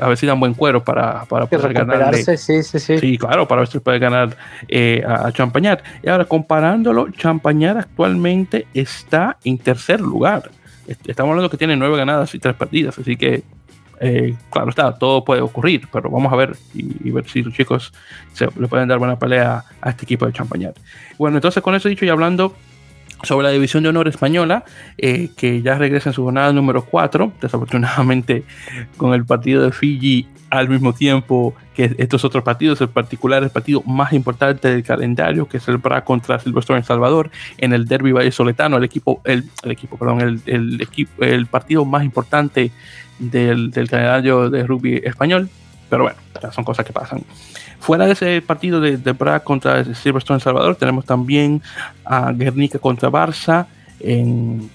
a, 0.02 0.08
ver 0.08 0.18
si 0.18 0.26
dan 0.26 0.40
buen 0.40 0.54
cuero 0.54 0.84
para, 0.84 1.26
para 1.26 1.46
poder 1.46 1.74
ganar. 1.74 2.16
Sí, 2.16 2.38
sí, 2.38 2.64
sí. 2.64 2.98
Sí, 2.98 3.18
claro, 3.18 3.48
para 3.48 3.62
ver 3.62 3.68
si 3.68 3.80
puede 3.80 4.00
ganar 4.00 4.36
eh, 4.68 5.04
a, 5.08 5.32
Champañar. 5.32 5.84
Y 6.04 6.10
ahora, 6.10 6.26
comparándolo, 6.26 7.10
Champañar 7.12 7.78
actualmente 7.78 8.68
está 8.74 9.38
en 9.44 9.58
tercer 9.58 10.02
lugar. 10.02 10.50
Estamos 10.88 11.32
hablando 11.32 11.50
que 11.50 11.58
tiene 11.58 11.76
nueve 11.76 11.98
ganadas 11.98 12.34
y 12.36 12.40
tres 12.40 12.56
perdidas, 12.56 12.98
así 13.00 13.18
que 13.18 13.44
eh, 14.00 14.36
claro 14.52 14.70
está, 14.70 14.94
todo 14.94 15.24
puede 15.24 15.42
ocurrir, 15.42 15.88
pero 15.92 16.10
vamos 16.10 16.32
a 16.32 16.36
ver 16.36 16.56
y, 16.74 17.10
ver 17.12 17.28
si 17.28 17.42
los 17.42 17.54
chicos 17.54 17.94
se, 18.34 18.48
le 18.60 18.68
pueden 18.68 18.88
dar 18.88 19.00
buena 19.00 19.18
pelea 19.18 19.64
a 19.82 19.90
este 19.90 20.04
equipo 20.04 20.26
de 20.26 20.34
Champañar. 20.34 20.74
Bueno, 21.18 21.38
entonces 21.38 21.64
con 21.64 21.76
eso 21.76 21.90
dicho 21.90 22.06
y 22.06 22.10
hablando 22.10 22.54
sobre 23.26 23.48
la 23.48 23.52
División 23.52 23.84
de 23.84 23.90
Honor 23.90 24.08
Española, 24.08 24.64
eh, 24.98 25.30
que 25.36 25.62
ya 25.62 25.76
regresa 25.76 26.10
en 26.10 26.14
su 26.14 26.24
jornada 26.24 26.54
número 26.54 26.86
4, 26.86 27.34
desafortunadamente 27.42 28.44
con 28.98 29.14
el 29.14 29.26
partido 29.26 29.64
de 29.64 29.72
Fiji 29.72 30.28
al 30.50 30.70
mismo 30.70 30.94
tiempo 30.94 31.54
que 31.74 31.96
estos 31.98 32.24
otros 32.24 32.44
partidos, 32.44 32.80
en 32.80 32.88
particular 32.88 33.44
el 33.44 33.50
partido 33.50 33.82
más 33.84 34.14
importante 34.14 34.70
del 34.70 34.84
calendario, 34.84 35.48
que 35.48 35.58
es 35.58 35.68
el 35.68 35.78
BRA 35.78 36.04
contra 36.06 36.40
Silverstone 36.40 36.80
en 36.80 36.86
Salvador, 36.86 37.30
en 37.58 37.74
el 37.74 37.86
Derby 37.86 38.14
Valle 38.14 38.32
Soletano, 38.32 38.78
el 38.78 38.84
equipo, 38.84 39.22
el, 39.26 39.50
equipo, 39.66 39.98
perdón, 39.98 40.22
el, 40.22 40.42
el, 40.46 40.82
equipo, 40.82 41.24
el 41.24 41.48
partido 41.48 41.84
más 41.84 42.04
importante 42.04 42.72
del, 43.20 43.72
del 43.72 43.90
calendario 43.90 44.50
de 44.50 44.66
rugby 44.66 45.02
español, 45.04 45.50
pero 45.90 46.04
bueno, 46.04 46.18
son 46.52 46.64
cosas 46.64 46.86
que 46.86 46.94
pasan. 46.94 47.24
Fuera 47.80 48.06
de 48.06 48.14
ese 48.14 48.42
partido 48.42 48.80
de, 48.82 48.98
de 48.98 49.12
Braga 49.12 49.42
contra 49.42 49.84
Silverstone 49.94 50.40
Salvador, 50.40 50.76
tenemos 50.76 51.06
también 51.06 51.62
a 52.04 52.32
Guernica 52.32 52.80
contra 52.80 53.10
Barça, 53.10 53.68
en, 54.00 54.70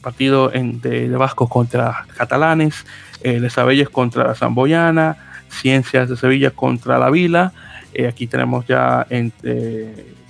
partido 0.00 0.52
en, 0.52 0.80
de, 0.80 1.08
Vascos 1.10 1.48
contra 1.48 2.06
catalanes, 2.16 2.84
eh, 3.22 3.40
de 3.40 3.50
Sabelles 3.50 3.88
contra 3.88 4.34
Zamboyana, 4.34 5.16
Ciencias 5.48 6.08
de 6.08 6.16
Sevilla 6.16 6.50
contra 6.50 6.98
La 6.98 7.10
Vila. 7.10 7.52
Eh, 7.94 8.06
aquí 8.06 8.26
tenemos 8.26 8.66
ya 8.66 9.06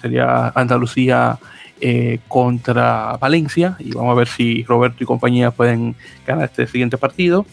sería 0.01 0.49
Andalucía 0.55 1.39
eh, 1.81 2.21
contra 2.29 3.17
Valencia 3.21 3.77
y 3.79 3.93
vamos 3.93 4.13
a 4.13 4.15
ver 4.15 4.29
si 4.29 4.63
Roberto 4.65 5.03
y 5.03 5.07
compañía 5.07 5.51
pueden 5.51 5.95
ganar 6.27 6.45
este 6.45 6.67
siguiente 6.67 6.99
partido. 6.99 7.47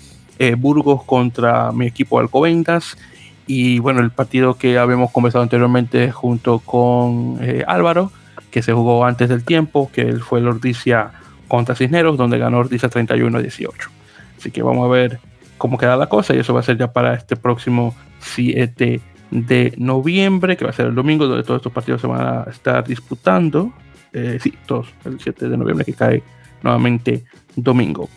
Burgos 0.58 1.04
contra 1.04 1.72
mi 1.72 1.88
equipo 1.88 2.20
Alcobendas. 2.20 2.98
Y 3.46 3.80
bueno, 3.80 4.00
el 4.00 4.12
partido 4.12 4.56
que 4.56 4.78
habíamos 4.78 5.12
conversado 5.12 5.44
anteriormente 5.44 6.12
junto 6.12 6.60
con 6.60 7.40
Álvaro, 7.68 8.12
que 8.52 8.62
se 8.62 8.74
jugó 8.74 9.06
antes 9.06 9.28
del 9.28 9.44
tiempo, 9.44 9.90
que 9.92 10.14
fue 10.18 10.40
el 10.40 10.48
Ordicia 10.48 11.12
contra 11.48 11.76
Cisneros, 11.76 12.16
donde 12.16 12.38
ganó 12.38 12.60
Ordicia 12.60 12.88
31 12.88 13.42
18. 13.42 13.90
Así 14.38 14.52
que 14.52 14.64
vamos 14.64 14.86
a 14.86 14.92
ver 14.92 15.20
cómo 15.58 15.78
queda 15.78 15.98
la 15.98 16.08
cosa 16.08 16.34
y 16.34 16.40
eso 16.40 16.54
va 16.54 16.62
a 16.62 16.64
ser 16.64 16.78
ya 16.78 16.94
para 16.94 17.14
este 17.14 17.36
próximo 17.36 17.94
7 18.22 19.02
de 19.32 19.74
noviembre, 19.78 20.58
que 20.58 20.64
va 20.64 20.72
a 20.72 20.74
ser 20.74 20.88
el 20.88 20.96
domingo, 20.96 21.28
donde 21.28 21.44
todos 21.44 21.60
estos 21.60 21.74
partidos 21.74 22.02
se 22.02 22.08
van 22.08 22.26
a 22.26 22.44
estar 22.50 22.88
disputando. 22.88 23.74
Eh, 24.14 24.40
sí, 24.42 24.54
todos, 24.66 24.88
el 25.06 25.20
7 25.20 25.50
de 25.50 25.58
noviembre 25.58 25.86
que 25.86 25.94
cae 25.94 26.24
nuevamente 26.64 27.26
domingo. 27.56 28.10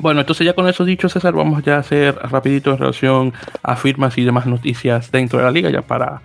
Bueno, 0.00 0.20
entonces 0.20 0.46
ya 0.46 0.54
con 0.54 0.66
eso 0.66 0.86
dicho, 0.86 1.10
César, 1.10 1.34
vamos 1.34 1.62
ya 1.62 1.76
a 1.76 1.80
hacer 1.80 2.14
rapidito 2.16 2.70
en 2.70 2.78
relación 2.78 3.34
a 3.62 3.76
firmas 3.76 4.16
y 4.16 4.24
demás 4.24 4.46
noticias 4.46 5.12
dentro 5.12 5.38
de 5.38 5.44
la 5.44 5.50
liga, 5.50 5.68
ya 5.68 5.82
para 5.82 6.22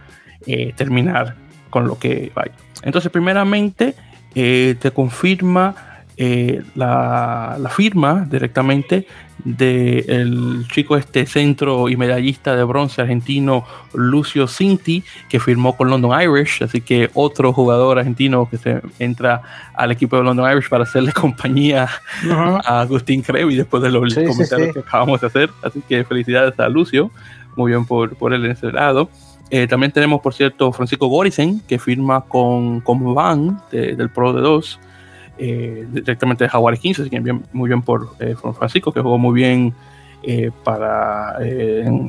eh, 0.47 0.71
terminar 0.78 1.36
con 1.69 1.86
lo 1.86 1.99
que 1.99 2.32
vaya. 2.34 2.53
Entonces, 2.84 3.11
primeramente, 3.11 3.93
eh, 4.34 4.76
te 4.80 4.91
confirma 4.91 5.76
eh, 6.15 6.63
la, 6.76 7.57
firma 7.69 8.26
directamente 8.30 9.07
del 9.45 10.65
chico 10.71 10.97
este 10.97 11.27
centro 11.27 11.87
y 11.87 11.95
medallista 11.95 12.55
de 12.55 12.63
bronce 12.63 13.01
argentino 13.01 13.63
Lucio 13.93 14.47
Cinti, 14.47 15.03
que 15.29 15.39
firmó 15.39 15.77
con 15.77 15.89
London 15.89 16.19
Irish, 16.19 16.63
así 16.63 16.81
que 16.81 17.09
otro 17.13 17.53
jugador 17.53 17.99
argentino 17.99 18.49
que 18.49 18.57
se 18.57 18.81
entra 18.97 19.41
al 19.75 19.91
equipo 19.91 20.17
de 20.17 20.23
London 20.23 20.51
Irish 20.51 20.67
para 20.67 20.83
hacerle 20.83 21.11
compañía 21.13 21.87
a 22.65 22.81
Agustín 22.81 23.21
Crevi 23.21 23.55
después 23.55 23.81
de 23.83 23.91
los 23.91 24.13
comentarios 24.13 24.73
que 24.73 24.79
acabamos 24.79 25.21
de 25.21 25.27
hacer, 25.27 25.49
así 25.61 25.81
que 25.87 26.03
felicidades 26.03 26.59
a 26.59 26.67
Lucio, 26.67 27.11
muy 27.55 27.71
bien 27.71 27.85
por, 27.85 28.15
por 28.15 28.33
él 28.33 28.45
en 28.45 28.51
ese 28.51 28.71
lado. 28.71 29.09
Eh, 29.51 29.67
también 29.67 29.91
tenemos, 29.91 30.21
por 30.21 30.33
cierto, 30.33 30.71
Francisco 30.71 31.05
Gorisen, 31.05 31.61
que 31.67 31.77
firma 31.77 32.21
con, 32.21 32.81
con 32.81 33.13
Van 33.13 33.61
del 33.71 34.09
Pro 34.09 34.33
de 34.33 34.41
2 34.41 34.79
eh, 35.38 35.86
directamente 35.89 36.45
de 36.45 36.49
Jaguares 36.49 36.79
15, 36.79 37.01
así 37.01 37.09
que 37.09 37.21
muy 37.53 37.67
bien 37.67 37.81
por, 37.81 38.09
eh, 38.19 38.36
Francisco, 38.57 38.91
que 38.91 39.01
jugó 39.01 39.17
muy 39.17 39.33
bien 39.33 39.73
eh, 40.23 40.51
para, 40.63 41.38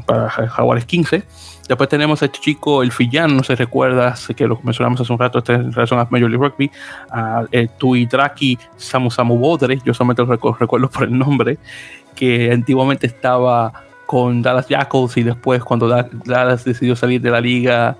para 0.06 0.30
Jaguares 0.30 0.84
15. 0.84 1.22
Después 1.68 1.88
tenemos 1.88 2.22
a 2.22 2.26
este 2.26 2.38
chico, 2.38 2.82
el 2.82 2.92
Fillán, 2.92 3.36
no 3.36 3.42
sé 3.42 3.56
si 3.56 3.64
recuerdas, 3.64 4.28
que 4.36 4.46
lo 4.46 4.60
mencionamos 4.62 5.00
hace 5.00 5.12
un 5.12 5.18
rato, 5.18 5.38
este 5.38 5.54
en 5.54 5.72
relación 5.72 5.98
a 5.98 6.06
Major 6.10 6.30
League 6.30 6.46
Rugby, 6.46 6.70
a 7.10 7.44
Tuitraki 7.78 8.58
Samu 8.76 9.10
Samu 9.10 9.36
Bodre, 9.36 9.80
yo 9.84 9.92
solamente 9.92 10.24
lo 10.24 10.36
recuerdo 10.54 10.88
por 10.88 11.04
el 11.04 11.18
nombre, 11.18 11.58
que 12.14 12.52
antiguamente 12.52 13.06
estaba 13.06 13.72
con 14.06 14.40
Dallas 14.40 14.68
Jackals 14.68 15.16
y 15.16 15.24
después 15.24 15.62
cuando 15.64 15.88
Dallas 15.88 16.64
decidió 16.64 16.94
salir 16.94 17.20
de 17.20 17.30
la 17.30 17.40
liga 17.40 17.96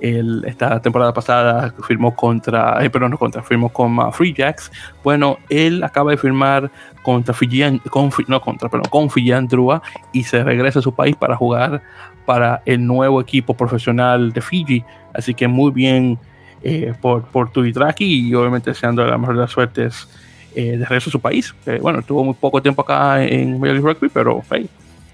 esta 0.00 0.80
temporada 0.80 1.12
pasada 1.12 1.74
firmó 1.86 2.14
contra, 2.14 2.84
eh, 2.84 2.90
perdón, 2.90 3.12
no 3.12 3.18
contra, 3.18 3.42
firmó 3.42 3.68
con 3.68 3.98
uh, 3.98 4.12
Free 4.12 4.34
Jacks. 4.34 4.70
Bueno, 5.02 5.38
él 5.48 5.82
acaba 5.82 6.10
de 6.10 6.16
firmar 6.16 6.70
contra 7.02 7.32
Fijian, 7.34 7.80
no 8.28 8.40
contra, 8.40 8.68
perdón, 8.68 8.90
con 8.90 9.10
Fijian 9.10 9.46
Drua 9.46 9.82
y 10.12 10.24
se 10.24 10.42
regresa 10.44 10.80
a 10.80 10.82
su 10.82 10.94
país 10.94 11.16
para 11.16 11.36
jugar 11.36 11.82
para 12.24 12.62
el 12.66 12.86
nuevo 12.86 13.20
equipo 13.20 13.54
profesional 13.54 14.32
de 14.32 14.40
Fiji. 14.40 14.84
Así 15.14 15.34
que 15.34 15.48
muy 15.48 15.70
bien 15.70 16.18
eh, 16.62 16.92
por, 17.00 17.24
por 17.24 17.50
Tuitraki 17.50 18.28
y 18.28 18.34
obviamente 18.34 18.70
deseando 18.70 19.04
la 19.06 19.16
mejor 19.16 19.36
de 19.36 19.42
las 19.42 19.50
suertes 19.50 20.08
eh, 20.54 20.76
de 20.76 20.84
regreso 20.84 21.10
a 21.10 21.12
su 21.12 21.20
país. 21.20 21.54
bueno, 21.80 22.02
tuvo 22.02 22.24
muy 22.24 22.34
poco 22.34 22.60
tiempo 22.60 22.82
acá 22.82 23.22
en 23.24 23.60
Major 23.60 23.76
League 23.76 23.92
Rugby, 23.92 24.08
pero 24.12 24.42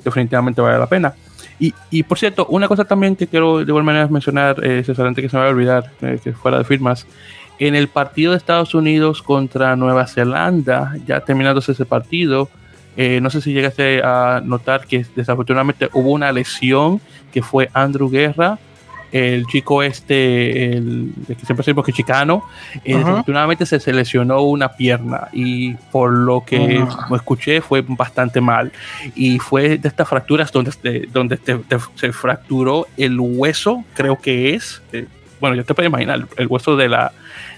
definitivamente 0.03 0.61
vale 0.61 0.79
la 0.79 0.87
pena. 0.87 1.15
Y, 1.59 2.03
por 2.03 2.19
cierto, 2.19 2.47
una 2.47 2.69
cosa 2.69 2.85
también 2.85 3.17
que 3.17 3.27
quiero 3.27 3.59
de 3.59 3.71
igual 3.71 3.85
manera 3.85 4.09
mencionar, 4.09 4.65
eh, 4.65 4.83
César, 4.85 5.07
antes 5.07 5.23
que 5.23 5.29
se 5.29 5.37
me 5.37 5.43
vaya 5.43 5.51
a 5.51 5.55
olvidar, 5.55 5.93
eh, 6.03 6.19
que 6.23 6.33
fuera 6.33 6.59
de 6.59 6.65
firmas, 6.65 7.07
en 7.59 7.75
el 7.75 7.89
partido 7.89 8.33
de 8.33 8.39
Estados 8.39 8.75
Unidos 8.75 9.23
contra 9.23 9.77
Nueva 9.77 10.07
Zelanda, 10.07 10.95
ya 11.07 11.21
terminándose 11.21 11.73
ese 11.73 11.85
partido, 11.85 12.49
eh, 12.97 13.21
no 13.21 13.31
sé 13.31 13.41
si 13.41 13.53
llegaste 13.53 14.03
a 14.03 14.43
notar 14.45 14.87
que 14.87 15.07
desafortunadamente 15.15 15.89
hubo 15.93 16.11
una 16.11 16.33
lesión 16.33 17.01
que 17.33 17.43
fue 17.43 17.71
Andrew 17.73 18.11
Guerra, 18.11 18.59
el 19.13 19.47
chico 19.47 19.83
este, 19.83 20.73
el, 20.73 21.13
que 21.27 21.35
siempre 21.35 21.59
decimos 21.59 21.85
que 21.85 21.93
chicano, 21.93 22.45
eh, 22.85 22.97
desafortunadamente 22.97 23.67
se, 23.67 23.79
se 23.79 23.93
lesionó 23.93 24.41
una 24.41 24.71
pierna 24.71 25.29
y 25.33 25.75
por 25.75 26.11
lo 26.11 26.45
que 26.45 26.83
escuché 27.15 27.61
fue 27.61 27.85
bastante 27.87 28.41
mal. 28.41 28.73
Y 29.15 29.39
fue 29.39 29.77
de 29.77 29.89
estas 29.89 30.09
fracturas 30.09 30.51
donde, 30.51 31.09
donde 31.13 31.39
se 31.95 32.13
fracturó 32.13 32.87
el 32.97 33.21
hueso, 33.21 33.85
creo 33.95 34.19
que 34.19 34.55
es, 34.55 34.83
eh, 34.93 35.07
bueno, 35.41 35.57
ya 35.57 35.65
te 35.65 35.75
puedes 35.75 35.91
imaginar, 35.91 36.27
el, 36.37 36.47
hueso 36.47 36.77
de 36.77 36.89
la, 36.89 37.13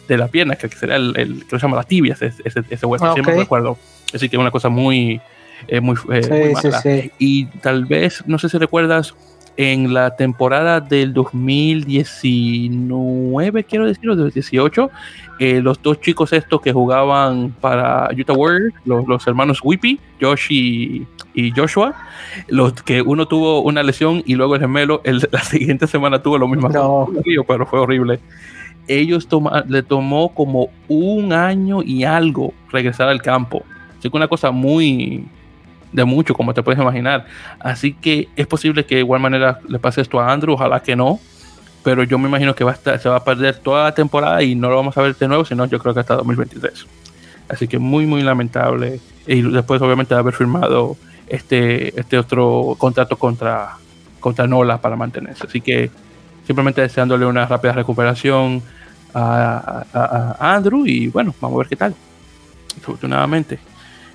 de 0.08 0.18
la 0.18 0.26
pierna, 0.26 0.56
que 0.56 0.68
será 0.68 0.96
el, 0.96 1.14
el 1.16 1.44
que 1.46 1.56
se 1.56 1.58
llama 1.58 1.76
la 1.76 1.84
tibia, 1.84 2.14
ese, 2.14 2.32
ese, 2.44 2.86
hueso, 2.86 3.06
ah, 3.06 3.12
siempre 3.12 3.36
recuerdo. 3.36 3.78
Así 4.12 4.28
que 4.28 4.36
es 4.36 4.40
una 4.40 4.50
cosa 4.50 4.68
muy, 4.68 5.20
eh, 5.68 5.80
muy, 5.80 5.96
muy 6.06 6.52
mala. 6.52 6.82
Y 7.18 7.46
tal 7.46 7.84
vez, 7.84 8.24
no 8.26 8.38
sé 8.38 8.48
si 8.48 8.58
recuerdas, 8.58 9.14
en 9.56 9.94
la 9.94 10.16
temporada 10.16 10.80
del 10.80 11.14
2019, 11.14 13.64
quiero 13.64 13.86
decir, 13.86 14.10
o 14.10 14.16
del 14.16 14.30
18, 14.30 14.90
eh, 15.38 15.60
los 15.60 15.80
dos 15.82 16.00
chicos 16.00 16.32
estos 16.32 16.60
que 16.60 16.72
jugaban 16.72 17.54
para 17.60 18.08
Utah 18.16 18.32
Warriors, 18.32 18.74
los, 18.84 19.26
hermanos 19.26 19.58
Whippy, 19.62 19.98
Josh 20.20 20.46
y, 20.50 21.06
Joshua, 21.56 21.94
los 22.48 22.74
que 22.74 23.02
uno 23.02 23.26
tuvo 23.26 23.62
una 23.62 23.82
lesión 23.82 24.22
y 24.24 24.34
luego 24.34 24.54
el 24.54 24.60
gemelo, 24.60 25.02
la 25.32 25.42
siguiente 25.42 25.86
semana 25.86 26.22
tuvo 26.22 26.38
lo 26.38 26.48
mismo, 26.48 26.68
pero 27.46 27.66
fue 27.66 27.80
horrible. 27.80 28.20
Ellos 28.86 29.26
le 29.68 29.82
tomó 29.82 30.34
como 30.34 30.68
un 30.88 31.32
año 31.32 31.82
y 31.82 32.04
algo 32.04 32.52
regresar 32.70 33.08
al 33.08 33.22
campo. 33.22 33.62
Así 33.98 34.10
que 34.10 34.16
una 34.16 34.28
cosa 34.28 34.50
muy, 34.50 35.26
de 35.94 36.04
mucho, 36.04 36.34
como 36.34 36.52
te 36.52 36.62
puedes 36.62 36.80
imaginar. 36.80 37.24
Así 37.60 37.94
que 37.94 38.28
es 38.34 38.46
posible 38.46 38.84
que 38.84 38.96
de 38.96 39.00
igual 39.02 39.20
manera 39.20 39.60
le 39.68 39.78
pase 39.78 40.00
esto 40.00 40.20
a 40.20 40.32
Andrew, 40.32 40.54
ojalá 40.54 40.80
que 40.80 40.96
no. 40.96 41.20
Pero 41.84 42.02
yo 42.02 42.18
me 42.18 42.28
imagino 42.28 42.54
que 42.54 42.64
va 42.64 42.72
a 42.72 42.74
estar, 42.74 42.98
se 42.98 43.08
va 43.08 43.16
a 43.16 43.24
perder 43.24 43.58
toda 43.58 43.84
la 43.84 43.94
temporada 43.94 44.42
y 44.42 44.54
no 44.54 44.70
lo 44.70 44.76
vamos 44.76 44.98
a 44.98 45.02
ver 45.02 45.14
de 45.14 45.28
nuevo, 45.28 45.44
sino 45.44 45.66
yo 45.66 45.78
creo 45.78 45.94
que 45.94 46.00
hasta 46.00 46.16
2023. 46.16 46.86
Así 47.48 47.68
que 47.68 47.78
muy, 47.78 48.06
muy 48.06 48.22
lamentable. 48.22 49.00
Y 49.26 49.42
después, 49.42 49.80
obviamente, 49.82 50.14
de 50.14 50.20
haber 50.20 50.34
firmado 50.34 50.96
este, 51.28 51.98
este 51.98 52.18
otro 52.18 52.74
contrato 52.76 53.16
contra, 53.16 53.76
contra 54.18 54.46
Nola 54.48 54.78
para 54.78 54.96
mantenerse. 54.96 55.46
Así 55.46 55.60
que 55.60 55.90
simplemente 56.44 56.80
deseándole 56.80 57.24
una 57.24 57.46
rápida 57.46 57.72
recuperación 57.72 58.62
a, 59.14 59.84
a 59.92 60.54
Andrew 60.56 60.86
y 60.86 61.06
bueno, 61.06 61.32
vamos 61.40 61.56
a 61.56 61.58
ver 61.58 61.68
qué 61.68 61.76
tal. 61.76 61.94
Afortunadamente 62.78 63.73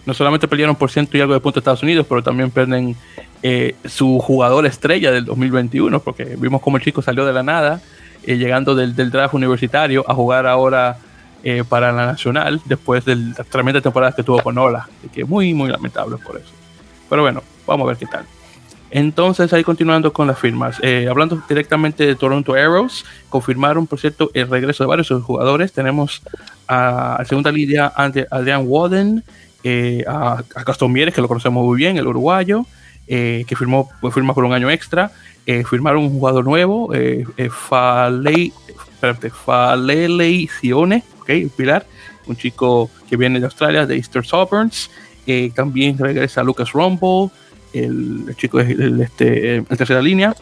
no 0.10 0.16
solamente 0.16 0.48
perdieron 0.48 0.76
por 0.76 0.90
ciento 0.90 1.16
y 1.16 1.22
algo 1.22 1.36
de 1.36 1.40
puntos 1.40 1.62
Estados 1.62 1.84
Unidos, 1.84 2.04
pero 2.10 2.24
también 2.24 2.50
pierden 2.50 2.96
eh, 3.44 3.76
su 3.86 4.18
jugador 4.18 4.66
estrella 4.66 5.12
del 5.12 5.24
2021, 5.24 6.00
porque 6.00 6.36
vimos 6.36 6.64
cómo 6.64 6.78
el 6.78 6.84
chico 6.84 7.04
salió 7.04 7.28
de 7.28 7.32
la 7.32 7.44
nada, 7.44 7.80
eh, 8.24 8.38
llegando 8.38 8.74
del, 8.74 8.96
draft 8.96 9.36
universitario 9.36 10.04
a 10.08 10.16
jugar 10.16 10.48
ahora 10.48 10.98
eh, 11.44 11.64
para 11.68 11.92
la 11.92 12.08
Nacional, 12.08 12.60
después 12.66 13.06
de 13.06 13.18
las 13.18 13.46
tremendas 13.46 13.84
temporadas 13.84 14.16
que 14.16 14.24
tuvo 14.24 14.42
con 14.42 14.58
Ola. 14.58 14.90
Así 14.98 15.10
que 15.10 15.26
muy, 15.26 15.54
muy 15.54 15.70
lamentable 15.70 16.18
por 16.18 16.38
eso. 16.38 16.50
Pero 17.08 17.22
bueno, 17.22 17.44
vamos 17.68 17.86
a 17.86 17.90
ver 17.90 17.98
qué 17.98 18.08
tal. 18.08 18.26
Entonces, 18.90 19.54
ahí 19.54 19.64
continuando 19.64 20.12
con 20.12 20.26
las 20.26 20.40
firmas. 20.40 20.82
hablando 21.08 21.40
directamente 21.48 22.08
de 22.08 22.16
Toronto 22.16 22.56
Arrows, 22.56 23.06
confirmaron, 23.30 23.86
por 23.86 24.00
cierto, 24.00 24.32
el 24.34 24.50
regreso 24.50 24.84
de 24.84 24.88
varios 24.88 25.10
jugadores. 25.22 25.72
Tenemos 25.72 26.24
a, 26.68 27.24
segunda 27.28 27.52
línea 27.52 27.94
Adrian 27.96 28.64
Woden, 28.66 29.24
eh, 29.64 30.04
a, 30.08 30.44
a 30.56 30.88
Mieres, 30.88 31.14
que 31.14 31.22
lo 31.22 31.28
conocemos 31.28 31.66
muy 31.66 31.78
bien, 31.78 31.98
el 31.98 32.08
uruguayo, 32.08 32.66
eh, 33.08 33.44
que 33.48 33.56
firmó, 33.56 33.90
pues, 34.02 34.14
firma 34.14 34.34
por 34.34 34.46
un 34.46 34.54
año 34.54 34.70
extra. 34.70 35.12
Eh, 35.46 35.64
firmaron 35.64 36.04
un 36.04 36.12
jugador 36.12 36.46
nuevo, 36.46 36.92
Falei, 37.50 38.54
Falele 39.46 40.48
Sione, 40.48 41.04
okay, 41.22 41.48
Pilar, 41.48 41.86
un 42.28 42.36
chico 42.36 42.90
que 43.10 43.18
viene 43.18 43.40
de 43.40 43.46
Australia, 43.46 43.86
de 43.86 43.96
Easter 43.96 44.24
Sovereigns. 44.24 44.92
también 45.56 45.98
regresa 45.98 46.44
Lucas 46.44 46.72
Rumble, 46.72 47.32
el, 47.74 48.36
chico 48.38 48.60
de 48.60 49.04
este, 49.04 49.56
en 49.56 49.66
tercera 49.66 50.02
línea. 50.02 50.36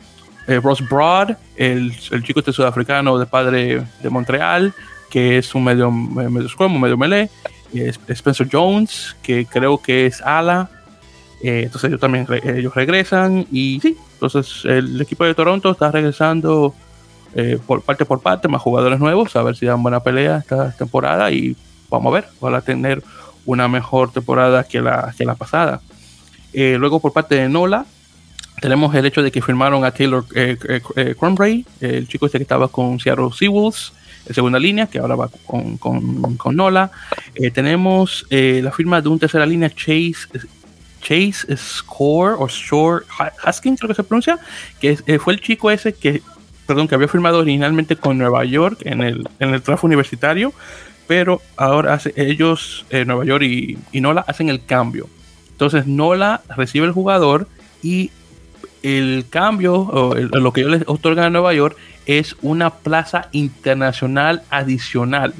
Ross 0.62 0.82
Broad, 0.90 1.38
el, 1.58 1.94
el, 2.12 2.24
chico 2.24 2.40
este 2.40 2.54
sudafricano 2.54 3.18
de 3.18 3.26
padre 3.26 3.84
de 4.02 4.10
Montreal, 4.10 4.74
que 5.10 5.38
es 5.38 5.54
un 5.56 5.64
medio, 5.64 5.92
medio 5.92 6.50
scrum, 6.50 6.80
medio 6.80 6.98
melee. 6.98 7.30
Spencer 7.74 8.48
Jones, 8.52 9.16
que 9.22 9.46
creo 9.46 9.82
que 9.82 10.06
es 10.06 10.22
ala. 10.22 10.70
Eh, 11.42 11.64
entonces 11.66 11.90
ellos 11.90 12.00
también 12.00 12.26
ellos 12.44 12.74
regresan 12.74 13.46
y 13.52 13.80
sí, 13.80 13.96
entonces 14.14 14.66
el 14.66 15.00
equipo 15.00 15.24
de 15.24 15.36
Toronto 15.36 15.70
está 15.70 15.92
regresando 15.92 16.74
eh, 17.36 17.60
por 17.68 17.84
parte 17.84 18.06
por 18.06 18.22
parte, 18.22 18.48
más 18.48 18.62
jugadores 18.62 19.00
nuevos, 19.00 19.36
a 19.36 19.44
ver 19.44 19.56
si 19.56 19.68
dan 19.68 19.84
buena 19.84 20.00
pelea 20.00 20.38
esta 20.38 20.72
temporada 20.72 21.32
y 21.32 21.56
vamos 21.90 22.12
a 22.12 22.22
ver, 22.22 22.56
a 22.56 22.62
tener 22.62 23.04
una 23.46 23.68
mejor 23.68 24.12
temporada 24.12 24.64
que 24.64 24.82
la, 24.82 25.14
que 25.16 25.26
la 25.26 25.36
pasada. 25.36 25.82
luego 26.54 27.00
por 27.00 27.14
parte 27.14 27.36
de 27.36 27.48
Nola, 27.48 27.86
tenemos 28.60 28.94
el 28.96 29.06
hecho 29.06 29.22
de 29.22 29.32
que 29.32 29.42
firmaron 29.42 29.86
a 29.86 29.92
Taylor 29.92 30.26
eh, 30.34 30.58
el 31.80 32.08
chico 32.08 32.26
este 32.26 32.40
que 32.40 32.44
estaba 32.44 32.68
con 32.68 33.00
Seattle 33.00 33.30
Seawolves 33.38 33.94
segunda 34.34 34.60
línea, 34.60 34.88
que 34.88 35.00
ahora 35.00 35.16
va 35.16 35.30
con, 35.46 35.78
con, 35.78 36.56
Nola. 36.56 36.92
tenemos 37.54 38.26
la 38.30 38.72
firma 38.72 39.02
de 39.02 39.10
un 39.10 39.20
tercera 39.20 39.46
línea, 39.46 39.70
Chase 39.70 40.28
Chase 41.02 41.56
Score 41.56 42.36
o 42.38 42.48
Shore 42.48 43.06
Haskins, 43.44 43.80
creo 43.80 43.90
que 43.90 43.96
se 43.96 44.04
pronuncia, 44.04 44.40
que 44.80 44.98
eh, 45.06 45.20
fue 45.20 45.34
el 45.34 45.42
chico 45.42 45.72
ese 45.72 45.94
que, 45.94 46.22
perdón, 46.66 46.88
que 46.88 46.96
había 46.96 47.08
firmado 47.08 47.40
originalmente 47.40 47.96
con 47.96 48.18
Nueva 48.18 48.44
York 48.46 48.80
en 48.84 49.02
el, 49.02 49.28
en 49.40 49.54
el 49.54 49.64
universitario, 49.82 50.54
pero 51.08 51.42
ahora 51.56 51.94
hace, 51.94 52.14
ellos, 52.18 52.86
eh, 52.90 53.06
Nueva 53.06 53.26
York 53.26 53.44
y, 53.44 54.02
Nola, 54.02 54.26
hacen 54.28 54.50
el 54.50 54.66
cambio. 54.66 55.08
Entonces 55.52 55.88
Nola 55.88 56.42
recibe 56.56 56.86
el 56.86 56.92
jugador 56.92 57.48
y 57.82 58.12
el 58.84 59.26
cambio, 59.30 59.76
o 59.76 60.16
lo 60.16 60.54
que 60.54 60.62
ellos 60.62 60.72
les 60.72 60.84
otorgan 60.88 61.26
a 61.26 61.30
Nueva 61.30 61.54
York, 61.54 61.78
es 62.06 62.36
una 62.42 62.70
plaza 62.72 63.30
internacional 63.32 64.44
adicional. 64.50 65.34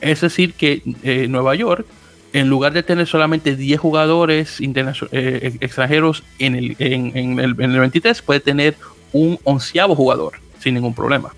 Es 0.00 0.20
decir, 0.20 0.54
que 0.54 0.82
eh, 1.02 1.26
Nueva 1.28 1.54
York 1.54 1.86
en 2.32 2.48
lugar 2.48 2.72
de 2.72 2.82
tener 2.82 3.06
solamente 3.06 3.56
10 3.56 3.80
jugadores 3.80 4.58
eh, 4.60 5.58
extranjeros 5.60 6.24
en 6.38 6.56
el, 6.56 6.76
en, 6.78 7.38
el, 7.38 7.54
23, 7.54 8.22
puede 8.22 8.40
tener 8.40 8.76
un 9.12 9.38
onceavo 9.44 9.94
jugador 9.94 10.34
sin 10.58 10.74
ningún 10.74 10.94
problema. 10.94 11.34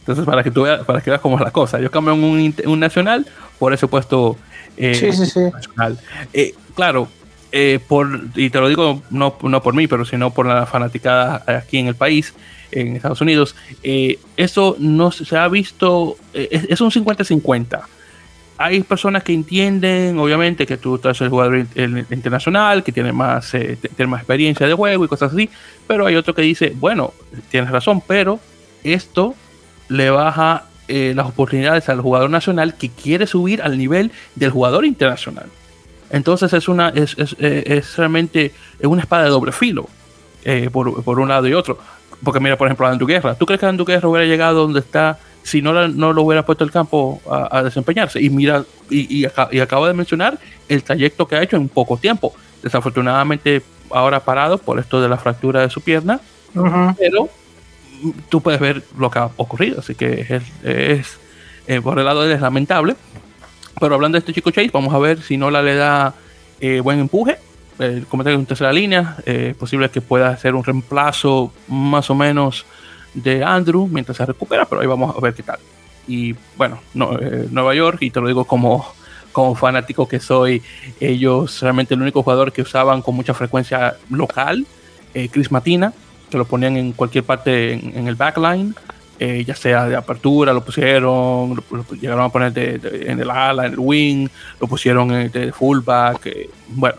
Entonces, 0.00 0.24
para 0.24 0.42
que 0.42 0.50
tú 0.50 0.62
veas, 0.62 0.84
para 0.84 1.00
que 1.00 1.10
veas 1.10 1.20
cómo 1.20 1.36
es 1.36 1.42
la 1.42 1.50
cosa, 1.50 1.78
ellos 1.78 1.90
cambian 1.90 2.22
un, 2.22 2.54
un 2.66 2.80
nacional 2.80 3.26
por 3.58 3.72
ese 3.72 3.88
puesto 3.88 4.36
eh, 4.76 5.10
nacional. 5.52 5.98
Eh, 6.32 6.54
claro, 6.74 7.08
por, 7.88 8.20
y 8.34 8.50
te 8.50 8.60
lo 8.60 8.68
digo 8.68 9.02
no, 9.10 9.36
no 9.42 9.62
por 9.62 9.74
mí, 9.74 9.86
pero 9.86 10.04
sino 10.04 10.30
por 10.30 10.46
la 10.46 10.66
fanaticada 10.66 11.42
aquí 11.46 11.78
en 11.78 11.86
el 11.86 11.94
país, 11.94 12.34
en 12.70 12.96
Estados 12.96 13.20
Unidos, 13.20 13.56
eso 14.36 14.76
no 14.78 15.10
se 15.12 15.36
ha 15.36 15.48
visto, 15.48 16.16
es, 16.34 16.64
es 16.68 16.80
un 16.80 16.90
50-50 16.90 17.84
hay 18.58 18.82
personas 18.82 19.22
que 19.22 19.32
entienden, 19.32 20.18
obviamente, 20.18 20.66
que 20.66 20.76
tú 20.76 20.96
estás 20.96 21.20
el 21.20 21.28
jugador 21.28 21.66
internacional, 22.10 22.82
que 22.82 22.92
tiene 22.92 23.12
más, 23.12 23.52
eh, 23.54 23.78
tiene 23.96 24.10
más 24.10 24.20
experiencia 24.20 24.66
de 24.66 24.74
juego 24.74 25.04
y 25.04 25.08
cosas 25.08 25.32
así, 25.32 25.50
pero 25.86 26.06
hay 26.06 26.16
otro 26.16 26.34
que 26.34 26.42
dice, 26.42 26.72
bueno, 26.74 27.12
tienes 27.50 27.70
razón, 27.70 28.02
pero 28.06 28.40
esto 28.82 29.34
le 29.88 30.10
baja 30.10 30.64
eh, 30.88 31.12
las 31.14 31.26
oportunidades 31.26 31.88
al 31.88 32.00
jugador 32.00 32.30
nacional 32.30 32.74
que 32.74 32.88
quiere 32.88 33.26
subir 33.26 33.62
al 33.62 33.76
nivel 33.76 34.10
del 34.34 34.50
jugador 34.50 34.84
internacional. 34.84 35.46
Entonces 36.10 36.52
es 36.52 36.68
una 36.68 36.90
es, 36.90 37.16
es, 37.18 37.36
eh, 37.38 37.64
es 37.66 37.96
realmente 37.96 38.52
una 38.82 39.02
espada 39.02 39.24
de 39.24 39.30
doble 39.30 39.52
filo, 39.52 39.88
por, 40.72 41.02
por, 41.02 41.18
un 41.18 41.28
lado 41.28 41.48
y 41.48 41.54
otro. 41.54 41.78
Porque 42.22 42.40
mira, 42.40 42.56
por 42.56 42.68
ejemplo, 42.68 42.86
Andrew 42.86 43.06
Guerra. 43.06 43.34
¿Tú 43.34 43.46
crees 43.46 43.60
que 43.60 43.66
Andrew 43.66 43.84
Guerra 43.84 44.08
hubiera 44.08 44.26
llegado 44.26 44.62
donde 44.62 44.80
está 44.80 45.18
si 45.46 45.62
no, 45.62 45.86
no 45.86 46.12
lo 46.12 46.22
hubiera 46.22 46.44
puesto 46.44 46.64
el 46.64 46.72
campo 46.72 47.22
a, 47.30 47.62
desempeñarse. 47.62 48.20
Y 48.20 48.30
mira, 48.30 48.64
y, 48.90 49.24
y, 49.24 49.60
acabo 49.60 49.86
de 49.86 49.94
mencionar 49.94 50.40
el 50.68 50.82
trayecto 50.82 51.28
que 51.28 51.36
ha 51.36 51.42
hecho 51.42 51.56
en 51.56 51.68
poco 51.68 51.96
tiempo. 51.96 52.34
Desafortunadamente 52.64 53.62
ahora 53.92 54.18
parado 54.18 54.58
por 54.58 54.80
esto 54.80 55.00
de 55.00 55.08
la 55.08 55.16
fractura 55.18 55.60
de 55.60 55.70
su 55.70 55.80
pierna, 55.82 56.20
pero 56.98 57.28
tú 58.28 58.40
puedes 58.40 58.58
ver 58.58 58.82
lo 58.98 59.08
que 59.08 59.20
ha 59.20 59.30
ocurrido, 59.36 59.78
así 59.78 59.94
que 59.94 60.42
es, 60.64 61.18
eh, 61.68 61.80
por 61.80 61.96
el 62.00 62.04
lado 62.04 62.22
de 62.22 62.30
él 62.30 62.32
es 62.32 62.40
lamentable. 62.40 62.96
Pero 63.78 63.94
hablando 63.94 64.16
de 64.16 64.20
este 64.20 64.32
chico 64.32 64.50
Chase, 64.50 64.70
vamos 64.72 64.94
a 64.94 64.98
ver 64.98 65.20
si 65.22 65.36
no 65.36 65.50
le 65.50 65.74
da 65.74 66.14
eh, 66.60 66.80
buen 66.80 66.98
empuje. 66.98 67.38
El 67.78 68.06
comentario 68.06 68.38
en 68.38 68.46
tercera 68.46 68.72
línea, 68.72 69.16
eh, 69.26 69.48
es 69.50 69.56
posible 69.56 69.90
que 69.90 70.00
pueda 70.00 70.30
hacer 70.30 70.54
un 70.54 70.64
reemplazo 70.64 71.52
más 71.68 72.08
o 72.08 72.14
menos 72.14 72.64
de 73.12 73.44
Andrew 73.44 73.86
mientras 73.86 74.16
se 74.16 74.24
recupera, 74.24 74.64
pero 74.64 74.80
ahí 74.80 74.86
vamos 74.86 75.14
a 75.14 75.20
ver 75.20 75.34
qué 75.34 75.42
tal. 75.42 75.58
Y 76.08 76.34
bueno, 76.56 76.80
no, 76.94 77.18
eh, 77.18 77.48
Nueva 77.50 77.74
York, 77.74 77.98
y 78.00 78.10
te 78.10 78.20
lo 78.20 78.28
digo 78.28 78.44
como, 78.44 78.86
como 79.32 79.54
fanático 79.54 80.06
que 80.06 80.20
soy, 80.20 80.62
ellos 81.00 81.60
realmente 81.60 81.94
el 81.94 82.02
único 82.02 82.22
jugador 82.22 82.52
que 82.52 82.62
usaban 82.62 83.02
con 83.02 83.16
mucha 83.16 83.34
frecuencia 83.34 83.96
local, 84.10 84.66
eh, 85.14 85.28
Chris 85.30 85.50
Matina, 85.50 85.92
que 86.30 86.38
lo 86.38 86.44
ponían 86.44 86.76
en 86.76 86.92
cualquier 86.92 87.24
parte 87.24 87.72
en, 87.72 88.06
el 88.06 88.14
backline, 88.14 88.74
eh, 89.18 89.44
ya 89.46 89.54
sea 89.54 89.86
de 89.86 89.96
apertura, 89.96 90.52
lo 90.52 90.64
pusieron, 90.64 91.54
lo, 91.70 91.84
llegaron 92.00 92.24
a 92.24 92.28
poner 92.28 92.52
en 92.56 93.20
el 93.20 93.30
ala, 93.30 93.66
en 93.66 93.72
el 93.72 93.78
wing, 93.78 94.28
lo 94.60 94.66
pusieron 94.66 95.08
de 95.30 95.52
fullback. 95.52 96.28
bueno, 96.68 96.98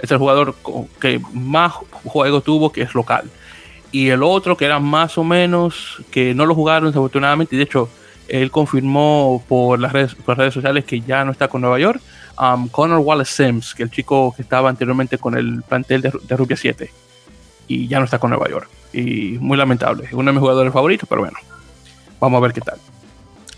es 0.00 0.10
el 0.10 0.18
jugador 0.18 0.54
que 1.00 1.20
más 1.32 1.72
juego 2.04 2.40
tuvo 2.40 2.70
que 2.70 2.82
es 2.82 2.94
local 2.94 3.30
y 3.90 4.10
el 4.10 4.22
otro 4.22 4.56
que 4.56 4.64
era 4.64 4.78
más 4.78 5.18
o 5.18 5.24
menos 5.24 6.02
que 6.10 6.34
no 6.34 6.46
lo 6.46 6.54
jugaron 6.54 6.90
desafortunadamente 6.90 7.54
y 7.54 7.58
de 7.58 7.64
hecho 7.64 7.88
él 8.28 8.50
confirmó 8.50 9.42
por 9.48 9.78
las 9.78 9.92
redes, 9.92 10.14
por 10.14 10.36
redes 10.36 10.54
sociales 10.54 10.84
que 10.84 11.00
ya 11.00 11.24
no 11.24 11.32
está 11.32 11.48
con 11.48 11.62
Nueva 11.62 11.78
York 11.78 12.00
um, 12.38 12.68
Connor 12.68 12.98
Wallace 12.98 13.44
Sims 13.44 13.74
que 13.74 13.82
el 13.82 13.90
chico 13.90 14.34
que 14.36 14.42
estaba 14.42 14.68
anteriormente 14.68 15.18
con 15.18 15.36
el 15.36 15.62
plantel 15.62 16.02
de, 16.02 16.12
de 16.22 16.36
Rubia 16.36 16.56
7 16.56 16.90
y 17.66 17.88
ya 17.88 17.98
no 17.98 18.04
está 18.04 18.18
con 18.18 18.30
Nueva 18.30 18.48
York 18.48 18.68
y 18.92 19.38
muy 19.40 19.56
lamentable 19.56 20.04
es 20.06 20.12
uno 20.12 20.24
de 20.24 20.32
mis 20.32 20.40
jugadores 20.40 20.72
favoritos 20.72 21.08
pero 21.08 21.22
bueno 21.22 21.38
vamos 22.20 22.38
a 22.38 22.40
ver 22.40 22.52
qué 22.52 22.60
tal 22.60 22.78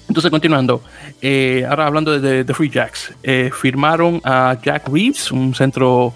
entonces 0.09 0.31
continuando 0.31 0.83
eh, 1.23 1.65
ahora 1.69 1.87
hablando 1.87 2.19
de, 2.19 2.45
The 2.45 2.55
Free 2.55 2.71
Jacks 2.71 3.13
eh, 3.23 3.51
firmaron 3.53 4.21
a 4.25 4.57
Jack 4.63 4.89
Reeves 4.89 5.31
un 5.31 5.55
centro 5.55 6.13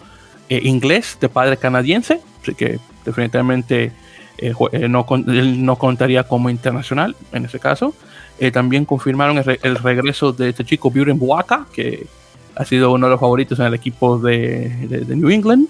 eh, 0.49 0.61
inglés 0.64 1.18
de 1.20 1.28
padre 1.28 1.57
canadiense 1.57 2.20
así 2.42 2.55
que 2.55 2.78
definitivamente 3.05 3.92
eh, 4.38 4.53
eh, 4.72 4.88
no, 4.88 5.07
él 5.28 5.64
no 5.64 5.76
contaría 5.76 6.24
como 6.24 6.51
internacional 6.51 7.14
en 7.32 7.45
ese 7.45 7.59
caso. 7.59 7.95
Eh, 8.38 8.51
también 8.51 8.84
confirmaron 8.84 9.38
el, 9.62 9.76
regreso 9.76 10.32
de 10.32 10.49
este 10.49 10.64
chico 10.64 10.90
Buren 10.90 11.18
Buaka, 11.18 11.66
que 11.72 12.07
ha 12.57 12.64
sido 12.64 12.92
uno 12.92 13.07
de 13.07 13.12
los 13.12 13.20
favoritos 13.20 13.59
en 13.61 13.66
el 13.66 13.74
equipo 13.74 14.18
de, 14.18 15.05
New 15.09 15.30
England, 15.30 15.68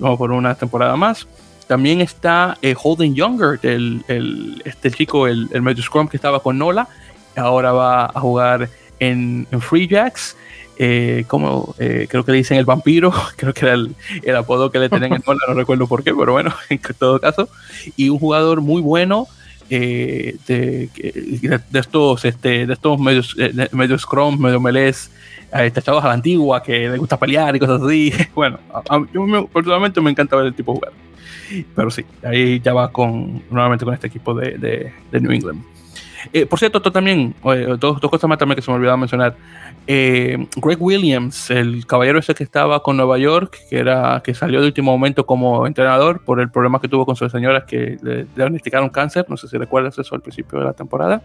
por 0.00 0.32
una 0.32 0.54
temporada 0.56 0.96
más. 0.96 1.28
También 1.66 2.00
está 2.00 2.56
Holden 2.82 3.14
Younger, 3.14 3.58
el, 3.62 4.62
este 4.64 4.90
chico, 4.90 5.26
el, 5.26 5.48
el 5.52 5.62
medio 5.62 5.82
scrum 5.82 6.06
que 6.08 6.16
estaba 6.16 6.40
con 6.40 6.58
Nola, 6.58 6.88
ahora 7.36 7.72
va 7.72 8.06
a 8.06 8.20
jugar 8.20 8.68
en, 8.98 9.46
en 9.50 9.60
Free 9.60 9.88
Jacks. 9.88 10.36
Eh, 10.78 11.24
como 11.26 11.74
eh, 11.78 12.06
creo 12.10 12.22
que 12.22 12.32
le 12.32 12.38
dicen 12.38 12.58
el 12.58 12.66
vampiro, 12.66 13.10
creo 13.36 13.54
que 13.54 13.64
era 13.64 13.74
el, 13.74 14.36
apodo 14.36 14.70
que 14.70 14.78
le 14.78 14.90
tenían 14.90 15.14
en 15.14 15.22
Nola, 15.26 15.40
no 15.48 15.54
recuerdo 15.54 15.86
por 15.86 16.04
qué, 16.04 16.14
pero 16.14 16.32
bueno, 16.32 16.52
en 16.68 16.80
todo 16.98 17.18
caso, 17.20 17.48
y 17.96 18.08
un 18.08 18.18
jugador 18.18 18.60
muy 18.60 18.82
bueno. 18.82 19.26
Eh, 19.68 20.36
de, 20.46 20.88
de, 20.94 21.80
estos 21.80 22.24
este, 22.24 22.68
de 22.68 22.72
estos 22.72 23.00
medios 23.00 23.34
eh, 23.36 23.68
medio 23.72 23.98
scrum 23.98 24.38
medio 24.38 24.60
melés 24.60 25.10
tachados 25.50 26.04
a 26.04 26.06
la 26.06 26.12
antigua 26.12 26.62
que 26.62 26.88
le 26.88 26.96
gusta 26.98 27.18
pelear 27.18 27.56
y 27.56 27.58
cosas 27.58 27.82
así. 27.82 28.12
Bueno 28.36 28.60
a, 28.72 29.00
yo 29.12 29.48
personalmente 29.52 30.00
me 30.00 30.12
encanta 30.12 30.36
ver 30.36 30.46
el 30.46 30.54
tipo 30.54 30.72
jugar 30.72 30.92
pero 31.74 31.90
sí 31.90 32.04
ahí 32.22 32.60
ya 32.60 32.72
va 32.72 32.90
con 32.92 33.42
nuevamente 33.50 33.84
con 33.84 33.94
este 33.94 34.06
equipo 34.06 34.34
de, 34.34 34.58
de 34.58 35.20
New 35.20 35.32
England 35.32 35.62
eh, 36.32 36.46
por 36.46 36.58
cierto, 36.58 36.80
también, 36.80 37.34
dos, 37.78 38.00
cosas 38.00 38.28
más 38.28 38.38
también 38.38 38.56
que 38.56 38.62
se 38.62 38.70
me 38.70 38.76
olvidaba 38.76 38.96
mencionar. 38.96 39.36
Eh, 39.86 40.46
Greg 40.56 40.80
Williams, 40.80 41.50
el 41.50 41.86
caballero 41.86 42.18
ese 42.18 42.34
que 42.34 42.42
estaba 42.44 42.82
con 42.82 42.96
Nueva 42.96 43.18
York, 43.18 43.58
que 43.70 43.78
era 43.78 44.20
que 44.24 44.34
salió 44.34 44.60
de 44.60 44.66
último 44.66 44.90
momento 44.90 45.26
como 45.26 45.66
entrenador 45.66 46.24
por 46.24 46.40
el 46.40 46.50
problema 46.50 46.80
que 46.80 46.88
tuvo 46.88 47.06
con 47.06 47.16
sus 47.16 47.30
señoras 47.30 47.64
que 47.64 47.96
le 48.02 48.26
diagnosticaron 48.34 48.88
cáncer. 48.88 49.26
No 49.28 49.36
sé 49.36 49.48
si 49.48 49.56
recuerdas 49.56 49.98
eso 49.98 50.14
al 50.14 50.22
principio 50.22 50.58
de 50.58 50.64
la 50.64 50.72
temporada. 50.72 51.22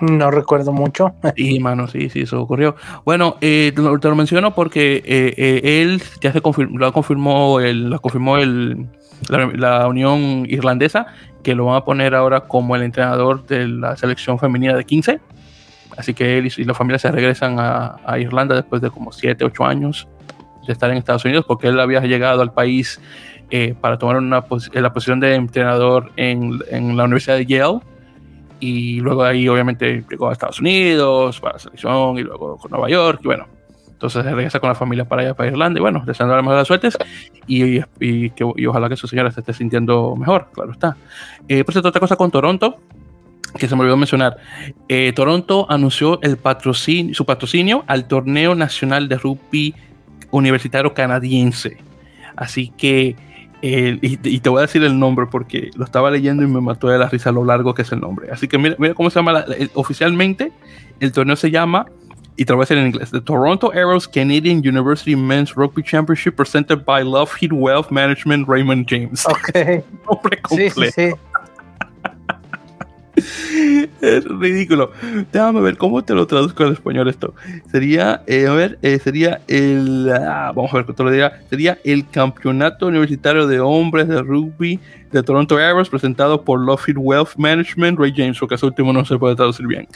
No 0.00 0.30
recuerdo 0.30 0.72
mucho. 0.72 1.14
Sí, 1.36 1.58
mano, 1.58 1.88
sí, 1.88 2.08
sí, 2.08 2.20
eso 2.20 2.40
ocurrió. 2.40 2.76
Bueno, 3.04 3.36
eh, 3.40 3.72
te, 3.74 3.82
lo, 3.82 4.16
menciono 4.16 4.54
porque 4.54 5.02
él 5.36 6.02
ya 6.20 6.32
se 6.32 6.40
confirmó, 6.40 6.78
lo 6.78 6.92
confirmó, 6.92 7.60
el, 7.60 7.90
lo 7.90 8.00
confirmó 8.00 8.38
el, 8.38 8.86
la, 9.28 9.86
Unión 9.88 10.46
Irlandesa, 10.48 11.06
que 11.42 11.54
lo 11.54 11.66
van 11.66 11.76
a 11.76 11.84
poner 11.84 12.14
ahora 12.14 12.40
como 12.40 12.76
el 12.76 12.82
entrenador 12.82 13.46
de 13.46 13.68
la 13.68 13.96
selección 13.96 14.38
femenina 14.38 14.74
de 14.74 14.84
15. 14.84 15.20
Así 15.96 16.14
que 16.14 16.38
él 16.38 16.50
y, 16.56 16.64
la 16.64 16.74
familia 16.74 16.98
se 16.98 17.10
regresan 17.10 17.56
a, 17.58 18.18
Irlanda 18.18 18.54
después 18.54 18.82
de 18.82 18.90
como 18.90 19.12
7, 19.12 19.44
8 19.44 19.64
años 19.64 20.08
de 20.66 20.72
estar 20.72 20.90
en 20.90 20.96
Estados 20.96 21.24
Unidos, 21.24 21.44
porque 21.46 21.68
él 21.68 21.78
había 21.78 22.00
llegado 22.00 22.40
al 22.42 22.52
país 22.52 23.00
eh, 23.50 23.74
para 23.80 23.98
tomar 23.98 24.16
una 24.16 24.44
la 24.72 24.92
posición 24.92 25.20
de 25.20 25.34
entrenador 25.34 26.10
en, 26.16 26.58
en, 26.70 26.96
la 26.96 27.04
Universidad 27.04 27.36
de 27.36 27.46
Yale. 27.46 27.80
Y 28.60 29.00
luego 29.00 29.24
ahí 29.24 29.46
obviamente 29.48 30.04
llegó 30.08 30.30
a 30.30 30.32
Estados 30.32 30.60
Unidos 30.60 31.38
para 31.40 31.54
la 31.54 31.58
selección 31.58 32.18
y 32.18 32.22
luego 32.22 32.56
con 32.56 32.70
Nueva 32.70 32.88
York. 32.88 33.20
Y 33.22 33.26
bueno, 33.26 33.46
entonces 34.06 34.30
regresa 34.30 34.60
con 34.60 34.68
la 34.68 34.74
familia 34.74 35.06
para 35.06 35.22
allá, 35.22 35.34
para 35.34 35.50
Irlanda. 35.50 35.78
Y 35.78 35.80
bueno, 35.80 36.02
deseando 36.04 36.34
las 36.34 36.44
mejores 36.44 36.66
suertes 36.66 36.98
y, 37.46 37.78
y, 38.00 38.30
que, 38.30 38.44
y 38.56 38.66
ojalá 38.66 38.88
que 38.88 38.96
su 38.96 39.06
señora 39.06 39.30
se 39.30 39.40
esté 39.40 39.54
sintiendo 39.54 40.14
mejor, 40.14 40.48
claro 40.52 40.72
está. 40.72 40.96
Eh, 41.48 41.64
por 41.64 41.72
cierto, 41.72 41.88
otra 41.88 42.00
cosa 42.00 42.16
con 42.16 42.30
Toronto, 42.30 42.76
que 43.58 43.66
se 43.66 43.74
me 43.74 43.82
olvidó 43.82 43.96
mencionar. 43.96 44.36
Eh, 44.88 45.12
Toronto 45.14 45.66
anunció 45.70 46.20
el 46.22 46.38
su 47.12 47.24
patrocinio 47.24 47.84
al 47.86 48.06
torneo 48.06 48.54
nacional 48.54 49.08
de 49.08 49.16
rugby 49.16 49.74
universitario 50.30 50.92
canadiense. 50.92 51.78
Así 52.36 52.72
que, 52.76 53.16
y, 53.62 54.38
te 54.40 54.50
voy 54.50 54.58
a 54.58 54.62
decir 54.62 54.84
el 54.84 54.98
nombre 54.98 55.26
porque 55.30 55.70
lo 55.76 55.84
estaba 55.86 56.10
leyendo 56.10 56.42
y 56.42 56.46
me 56.46 56.60
mató 56.60 56.88
de 56.88 56.98
la 56.98 57.08
risa 57.08 57.32
lo 57.32 57.44
largo 57.44 57.72
que 57.72 57.82
es 57.82 57.92
el 57.92 58.00
nombre. 58.00 58.30
Así 58.30 58.48
que 58.48 58.58
mira, 58.58 58.76
mira 58.78 58.92
cómo 58.92 59.08
se 59.08 59.20
llama 59.20 59.46
oficialmente. 59.72 60.52
El 61.00 61.12
torneo 61.12 61.36
se 61.36 61.50
llama 61.50 61.86
y 62.36 62.44
te 62.44 62.52
lo 62.52 62.56
voy 62.56 62.62
a 62.62 62.66
decir 62.66 62.78
en 62.78 62.86
inglés. 62.86 63.10
The 63.10 63.20
Toronto 63.20 63.72
Arrows 63.72 64.08
Canadian 64.08 64.58
University 64.58 65.14
Men's 65.14 65.54
Rugby 65.54 65.82
Championship 65.82 66.36
presented 66.36 66.84
by 66.84 67.02
Loveheed 67.02 67.52
Wealth 67.52 67.90
Management 67.90 68.48
Raymond 68.48 68.86
James. 68.88 69.24
Ok. 69.26 69.54
Nombre 70.08 70.40
completo. 70.42 70.82
Sí, 70.82 70.90
sí, 70.90 71.10
sí. 71.10 71.14
es 74.00 74.24
ridículo. 74.24 74.92
Déjame 75.32 75.60
ver 75.60 75.76
cómo 75.76 76.04
te 76.04 76.14
lo 76.14 76.26
traduzco 76.26 76.64
al 76.64 76.72
español 76.72 77.08
esto. 77.08 77.34
Sería, 77.70 78.22
eh, 78.26 78.46
a 78.46 78.52
ver, 78.52 78.78
eh, 78.82 78.98
sería 78.98 79.40
el, 79.48 80.10
ah, 80.12 80.52
vamos 80.54 80.72
a 80.72 80.78
ver 80.78 80.94
te 80.94 81.02
lo 81.02 81.10
diga. 81.10 81.40
Sería 81.50 81.78
el 81.84 82.08
Campeonato 82.08 82.86
Universitario 82.86 83.46
de 83.46 83.60
Hombres 83.60 84.08
de 84.08 84.22
Rugby 84.22 84.80
de 85.12 85.22
Toronto 85.22 85.56
Arrows 85.56 85.88
presentado 85.88 86.42
por 86.42 86.60
Loveheed 86.60 86.96
Wealth 86.96 87.36
Management, 87.36 87.98
Ray 87.98 88.12
James, 88.14 88.38
porque 88.38 88.56
ese 88.56 88.66
último 88.66 88.92
no 88.92 89.04
se 89.04 89.16
puede 89.16 89.36
traducir 89.36 89.66
bien. 89.66 89.86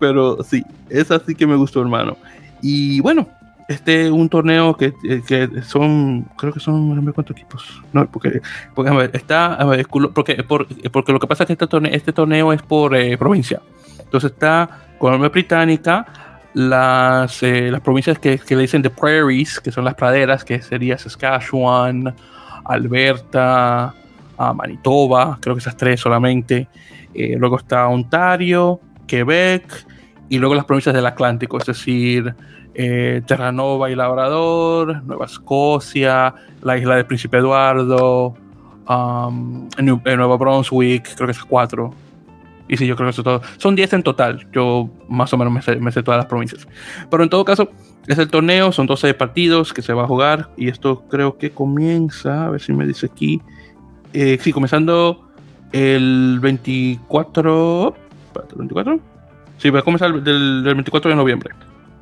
Pero 0.00 0.42
sí, 0.42 0.64
es 0.90 1.10
así 1.10 1.34
que 1.34 1.46
me 1.46 1.56
gustó, 1.56 1.80
hermano. 1.80 2.16
Y 2.60 3.00
bueno, 3.00 3.28
este 3.68 4.06
es 4.06 4.10
un 4.10 4.30
torneo 4.30 4.74
que, 4.74 4.94
eh, 5.04 5.22
que, 5.26 5.62
son, 5.62 6.22
creo 6.38 6.54
que 6.54 6.58
son, 6.58 7.04
cuántos 7.12 7.36
equipos. 7.36 7.82
No, 7.92 8.10
porque, 8.10 8.40
porque 8.74 8.90
a 8.90 8.94
ver, 8.94 9.10
está, 9.12 9.54
a 9.54 9.64
ver, 9.66 9.86
porque, 10.14 10.42
porque 10.90 11.12
lo 11.12 11.20
que 11.20 11.26
pasa 11.26 11.44
es 11.44 11.48
que 11.48 11.52
este 11.52 11.66
torneo, 11.66 11.92
este 11.92 12.14
torneo 12.14 12.52
es 12.54 12.62
por 12.62 12.96
eh, 12.96 13.18
provincia. 13.18 13.60
Entonces 13.98 14.32
está 14.32 14.70
Colombia 14.98 15.28
Británica, 15.28 16.06
las, 16.54 17.42
eh, 17.42 17.70
las 17.70 17.82
provincias 17.82 18.18
que, 18.18 18.38
que, 18.38 18.56
le 18.56 18.62
dicen 18.62 18.80
The 18.80 18.88
Prairies, 18.88 19.60
que 19.60 19.70
son 19.70 19.84
las 19.84 19.94
praderas, 19.94 20.44
que 20.44 20.62
sería 20.62 20.96
Saskatchewan, 20.96 22.14
Alberta, 22.64 23.94
Manitoba, 24.54 25.36
creo 25.42 25.56
que 25.56 25.60
esas 25.60 25.76
tres 25.76 26.00
solamente. 26.00 26.68
luego 27.14 27.58
está 27.58 27.86
Ontario, 27.86 28.80
Quebec 29.06 29.84
y 30.30 30.38
luego 30.38 30.54
las 30.54 30.64
provincias 30.64 30.94
del 30.94 31.04
Atlántico, 31.04 31.58
es 31.58 31.66
decir, 31.66 32.34
eh, 32.80 33.22
Terranova 33.26 33.90
y 33.90 33.96
Labrador, 33.96 35.02
Nueva 35.02 35.26
Escocia, 35.26 36.32
la 36.62 36.78
isla 36.78 36.94
del 36.94 37.06
Príncipe 37.06 37.38
Eduardo, 37.38 38.34
um, 38.88 39.68
Nueva 39.80 40.36
Brunswick, 40.36 41.12
creo 41.16 41.26
que 41.26 41.32
es 41.32 41.42
cuatro. 41.42 41.92
Y 42.68 42.76
sí, 42.76 42.86
yo 42.86 42.94
creo 42.94 43.08
que 43.08 43.10
eso 43.10 43.24
todo. 43.24 43.42
Son 43.56 43.74
10 43.74 43.94
en 43.94 44.02
total. 44.04 44.46
Yo 44.52 44.88
más 45.08 45.32
o 45.32 45.36
menos 45.36 45.52
me 45.52 45.90
sé, 45.90 46.02
todas 46.04 46.18
las 46.18 46.26
provincias. 46.26 46.68
Pero 47.10 47.24
en 47.24 47.30
todo 47.30 47.44
caso, 47.44 47.68
es 48.06 48.16
el 48.16 48.28
torneo, 48.28 48.70
son 48.70 48.86
12 48.86 49.12
partidos 49.14 49.72
que 49.72 49.82
se 49.82 49.92
va 49.92 50.04
a 50.04 50.06
jugar. 50.06 50.50
Y 50.56 50.68
esto 50.68 51.02
creo 51.08 51.36
que 51.36 51.50
comienza, 51.50 52.44
a 52.44 52.50
ver 52.50 52.60
si 52.60 52.72
me 52.72 52.86
dice 52.86 53.06
aquí. 53.06 53.42
Eh, 54.12 54.38
sí, 54.40 54.52
comenzando 54.52 55.28
el 55.72 56.38
24. 56.40 57.96
¿24? 58.34 59.00
Sí, 59.56 59.70
va 59.70 59.80
a 59.80 59.82
comenzar 59.82 60.22
del 60.22 60.62
24 60.62 61.10
de 61.10 61.16
noviembre 61.16 61.50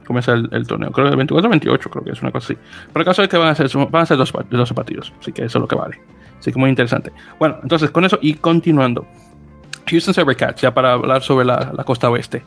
comienza 0.06 0.32
el, 0.32 0.66
torneo. 0.66 0.90
Creo 0.90 1.06
que 1.06 1.10
el 1.10 1.16
24 1.16 1.50
28, 1.50 1.90
creo 1.90 2.04
que 2.04 2.10
es 2.12 2.22
una 2.22 2.32
cosa 2.32 2.52
así. 2.52 2.62
Pero 2.92 3.00
el 3.00 3.04
caso 3.04 3.22
es 3.22 3.28
que 3.28 3.36
van 3.36 3.48
a 3.48 3.54
ser, 3.54 3.68
van 3.90 4.02
a 4.02 4.06
ser 4.06 4.16
dos, 4.16 4.32
dos 4.50 4.72
partidos, 4.72 5.12
así 5.20 5.32
que 5.32 5.44
eso 5.44 5.58
es 5.58 5.60
lo 5.62 5.68
que 5.68 5.76
vale. 5.76 6.00
Así 6.38 6.52
que 6.52 6.58
muy 6.58 6.70
interesante. 6.70 7.12
Bueno, 7.38 7.58
entonces 7.62 7.90
con 7.90 8.04
eso 8.04 8.18
y 8.20 8.34
continuando. 8.34 9.06
Houston 9.88 10.14
Sabercats, 10.14 10.60
ya 10.60 10.74
para 10.74 10.94
hablar 10.94 11.22
sobre 11.22 11.44
la, 11.44 11.72
la, 11.76 11.84
costa 11.84 12.10
oeste. 12.10 12.42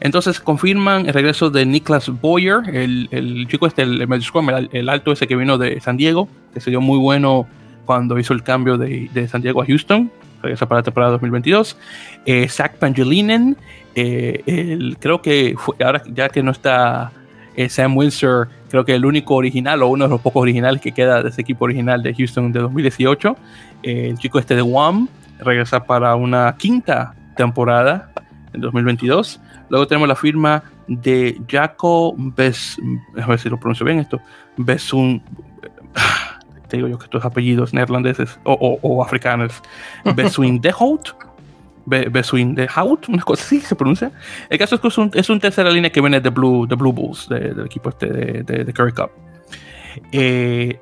Entonces 0.00 0.38
confirman 0.38 1.06
el 1.06 1.12
regreso 1.12 1.50
de 1.50 1.66
Niklas 1.66 2.08
Boyer, 2.08 2.62
el, 2.72 3.08
el 3.10 3.48
chico 3.48 3.66
este, 3.66 3.82
el, 3.82 4.02
el, 4.02 4.68
el, 4.70 4.88
alto 4.88 5.10
ese 5.10 5.26
que 5.26 5.34
vino 5.34 5.58
de 5.58 5.80
San 5.80 5.96
Diego, 5.96 6.28
que 6.52 6.60
se 6.60 6.70
dio 6.70 6.80
muy 6.80 6.98
bueno 6.98 7.48
cuando 7.84 8.16
hizo 8.18 8.32
el 8.32 8.44
cambio 8.44 8.78
de, 8.78 9.10
de 9.12 9.26
San 9.26 9.42
Diego 9.42 9.60
a 9.60 9.66
Houston, 9.66 10.10
regresa 10.44 10.66
para 10.66 10.80
la 10.80 10.82
temporada 10.84 11.12
2022. 11.12 11.76
Eh, 12.26 12.48
Zach 12.48 12.76
Pangelinen, 12.76 13.56
eh, 13.94 14.42
el, 14.46 14.96
creo 14.98 15.22
que 15.22 15.54
ahora 15.84 16.02
ya 16.06 16.28
que 16.28 16.42
no 16.42 16.50
está 16.50 17.12
eh, 17.56 17.68
Sam 17.68 17.96
Windsor, 17.96 18.48
creo 18.68 18.84
que 18.84 18.94
el 18.94 19.04
único 19.04 19.34
original 19.34 19.82
o 19.82 19.88
uno 19.88 20.04
de 20.04 20.10
los 20.10 20.20
pocos 20.20 20.42
originales 20.42 20.80
que 20.80 20.92
queda 20.92 21.22
de 21.22 21.28
ese 21.28 21.42
equipo 21.42 21.64
original 21.64 22.02
de 22.02 22.14
Houston 22.14 22.52
de 22.52 22.60
2018, 22.60 23.36
eh, 23.82 24.08
el 24.10 24.18
chico 24.18 24.38
este 24.38 24.56
de 24.56 24.62
Wam, 24.62 25.08
regresa 25.38 25.84
para 25.84 26.16
una 26.16 26.56
quinta 26.58 27.14
temporada 27.36 28.10
en 28.52 28.60
2022. 28.60 29.40
Luego 29.68 29.86
tenemos 29.86 30.08
la 30.08 30.16
firma 30.16 30.62
de 30.88 31.40
Jaco 31.48 32.14
Bes, 32.16 32.78
a 33.20 33.26
ver 33.26 33.38
si 33.38 33.48
lo 33.48 33.58
pronuncio 33.58 33.86
bien 33.86 34.00
esto, 34.00 34.20
Besun, 34.56 35.22
te 36.68 36.76
digo 36.76 36.88
yo 36.88 36.98
que 36.98 37.04
estos 37.04 37.24
apellidos 37.24 37.72
neerlandeses 37.72 38.38
o, 38.42 38.52
o, 38.52 38.78
o 38.82 39.02
africanos, 39.02 39.62
Besuin 40.16 40.60
de 41.86 41.98
Hout 41.98 42.12
Besuin 42.12 42.54
de 42.54 42.68
Hout, 42.76 43.08
una 43.08 43.22
cosa 43.22 43.42
así 43.42 43.60
se 43.60 43.74
pronuncia. 43.74 44.12
El 44.48 44.58
caso 44.58 44.76
es 44.76 44.80
que 44.80 44.88
es 44.88 44.98
un, 44.98 45.10
es 45.14 45.30
un 45.30 45.40
tercera 45.40 45.70
línea 45.70 45.90
que 45.90 46.00
viene 46.00 46.20
de 46.20 46.30
Blue, 46.30 46.66
de 46.66 46.74
Blue 46.74 46.92
Bulls, 46.92 47.28
del 47.28 47.66
equipo 47.66 47.90
este 47.90 48.06
de, 48.06 48.64
de, 48.64 48.72
Curry 48.72 48.92
Cup. 48.92 49.10
Eh, 50.10 50.78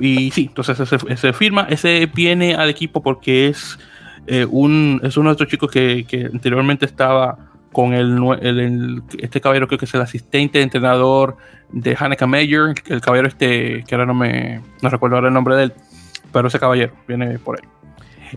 y 0.00 0.30
sí, 0.30 0.46
entonces 0.48 0.78
ese, 0.80 1.32
firma, 1.32 1.66
ese 1.68 2.08
viene 2.14 2.54
al 2.54 2.70
equipo 2.70 3.02
porque 3.02 3.48
es, 3.48 3.78
eh, 4.26 4.46
un, 4.48 5.00
es 5.02 5.16
uno 5.16 5.30
de 5.30 5.32
estos 5.32 5.48
chicos 5.48 5.70
que, 5.70 6.04
que 6.08 6.26
anteriormente 6.32 6.86
estaba 6.86 7.50
con 7.74 7.92
el, 7.92 8.16
el, 8.40 9.02
este 9.18 9.40
caballero, 9.40 9.66
creo 9.66 9.78
que 9.78 9.84
es 9.84 9.94
el 9.94 10.00
asistente 10.00 10.62
entrenador 10.62 11.36
de 11.70 11.96
Hanneke 11.96 12.24
Mayer, 12.24 12.74
el 12.86 13.00
caballero 13.00 13.28
este, 13.28 13.82
que 13.86 13.94
ahora 13.94 14.06
no 14.06 14.14
me 14.14 14.62
no 14.80 14.88
recuerdo 14.88 15.16
ahora 15.16 15.28
el 15.28 15.34
nombre 15.34 15.56
de 15.56 15.64
él, 15.64 15.72
pero 16.32 16.48
ese 16.48 16.58
caballero 16.58 16.94
viene 17.06 17.38
por 17.40 17.58
él. 17.60 17.68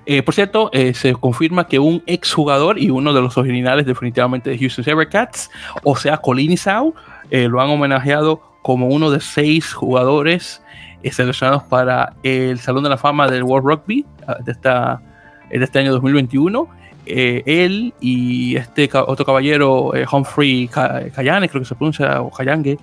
Eh, 0.06 0.24
por 0.24 0.34
cierto, 0.34 0.70
eh, 0.74 0.94
se 0.94 1.14
confirma 1.14 1.68
que 1.68 1.80
un 1.80 2.04
exjugador 2.06 2.80
y 2.80 2.90
uno 2.90 3.14
de 3.14 3.22
los 3.22 3.38
originales 3.38 3.86
definitivamente 3.86 4.50
de 4.50 4.58
Houston 4.58 4.84
Sabercats, 4.84 5.50
o 5.84 5.96
sea, 5.96 6.18
Colin 6.18 6.52
Isau, 6.52 6.94
eh, 7.30 7.48
lo 7.48 7.62
han 7.62 7.70
homenajeado 7.70 8.42
como 8.62 8.88
uno 8.88 9.12
de 9.12 9.20
seis 9.20 9.74
jugadores 9.74 10.62
seleccionados 11.10 11.64
para 11.64 12.14
el 12.24 12.60
Salón 12.60 12.84
de 12.84 12.90
la 12.90 12.98
Fama 12.98 13.30
del 13.30 13.44
World 13.44 13.66
Rugby 13.66 14.06
ah, 14.28 14.38
de, 14.44 14.52
esta, 14.52 15.02
de 15.50 15.64
este 15.64 15.80
año 15.80 15.94
2021. 15.94 16.68
él 17.06 17.94
y 18.02 18.58
este 18.58 18.90
otro 18.94 19.26
caballero, 19.26 19.94
Humphrey 20.12 20.68
Kayane, 20.68 21.48
creo 21.48 21.62
que 21.62 21.68
se 21.68 21.76
pronuncia, 21.76 22.22
o 22.22 22.30
Kayange, 22.30 22.78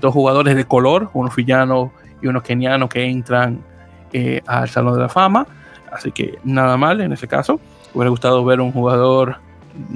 dos 0.00 0.12
jugadores 0.12 0.56
de 0.56 0.64
color, 0.64 1.10
uno 1.12 1.30
fillano 1.30 1.92
y 2.20 2.26
uno 2.26 2.42
keniano 2.42 2.88
que 2.88 3.04
entran 3.04 3.62
al 4.46 4.68
Salón 4.68 4.94
de 4.94 5.02
la 5.02 5.08
Fama. 5.08 5.46
Así 5.92 6.10
que 6.10 6.38
nada 6.44 6.76
mal 6.76 7.00
en 7.00 7.12
ese 7.12 7.28
caso. 7.28 7.60
Hubiera 7.94 8.10
gustado 8.10 8.44
ver 8.44 8.60
un 8.60 8.72
jugador 8.72 9.36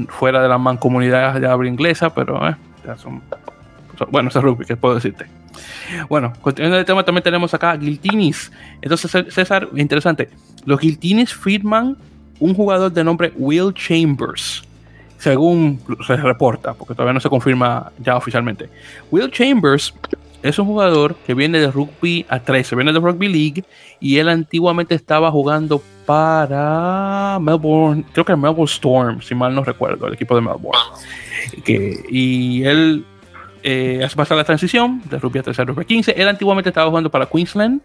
fuera 0.08 0.42
de 0.42 0.48
la 0.48 0.58
mancomunidad 0.58 1.40
de 1.40 1.46
habla 1.46 1.68
inglesa, 1.68 2.10
pero 2.10 2.46
eh, 2.48 2.56
son, 2.96 3.22
bueno, 4.10 4.28
es 4.28 4.34
rugby, 4.34 4.64
¿qué 4.64 4.76
puedo 4.76 4.94
decirte? 4.94 5.26
Bueno, 6.08 6.32
continuando 6.40 6.78
el 6.78 6.84
tema, 6.84 7.04
también 7.04 7.22
tenemos 7.22 7.54
acá 7.54 7.76
Guiltinis. 7.76 8.52
Entonces, 8.82 9.32
César, 9.32 9.68
interesante. 9.74 10.28
Los 10.64 10.80
Guiltinis 10.80 11.32
firman 11.34 11.96
un 12.38 12.54
jugador 12.54 12.92
de 12.92 13.02
nombre 13.02 13.32
Will 13.36 13.72
Chambers, 13.72 14.62
según 15.18 15.80
se 16.06 16.16
reporta, 16.16 16.74
porque 16.74 16.94
todavía 16.94 17.14
no 17.14 17.20
se 17.20 17.30
confirma 17.30 17.90
ya 17.98 18.16
oficialmente. 18.16 18.68
Will 19.10 19.30
Chambers 19.30 19.94
es 20.42 20.58
un 20.58 20.66
jugador 20.66 21.16
que 21.26 21.34
viene 21.34 21.58
de 21.58 21.70
rugby 21.70 22.24
a 22.28 22.40
13, 22.40 22.76
viene 22.76 22.92
de 22.92 23.00
rugby 23.00 23.28
league 23.28 23.64
y 24.00 24.18
él 24.18 24.28
antiguamente 24.28 24.94
estaba 24.94 25.30
jugando 25.30 25.82
para 26.04 27.38
Melbourne, 27.40 28.04
creo 28.12 28.24
que 28.24 28.36
Melbourne 28.36 28.64
Storm, 28.64 29.22
si 29.22 29.34
mal 29.34 29.54
no 29.54 29.64
recuerdo, 29.64 30.06
el 30.06 30.14
equipo 30.14 30.34
de 30.34 30.40
Melbourne. 30.40 30.80
y 32.10 32.64
él 32.64 33.04
eh, 33.68 34.04
hace 34.04 34.34
la 34.36 34.44
transición 34.44 35.02
de 35.10 35.18
rugby 35.18 35.40
a 35.40 35.42
13 35.42 35.62
a 35.62 35.64
rugby 35.64 35.82
a 35.82 35.84
15. 35.84 36.12
Él 36.12 36.28
antiguamente 36.28 36.70
estaba 36.70 36.88
jugando 36.88 37.10
para 37.10 37.26
Queensland, 37.26 37.80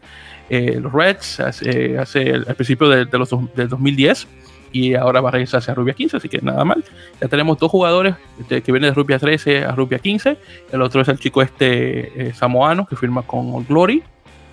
eh, 0.47 0.79
los 0.79 0.93
Reds, 0.93 1.39
hace, 1.39 1.97
hace 1.97 2.21
el, 2.21 2.45
al 2.47 2.53
principio 2.53 2.87
de, 2.87 3.05
del 3.05 3.67
2010 3.67 4.27
y 4.71 4.95
ahora 4.95 5.21
va 5.21 5.29
a 5.29 5.31
regresar 5.33 5.59
hacia 5.59 5.73
Rubia 5.73 5.93
15, 5.93 6.17
así 6.17 6.29
que 6.29 6.39
nada 6.41 6.63
mal. 6.63 6.83
Ya 7.19 7.27
tenemos 7.27 7.57
dos 7.57 7.69
jugadores 7.69 8.15
este, 8.39 8.61
que 8.61 8.71
vienen 8.71 8.91
de 8.91 8.95
Rubia 8.95 9.19
13 9.19 9.65
a 9.65 9.71
Rubia 9.73 9.99
15. 9.99 10.37
El 10.71 10.81
otro 10.81 11.01
es 11.01 11.07
el 11.07 11.19
chico 11.19 11.41
este 11.41 12.29
eh, 12.29 12.33
samoano 12.33 12.85
que 12.85 12.95
firma 12.95 13.23
con 13.23 13.65
Glory. 13.65 14.03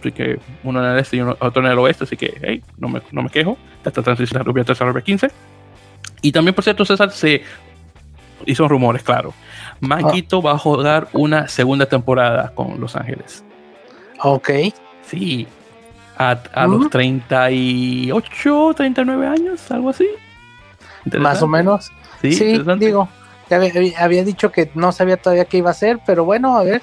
Así 0.00 0.12
que 0.12 0.38
uno 0.62 0.84
en 0.84 0.92
el 0.92 0.98
este 0.98 1.16
y 1.16 1.20
otro 1.20 1.64
en 1.64 1.72
el 1.72 1.78
oeste, 1.78 2.04
así 2.04 2.16
que 2.16 2.38
hey, 2.40 2.62
no, 2.76 2.88
me, 2.88 3.02
no 3.10 3.22
me 3.22 3.30
quejo. 3.30 3.58
Esta 3.84 4.02
transición 4.02 4.40
de 4.40 4.44
Rubia 4.44 4.64
13 4.64 4.84
a 4.84 4.86
Rubia 4.86 5.02
15. 5.02 5.30
Y 6.22 6.32
también, 6.32 6.54
por 6.54 6.64
cierto, 6.64 6.84
César 6.84 7.10
se 7.10 7.42
hizo 8.46 8.68
rumores, 8.68 9.02
claro. 9.02 9.34
Maquito 9.80 10.42
va 10.42 10.52
a 10.52 10.58
jugar 10.58 11.08
una 11.12 11.48
segunda 11.48 11.86
temporada 11.86 12.52
con 12.54 12.80
Los 12.80 12.96
Ángeles. 12.96 13.44
Ok. 14.22 14.50
Sí, 15.02 15.46
a, 16.18 16.66
los 16.66 16.90
38, 16.90 18.74
39 18.76 19.26
años, 19.26 19.70
algo 19.70 19.90
así. 19.90 20.06
Más 21.18 21.40
o 21.42 21.46
menos. 21.46 21.90
Sí, 22.20 22.60
digo, 22.78 23.08
había, 23.98 24.24
dicho 24.24 24.50
que 24.50 24.70
no 24.74 24.90
sabía 24.90 25.16
todavía 25.16 25.44
qué 25.44 25.58
iba 25.58 25.68
a 25.68 25.72
hacer, 25.72 26.00
pero 26.04 26.24
bueno, 26.24 26.58
a 26.58 26.64
ver. 26.64 26.82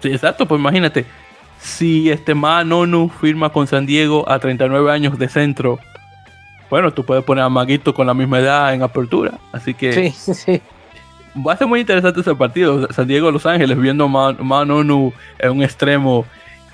Sí, 0.00 0.08
exacto, 0.08 0.46
pues 0.46 0.60
imagínate. 0.60 1.04
si 1.58 2.10
este 2.10 2.34
Manonu 2.34 3.08
firma 3.08 3.50
con 3.50 3.66
San 3.66 3.84
Diego 3.84 4.26
a 4.28 4.38
39 4.38 4.90
años 4.92 5.18
de 5.18 5.28
centro, 5.28 5.80
bueno, 6.70 6.92
tú 6.92 7.04
puedes 7.04 7.24
poner 7.24 7.42
a 7.42 7.48
Maguito 7.48 7.92
con 7.92 8.06
la 8.06 8.14
misma 8.14 8.38
edad 8.38 8.72
en 8.72 8.82
apertura. 8.82 9.32
Así 9.52 9.74
que 9.74 9.92
sí, 9.92 10.10
sí, 10.10 10.34
sí. 10.34 10.62
va 11.36 11.54
a 11.54 11.56
ser 11.56 11.66
muy 11.66 11.80
interesante 11.80 12.20
ese 12.20 12.34
partido. 12.36 12.86
San 12.92 13.08
Diego 13.08 13.32
Los 13.32 13.44
Ángeles 13.44 13.76
viendo 13.76 14.04
a 14.04 14.32
Manonu 14.34 15.12
en 15.40 15.50
un 15.50 15.62
extremo 15.64 16.24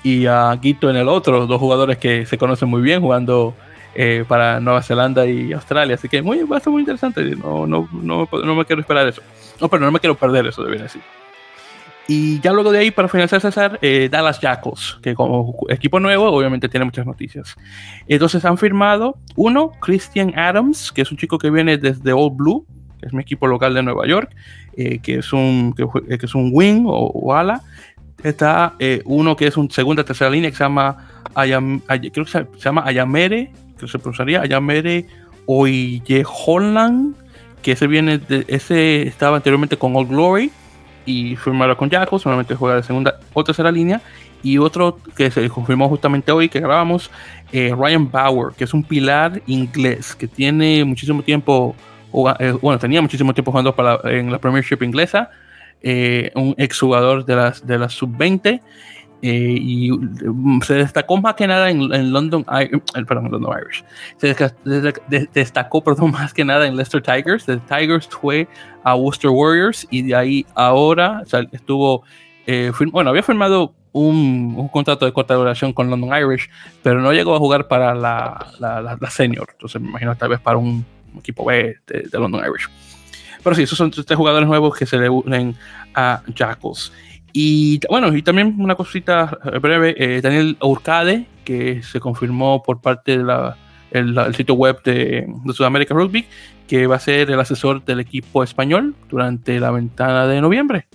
y 0.07 0.25
a 0.25 0.55
Guito 0.55 0.89
en 0.89 0.95
el 0.95 1.09
otro, 1.09 1.47
dos 1.47 1.59
jugadores 1.59 1.97
que 1.97 2.25
se 2.25 2.37
conocen 2.37 2.69
muy 2.69 2.81
bien 2.81 3.01
jugando 3.01 3.53
eh, 3.93 4.23
para 4.27 4.59
Nueva 4.59 4.81
Zelanda 4.81 5.25
y 5.25 5.51
Australia. 5.51 5.95
Así 5.95 6.07
que 6.07 6.21
muy, 6.21 6.43
va 6.43 6.57
a 6.57 6.59
ser 6.59 6.71
muy 6.71 6.81
interesante. 6.81 7.23
No, 7.35 7.67
no, 7.67 7.89
no, 7.91 8.29
no 8.31 8.55
me 8.55 8.65
quiero 8.65 8.81
esperar 8.81 9.07
eso. 9.07 9.21
No, 9.59 9.67
pero 9.67 9.83
no 9.85 9.91
me 9.91 9.99
quiero 9.99 10.15
perder 10.15 10.47
eso, 10.47 10.63
debería 10.63 10.83
decir. 10.83 11.01
Y 12.07 12.39
ya 12.39 12.53
luego 12.53 12.71
de 12.71 12.79
ahí, 12.79 12.91
para 12.91 13.09
finalizar, 13.09 13.41
César, 13.41 13.79
eh, 13.81 14.07
Dallas 14.09 14.39
Jackals, 14.39 14.97
que 15.01 15.13
como 15.13 15.53
equipo 15.67 15.99
nuevo, 15.99 16.31
obviamente 16.31 16.69
tiene 16.69 16.85
muchas 16.85 17.05
noticias. 17.05 17.57
Entonces 18.07 18.45
han 18.45 18.57
firmado 18.57 19.17
uno, 19.35 19.71
Christian 19.81 20.37
Adams, 20.39 20.93
que 20.93 21.01
es 21.01 21.11
un 21.11 21.17
chico 21.17 21.37
que 21.37 21.49
viene 21.49 21.77
desde 21.77 22.13
Old 22.13 22.37
Blue, 22.37 22.65
que 22.99 23.07
es 23.07 23.13
mi 23.13 23.21
equipo 23.21 23.45
local 23.45 23.73
de 23.73 23.83
Nueva 23.83 24.07
York, 24.07 24.33
eh, 24.77 24.99
que, 24.99 25.15
es 25.15 25.33
un, 25.33 25.73
que, 25.73 25.85
es 26.07 26.33
un 26.33 26.51
wing 26.53 26.85
o, 26.87 27.33
ala. 27.33 27.61
Está 28.23 28.73
eh, 28.79 29.01
uno 29.05 29.35
que 29.35 29.47
es 29.47 29.57
un 29.57 29.69
segunda, 29.69 30.03
tercera 30.03 30.29
línea, 30.29 30.49
que 30.49 30.55
se 30.57 30.63
llama, 30.63 31.07
Ayam, 31.35 31.81
creo 31.81 32.25
que 32.25 32.31
se, 32.31 32.47
llama 32.59 32.83
Ayamere, 32.85 33.51
que 33.79 33.87
se 33.87 33.99
pronunciaría 33.99 34.41
Ayamere 34.41 35.05
Oye 35.45 36.25
Holland, 36.25 37.15
que 37.61 37.71
ese 37.71 37.87
viene 37.87 38.17
de, 38.17 38.43
ese 38.47 39.03
estaba 39.03 39.37
anteriormente 39.37 39.77
con 39.77 39.95
Old 39.95 40.09
Glory 40.09 40.51
y 41.05 41.35
firmaron 41.37 41.75
con 41.75 41.89
Jaco, 41.89 42.19
solamente 42.19 42.53
juega 42.53 42.75
de 42.75 42.83
segunda 42.83 43.19
o 43.33 43.43
tercera 43.43 43.71
línea. 43.71 44.01
Y 44.43 44.57
otro 44.59 44.99
que 45.15 45.31
se 45.31 45.49
confirmó 45.49 45.89
justamente 45.89 46.31
hoy 46.31 46.49
que 46.49 46.59
grabamos, 46.59 47.09
eh, 47.51 47.73
Ryan 47.75 48.11
Bauer, 48.11 48.53
que 48.55 48.65
es 48.65 48.73
un 48.73 48.83
pilar 48.83 49.41
inglés 49.47 50.15
que 50.15 50.27
tiene 50.27 50.83
muchísimo 50.85 51.23
tiempo, 51.23 51.75
eh, 52.39 52.53
bueno, 52.61 52.77
tenía 52.77 53.01
muchísimo 53.01 53.33
tiempo 53.33 53.51
jugando 53.51 53.75
para, 53.75 53.99
en 54.03 54.31
la 54.31 54.37
Premiership 54.37 54.83
inglesa, 54.83 55.31
eh, 55.81 56.31
un 56.35 56.55
exjugador 56.57 57.25
de 57.25 57.35
las, 57.35 57.65
de 57.65 57.77
las 57.77 57.93
sub-20 57.93 58.61
eh, 59.21 59.57
y 59.59 59.91
mm, 59.91 60.61
se 60.61 60.75
destacó 60.75 61.17
más 61.17 61.33
que 61.35 61.47
nada 61.47 61.69
en, 61.71 62.11
London, 62.11 62.45
perdón, 63.07 63.31
London 63.31 63.53
Irish. 63.61 63.83
Se 64.17 64.35
destacó, 65.33 65.83
perdón, 65.83 66.11
más 66.11 66.33
que 66.33 66.45
nada 66.45 66.67
en 66.67 66.75
Leicester 66.75 67.01
Tigers. 67.01 67.45
De 67.45 67.57
Tigers 67.57 68.07
fue 68.07 68.47
a 68.83 68.95
Worcester 68.95 69.31
Warriors 69.31 69.87
y 69.89 70.03
de 70.03 70.15
ahí 70.15 70.45
ahora 70.53 71.23
estuvo, 71.51 72.03
eh, 72.45 72.71
bueno, 72.91 73.09
había 73.09 73.23
firmado 73.23 73.73
un, 73.91 74.53
un, 74.55 74.67
contrato 74.67 75.05
de 75.05 75.13
corta 75.13 75.33
duración 75.33 75.73
con 75.73 75.89
London 75.89 76.11
Irish, 76.15 76.49
pero 76.83 77.01
no 77.01 77.11
llegó 77.11 77.35
a 77.35 77.39
jugar 77.39 77.67
para 77.67 77.95
la, 77.95 78.53
la, 78.59 79.09
senior. 79.09 79.47
Entonces 79.51 79.81
me 79.81 79.89
imagino 79.89 80.15
tal 80.15 80.29
vez 80.29 80.39
para 80.39 80.57
un 80.57 80.85
equipo 81.17 81.45
B 81.45 81.75
de 81.87 82.19
London 82.19 82.43
Irish. 82.45 82.69
Pero 83.43 83.55
sí, 83.55 83.63
esos 83.63 83.77
son 83.77 83.91
tres 83.91 84.15
jugadores 84.15 84.47
nuevos 84.47 84.75
que 84.75 84.85
se 84.85 84.97
le 84.97 85.09
unen 85.09 85.55
a 85.93 86.21
Jackals. 86.33 86.91
Y 87.33 87.79
bueno, 87.89 88.15
y 88.15 88.21
también 88.21 88.55
una 88.59 88.75
cosita 88.75 89.37
eh, 89.45 89.59
breve, 89.59 89.95
eh, 89.97 90.21
Daniel 90.21 90.57
Urcade, 90.61 91.27
que 91.43 91.83
se 91.83 91.99
confirmó 91.99 92.63
por 92.63 92.81
parte 92.81 93.19
del 93.19 94.33
sitio 94.35 94.55
web 94.55 94.81
de, 94.83 95.27
de 95.45 95.53
Sudamérica 95.53 95.93
Rugby, 95.93 96.25
que 96.67 96.87
va 96.87 96.95
a 96.95 96.99
ser 96.99 97.29
el 97.29 97.39
asesor 97.39 97.83
del 97.85 97.99
equipo 97.99 98.43
español 98.43 98.95
durante 99.09 99.59
la 99.59 99.71
ventana 99.71 100.27
de 100.27 100.41
noviembre. 100.41 100.87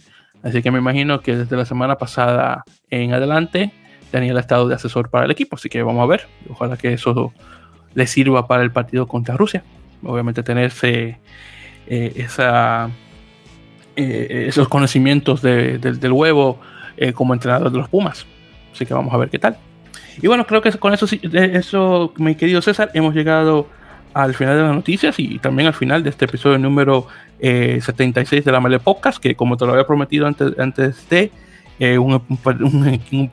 Así 0.43 0.62
que 0.62 0.70
me 0.70 0.78
imagino 0.78 1.20
que 1.20 1.36
desde 1.36 1.57
la 1.57 1.64
semana 1.64 1.97
pasada 1.97 2.64
en 2.90 3.14
adelante, 3.14 3.72
Daniel 4.11 4.36
ha 4.36 4.40
estado 4.40 4.68
de 4.68 4.74
asesor 4.74 5.09
para 5.09 5.24
el 5.24 5.30
equipo. 5.30 5.57
Así 5.57 5.68
que 5.68 5.82
vamos 5.82 6.03
a 6.03 6.07
ver. 6.07 6.26
Ojalá 6.51 6.76
que 6.76 6.93
eso 6.93 7.32
le 7.95 8.07
sirva 8.07 8.47
para 8.47 8.62
el 8.62 8.72
partido 8.72 9.07
contra 9.07 9.36
Rusia. 9.36 9.62
Obviamente 10.03 10.43
tenerse 10.43 11.18
eh, 11.95 12.12
esa 12.16 12.90
eh, 13.97 14.47
esos 14.49 14.68
conocimientos 14.68 15.43
del 15.43 16.12
huevo 16.12 16.59
eh, 16.97 17.12
como 17.12 17.34
entrenador 17.34 17.70
de 17.70 17.76
los 17.76 17.90
Pumas. 17.90 18.24
Así 18.72 18.86
que 18.86 18.95
vamos 18.95 19.12
a 19.12 19.18
ver 19.18 19.28
qué 19.28 19.38
tal. 19.38 19.59
Y 20.22 20.26
bueno, 20.26 20.47
creo 20.47 20.62
que 20.62 20.72
con 20.72 20.95
eso, 20.95 21.07
eso, 21.32 22.14
mi 22.16 22.34
querido 22.34 22.62
César, 22.62 22.90
hemos 22.95 23.14
llegado 23.14 23.68
al 24.14 24.32
final 24.32 24.57
de 24.57 24.62
las 24.62 24.74
noticias 24.74 25.18
y 25.18 25.38
también 25.38 25.66
al 25.66 25.74
final 25.74 26.03
de 26.03 26.09
este 26.09 26.24
episodio 26.24 26.57
número 26.57 27.07
76 27.40 28.32
eh, 28.32 28.43
de 28.43 28.53
la 28.53 28.61
Mele 28.61 28.78
Podcast, 28.78 29.22
que 29.22 29.34
como 29.34 29.59
te 29.59 29.66
lo 29.66 29.72
había 29.72 29.86
prometido 29.86 30.26
antes, 30.26 30.59
antes 30.59 31.07
de, 31.11 31.30
eh, 31.85 31.99
un, 31.99 32.22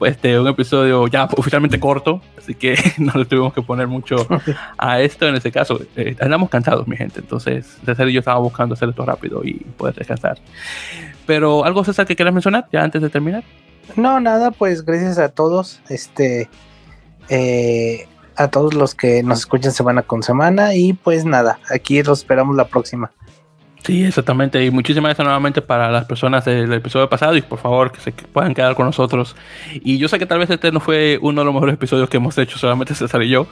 este, 0.02 0.40
un, 0.40 0.48
episodio 0.48 1.06
ya 1.06 1.26
oficialmente 1.38 1.80
corto, 1.80 2.20
así 2.36 2.56
que 2.56 2.74
no 2.98 3.14
le 3.14 3.26
tuvimos 3.26 3.54
que 3.54 3.62
poner 3.62 3.86
mucho 3.86 4.16
a 4.80 5.02
esto 5.02 5.28
en 5.28 5.36
este 5.36 5.52
caso. 5.52 5.80
Eh, 5.96 6.16
andamos 6.20 6.50
cansados, 6.50 6.88
mi 6.88 6.98
gente, 6.98 7.20
entonces 7.20 7.78
César 7.86 8.10
y 8.10 8.14
yo 8.14 8.22
estaba 8.22 8.40
buscando 8.40 8.74
hacer 8.74 8.90
esto 8.90 9.06
rápido 9.06 9.44
y 9.44 9.54
poder 9.78 9.94
descansar. 9.94 10.40
Pero 11.28 11.64
algo, 11.64 11.84
César, 11.84 12.08
que 12.08 12.16
quieras 12.16 12.34
mencionar 12.34 12.68
ya 12.74 12.82
antes 12.82 13.04
de 13.04 13.10
terminar. 13.12 13.44
No, 13.96 14.20
nada, 14.20 14.50
pues 14.50 14.84
gracias 14.84 15.20
a 15.20 15.30
todos, 15.30 15.80
este, 15.88 16.50
eh, 17.30 18.08
a 18.36 18.48
todos 18.48 18.74
los 18.74 18.96
que 18.96 19.22
nos 19.22 19.42
escuchan 19.42 19.74
semana 19.74 20.02
con 20.02 20.24
semana 20.24 20.74
y 20.74 20.94
pues 20.94 21.24
nada, 21.24 21.60
aquí 21.70 22.02
los 22.02 22.22
esperamos 22.22 22.56
la 22.56 22.68
próxima. 22.68 23.12
Sí, 23.84 24.04
exactamente. 24.04 24.64
Y 24.64 24.72
muchísimas 24.72 25.10
gracias 25.10 25.26
nuevamente 25.26 25.62
para 25.62 25.90
las 25.90 26.06
personas 26.06 26.44
del 26.46 26.72
episodio 26.74 27.10
pasado 27.10 27.36
y 27.38 27.42
por 27.42 27.60
favor 27.60 27.92
que 27.92 28.02
se 28.02 28.12
puedan 28.12 28.54
quedar 28.54 28.76
con 28.76 28.86
nosotros. 28.86 29.36
Y 29.74 29.98
yo 29.98 30.08
sé 30.08 30.20
que 30.20 30.26
tal 30.26 30.40
vez 30.40 30.50
este 30.50 30.72
no 30.72 30.80
fue 30.80 31.18
uno 31.22 31.42
de 31.42 31.46
los 31.46 31.54
mejores 31.54 31.76
episodios 31.76 32.10
que 32.10 32.18
hemos 32.18 32.38
hecho, 32.38 32.58
solamente 32.58 32.94
César 32.96 33.24
y 33.24 33.30
yo. 33.30 33.48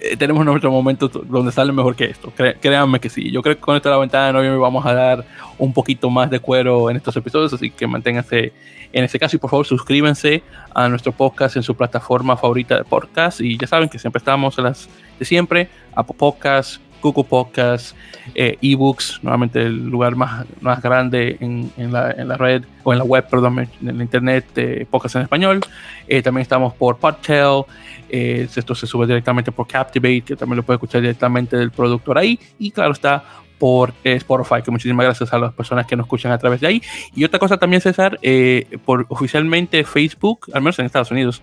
Eh, 0.00 0.16
tenemos 0.16 0.44
nuestros 0.44 0.72
momentos 0.72 1.10
donde 1.28 1.52
sale 1.52 1.72
mejor 1.72 1.94
que 1.94 2.06
esto. 2.06 2.32
créanme 2.60 2.98
que 2.98 3.08
sí. 3.08 3.30
Yo 3.30 3.40
creo 3.40 3.54
que 3.54 3.60
con 3.60 3.76
esta 3.76 3.90
la 3.90 3.98
ventana 3.98 4.26
de 4.26 4.32
noviembre 4.32 4.58
vamos 4.60 4.84
a 4.84 4.92
dar 4.92 5.24
un 5.58 5.72
poquito 5.72 6.10
más 6.10 6.28
de 6.30 6.40
cuero 6.40 6.90
en 6.90 6.96
estos 6.96 7.16
episodios, 7.16 7.52
así 7.52 7.70
que 7.70 7.86
manténganse 7.86 8.52
en 8.92 9.04
ese 9.04 9.18
caso 9.18 9.36
y 9.36 9.38
por 9.38 9.50
favor 9.50 9.66
suscríbanse 9.66 10.42
a 10.74 10.88
nuestro 10.88 11.12
podcast 11.12 11.56
en 11.56 11.62
su 11.62 11.76
plataforma 11.76 12.36
favorita 12.36 12.76
de 12.76 12.84
podcast. 12.84 13.40
Y 13.40 13.56
ya 13.56 13.66
saben 13.66 13.88
que 13.88 13.98
siempre 13.98 14.18
estamos 14.18 14.58
en 14.58 14.64
las 14.64 14.88
de 15.18 15.24
siempre, 15.24 15.68
Apple 15.94 16.16
Podcasts, 16.18 16.80
Google 17.00 17.24
Podcasts, 17.24 17.94
eh, 18.34 18.56
ebooks, 18.60 19.20
nuevamente 19.22 19.62
el 19.62 19.86
lugar 19.86 20.16
más, 20.16 20.46
más 20.60 20.82
grande 20.82 21.36
en, 21.40 21.70
en, 21.76 21.92
la, 21.92 22.10
en, 22.10 22.28
la, 22.28 22.36
red 22.36 22.64
o 22.84 22.92
en 22.92 22.98
la 22.98 23.04
web, 23.04 23.26
perdón, 23.28 23.68
en 23.80 23.96
la 23.96 24.02
internet 24.02 24.46
de 24.54 24.86
podcast 24.90 25.16
en 25.16 25.22
español. 25.22 25.60
Eh, 26.06 26.22
también 26.22 26.42
estamos 26.42 26.74
por 26.74 26.98
Podtail. 26.98 27.64
Eh, 28.08 28.48
esto 28.54 28.74
se 28.74 28.86
sube 28.86 29.06
directamente 29.06 29.52
por 29.52 29.66
Captivate, 29.66 30.22
que 30.22 30.36
también 30.36 30.56
lo 30.56 30.62
puede 30.62 30.76
escuchar 30.76 31.00
directamente 31.00 31.56
del 31.56 31.70
productor 31.70 32.18
ahí. 32.18 32.38
Y 32.58 32.70
claro 32.70 32.92
está 32.92 33.24
por 33.58 33.92
Spotify, 34.04 34.62
que 34.64 34.70
muchísimas 34.70 35.04
gracias 35.04 35.32
a 35.32 35.38
las 35.38 35.52
personas 35.52 35.86
que 35.86 35.96
nos 35.96 36.04
escuchan 36.04 36.32
a 36.32 36.38
través 36.38 36.60
de 36.60 36.68
ahí. 36.68 36.82
Y 37.14 37.24
otra 37.24 37.38
cosa 37.38 37.56
también, 37.56 37.82
César, 37.82 38.18
eh, 38.22 38.78
por 38.84 39.06
oficialmente 39.08 39.84
Facebook, 39.84 40.46
al 40.52 40.62
menos 40.62 40.78
en 40.78 40.86
Estados 40.86 41.10
Unidos, 41.10 41.42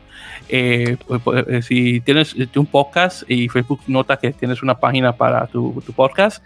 eh, 0.49 0.97
pues, 1.07 1.21
pues, 1.21 1.47
eh, 1.47 1.61
si 1.61 1.99
tienes 2.01 2.35
un 2.55 2.65
podcast 2.65 3.29
y 3.29 3.49
Facebook 3.49 3.81
nota 3.87 4.17
que 4.17 4.31
tienes 4.31 4.63
una 4.63 4.79
página 4.79 5.13
para 5.13 5.47
tu, 5.47 5.83
podcast, 5.95 6.43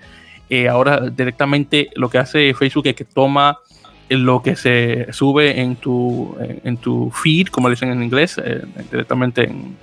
ahora 0.70 1.10
directamente 1.12 1.90
lo 1.96 2.10
que 2.10 2.18
hace 2.18 2.54
Facebook 2.56 2.88
es 2.88 2.96
que 2.96 3.06
toma 3.06 3.60
lo 4.10 4.42
que 4.42 4.56
se 4.56 5.14
sube 5.14 5.62
en 5.62 5.76
tu, 5.76 6.36
en, 6.40 6.78
tu 6.78 7.12
feed, 7.12 7.48
como 7.50 7.70
dicen 7.70 7.92
en 7.92 8.02
inglés, 8.02 8.42
directamente 8.90 9.44
en 9.44 9.78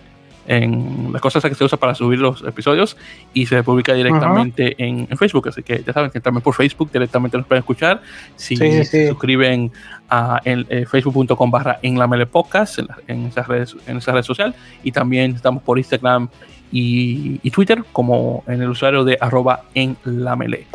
en 0.46 1.12
las 1.12 1.20
cosas 1.20 1.42
que 1.42 1.54
se 1.54 1.64
usa 1.64 1.78
para 1.78 1.94
subir 1.94 2.18
los 2.18 2.42
episodios 2.42 2.96
y 3.34 3.46
se 3.46 3.62
publica 3.62 3.94
directamente 3.94 4.74
en, 4.78 5.06
Facebook. 5.16 5.48
Así 5.48 5.62
que 5.62 5.82
ya 5.84 5.92
saben 5.92 6.10
que 6.10 6.20
también 6.20 6.42
por 6.42 6.54
Facebook 6.54 6.90
directamente 6.92 7.36
nos 7.36 7.46
pueden 7.46 7.60
escuchar. 7.60 8.02
Si 8.36 8.56
se 8.56 9.08
suscriben 9.08 9.72
a 10.08 10.40
eh, 10.44 10.86
facebook.com 10.88 11.50
barra 11.50 11.78
en 11.82 11.98
la 11.98 12.06
mele 12.06 12.26
podcast 12.26 12.78
en, 13.08 13.26
esas 13.26 13.48
redes, 13.48 13.76
en 13.86 13.96
esa 13.96 14.12
red 14.12 14.22
social 14.22 14.54
y 14.82 14.92
también 14.92 15.34
estamos 15.34 15.62
por 15.62 15.78
Instagram 15.78 16.28
y, 16.70 17.40
y 17.42 17.50
Twitter 17.50 17.84
como 17.92 18.44
en 18.46 18.62
el 18.62 18.70
usuario 18.70 19.04
de 19.04 19.18
arroba 19.20 19.62
en 19.74 19.96
la 20.04 20.36
mele. 20.36 20.66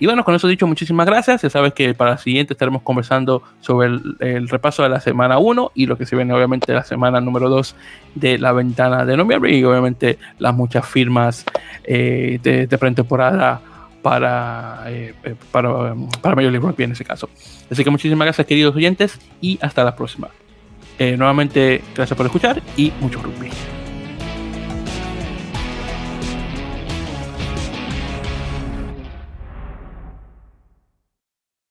Y 0.00 0.06
bueno, 0.06 0.24
con 0.24 0.34
eso 0.34 0.46
dicho, 0.48 0.66
muchísimas 0.66 1.06
gracias. 1.06 1.42
Ya 1.42 1.50
sabes 1.50 1.72
que 1.72 1.94
para 1.94 2.12
la 2.12 2.18
siguiente 2.18 2.54
estaremos 2.54 2.82
conversando 2.82 3.42
sobre 3.60 3.88
el, 4.20 4.48
repaso 4.48 4.82
de 4.82 4.88
la 4.88 5.00
semana 5.00 5.38
1 5.38 5.72
y 5.74 5.86
lo 5.86 5.96
que 5.98 6.06
se 6.06 6.16
viene 6.16 6.32
obviamente 6.32 6.72
la 6.72 6.84
semana 6.84 7.20
número 7.20 7.48
2 7.48 7.74
de 8.14 8.38
la 8.38 8.52
ventana 8.52 9.04
de 9.04 9.16
noviembre 9.16 9.56
y 9.56 9.64
obviamente 9.64 10.18
las 10.38 10.54
muchas 10.54 10.86
firmas 10.86 11.44
eh, 11.84 12.38
de, 12.42 12.66
de 12.66 12.78
pretemporada 12.78 13.60
para, 14.02 14.84
eh, 14.86 15.14
eh, 15.24 15.34
para, 15.50 15.94
para 16.22 16.36
Major 16.36 16.52
League 16.52 16.66
Rugby 16.66 16.84
en 16.84 16.92
ese 16.92 17.04
caso. 17.04 17.28
Así 17.70 17.82
que 17.82 17.90
muchísimas 17.90 18.26
gracias 18.26 18.46
queridos 18.46 18.74
oyentes 18.76 19.18
y 19.40 19.58
hasta 19.60 19.84
la 19.84 19.96
próxima. 19.96 20.28
nuevamente, 20.98 21.82
gracias 21.94 22.16
por 22.16 22.26
escuchar 22.26 22.62
y 22.76 22.92
mucho 23.00 23.20
rugby. 23.20 23.50